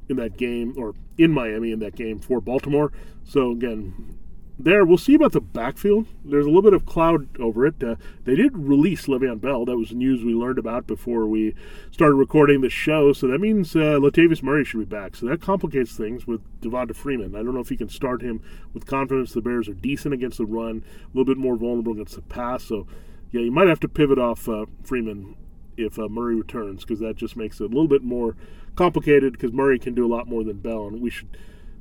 in 0.08 0.16
that 0.18 0.38
game, 0.38 0.74
or 0.78 0.96
in 1.18 1.32
Miami 1.32 1.72
in 1.72 1.80
that 1.80 1.96
game 1.96 2.20
for 2.20 2.42
Baltimore. 2.42 2.92
So 3.24 3.52
again, 3.52 4.18
there 4.60 4.84
we'll 4.84 4.98
see 4.98 5.16
about 5.16 5.32
the 5.32 5.40
backfield. 5.40 6.06
There's 6.24 6.46
a 6.46 6.50
little 6.50 6.62
bit 6.62 6.74
of 6.74 6.86
cloud 6.86 7.40
over 7.40 7.66
it. 7.66 7.82
Uh, 7.82 7.96
they 8.26 8.36
did 8.36 8.58
release 8.58 9.08
Le'Veon 9.08 9.40
Bell. 9.40 9.64
That 9.64 9.78
was 9.78 9.94
news 9.94 10.24
we 10.24 10.34
learned 10.34 10.60
about 10.60 10.86
before 10.86 11.26
we 11.28 11.56
started 11.92 12.16
recording 12.16 12.60
the 12.60 12.70
show. 12.70 13.14
So 13.14 13.28
that 13.28 13.40
means 13.40 13.74
uh, 13.76 13.98
Latavius 14.00 14.44
Murray 14.44 14.66
should 14.66 14.80
be 14.80 14.86
back. 14.86 15.16
So 15.16 15.28
that 15.28 15.42
complicates 15.42 15.96
things 15.96 16.28
with 16.28 16.42
Devonta 16.60 16.94
Freeman. 16.94 17.36
I 17.36 17.40
don't 17.44 17.54
know 17.54 17.62
if 17.62 17.72
you 17.72 17.78
can 17.78 17.90
start 17.90 18.22
him 18.22 18.44
with 18.74 18.86
confidence. 18.86 19.32
The 19.32 19.42
Bears 19.42 19.70
are 19.70 19.74
decent 19.74 20.14
against 20.14 20.40
the 20.40 20.46
run, 20.46 20.84
a 21.04 21.18
little 21.18 21.34
bit 21.34 21.38
more 21.38 21.56
vulnerable 21.56 21.94
against 21.94 22.16
the 22.16 22.22
pass. 22.22 22.66
So 22.66 22.86
yeah, 23.32 23.42
you 23.42 23.52
might 23.52 23.70
have 23.70 23.80
to 23.82 23.88
pivot 23.88 24.20
off 24.20 24.50
uh, 24.50 24.66
Freeman 24.84 25.36
if 25.78 25.98
uh, 25.98 26.10
Murray 26.10 26.36
returns 26.36 26.84
because 26.84 27.00
that 27.00 27.16
just 27.16 27.38
makes 27.38 27.62
it 27.62 27.66
a 27.66 27.68
little 27.68 27.88
bit 27.88 28.04
more 28.04 28.36
complicated 28.76 29.34
because 29.34 29.54
Murray 29.54 29.80
can 29.80 29.94
do 29.94 30.06
a 30.06 30.14
lot 30.14 30.28
more 30.28 30.44
than 30.44 30.58
Bell, 30.58 30.88
and 30.88 31.02
we 31.02 31.10
should 31.10 31.38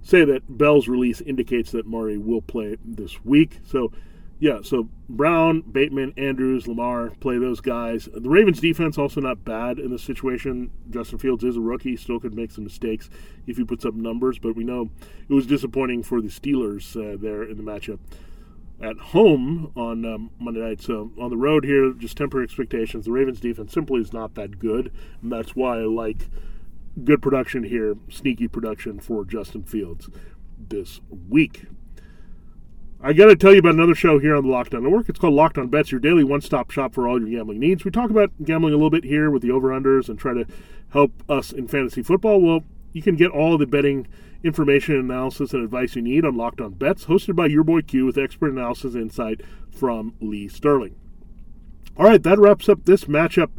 say 0.09 0.25
that 0.25 0.41
Bell's 0.57 0.89
release 0.89 1.21
indicates 1.21 1.71
that 1.73 1.87
Murray 1.87 2.17
will 2.17 2.41
play 2.41 2.79
this 2.83 3.23
week. 3.27 3.59
So, 3.67 3.93
yeah, 4.39 4.61
so 4.63 4.89
Brown, 5.07 5.61
Bateman, 5.61 6.15
Andrews, 6.17 6.67
Lamar 6.67 7.11
play 7.21 7.37
those 7.37 7.61
guys. 7.61 8.09
The 8.15 8.31
Ravens 8.31 8.59
defense 8.59 8.97
also 8.97 9.21
not 9.21 9.45
bad 9.45 9.79
in 9.79 9.91
this 9.91 10.03
situation. 10.03 10.71
Justin 10.89 11.19
Fields 11.19 11.45
is 11.45 11.59
a 11.59 11.61
rookie, 11.61 11.95
still 11.95 12.19
could 12.21 12.33
make 12.33 12.53
some 12.53 12.65
mistakes 12.65 13.11
if 13.47 13.59
he 13.59 13.65
puts 13.65 13.85
up 13.85 13.93
numbers, 13.93 14.39
but 14.39 14.57
we 14.57 14.65
know 14.65 14.89
it 15.29 15.35
was 15.35 15.47
disappointing 15.47 16.03
for 16.03 16.23
the 16.23 16.29
Steelers 16.29 16.97
uh, 16.97 17.19
there 17.21 17.43
in 17.43 17.59
the 17.59 17.63
matchup 17.63 17.99
at 18.81 18.97
home 18.97 19.71
on 19.77 20.07
um, 20.07 20.31
Monday 20.39 20.61
night. 20.61 20.81
So 20.81 21.11
on 21.21 21.29
the 21.29 21.37
road 21.37 21.65
here, 21.65 21.93
just 21.93 22.17
temporary 22.17 22.45
expectations. 22.45 23.05
The 23.05 23.13
Ravens 23.13 23.41
defense 23.41 23.75
simply 23.75 24.01
is 24.01 24.15
not 24.15 24.37
that 24.37 24.59
good, 24.59 24.91
and 25.21 25.31
that's 25.31 25.55
why 25.55 25.81
I 25.81 25.85
like 25.85 26.31
good 27.05 27.23
production 27.23 27.65
here, 27.65 27.97
sneaky 28.09 28.49
production 28.49 28.99
for 29.01 29.25
Justin 29.25 29.63
Fields 29.63 30.09
this 30.59 31.01
week. 31.29 31.65
I 33.01 33.13
got 33.13 33.27
to 33.27 33.37
tell 33.37 33.53
you 33.53 33.61
about 33.61 33.75
another 33.75 33.95
show 33.95 34.19
here 34.19 34.35
on 34.35 34.43
the 34.43 34.51
Locked 34.51 34.75
On 34.75 34.83
Network. 34.83 35.09
It's 35.09 35.21
called 35.21 35.35
Locked 35.35 35.57
On 35.57 35.69
Bets, 35.69 35.93
your 35.93 36.01
daily 36.01 36.25
one-stop 36.25 36.73
shop 36.73 36.95
for 36.95 37.07
all 37.07 37.21
your 37.21 37.29
gambling 37.29 37.61
needs. 37.61 37.85
We 37.85 37.93
talk 37.93 38.11
about 38.11 38.33
gambling 38.45 38.75
a 38.75 38.77
little 38.77 38.91
bit 38.91 39.05
here 39.05 39.31
with 39.31 39.43
the 39.43 39.53
over/unders 39.53 40.09
and 40.09 40.19
try 40.19 40.35
to 40.35 40.47
help 40.91 41.13
us 41.29 41.53
in 41.53 41.69
fantasy 41.69 42.03
football. 42.03 42.41
Well, 42.41 42.65
you 42.93 43.03
can 43.03 43.15
get 43.15 43.31
all 43.31 43.57
the 43.57 43.67
betting 43.67 44.09
information, 44.43 44.97
analysis, 44.97 45.53
and 45.53 45.63
advice 45.63 45.95
you 45.95 46.03
need 46.03 46.25
on 46.25 46.37
Locked 46.37 46.61
On 46.61 46.73
Bets, 46.73 47.05
hosted 47.05 47.37
by 47.37 47.47
your 47.47 47.63
boy 47.63 47.83
Q 47.83 48.07
with 48.07 48.19
expert 48.19 48.51
analysis 48.51 48.97
insight 48.97 49.43
from 49.71 50.15
Lee 50.21 50.49
Sterling. 50.49 50.97
All 51.97 52.07
right, 52.07 52.23
that 52.23 52.39
wraps 52.39 52.69
up 52.69 52.85
this 52.85 53.05
matchup 53.05 53.51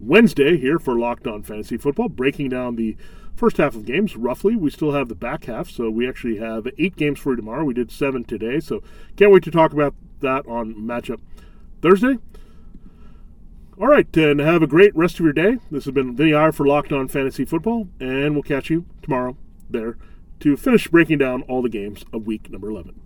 Wednesday 0.00 0.58
here 0.58 0.78
for 0.78 0.98
Locked 0.98 1.26
On 1.26 1.42
Fantasy 1.42 1.76
Football, 1.76 2.08
breaking 2.08 2.50
down 2.50 2.76
the 2.76 2.96
first 3.34 3.56
half 3.56 3.74
of 3.74 3.84
games 3.84 4.16
roughly. 4.16 4.56
We 4.56 4.70
still 4.70 4.92
have 4.92 5.08
the 5.08 5.14
back 5.14 5.44
half, 5.44 5.70
so 5.70 5.90
we 5.90 6.08
actually 6.08 6.36
have 6.36 6.66
eight 6.78 6.96
games 6.96 7.18
for 7.18 7.30
you 7.32 7.36
tomorrow. 7.36 7.64
We 7.64 7.74
did 7.74 7.90
seven 7.90 8.24
today, 8.24 8.60
so 8.60 8.82
can't 9.16 9.32
wait 9.32 9.42
to 9.44 9.50
talk 9.50 9.72
about 9.72 9.94
that 10.20 10.46
on 10.46 10.74
matchup 10.74 11.20
Thursday. 11.82 12.18
All 13.78 13.88
right, 13.88 14.14
and 14.16 14.40
have 14.40 14.62
a 14.62 14.66
great 14.66 14.96
rest 14.96 15.20
of 15.20 15.24
your 15.24 15.34
day. 15.34 15.58
This 15.70 15.84
has 15.84 15.92
been 15.92 16.16
Vinnie 16.16 16.32
Iyer 16.32 16.52
for 16.52 16.66
Locked 16.66 16.92
On 16.92 17.08
Fantasy 17.08 17.44
Football, 17.44 17.88
and 18.00 18.34
we'll 18.34 18.42
catch 18.42 18.70
you 18.70 18.86
tomorrow 19.02 19.36
there 19.68 19.98
to 20.40 20.56
finish 20.56 20.88
breaking 20.88 21.18
down 21.18 21.42
all 21.42 21.60
the 21.62 21.68
games 21.68 22.04
of 22.12 22.26
week 22.26 22.50
number 22.50 22.70
11. 22.70 23.00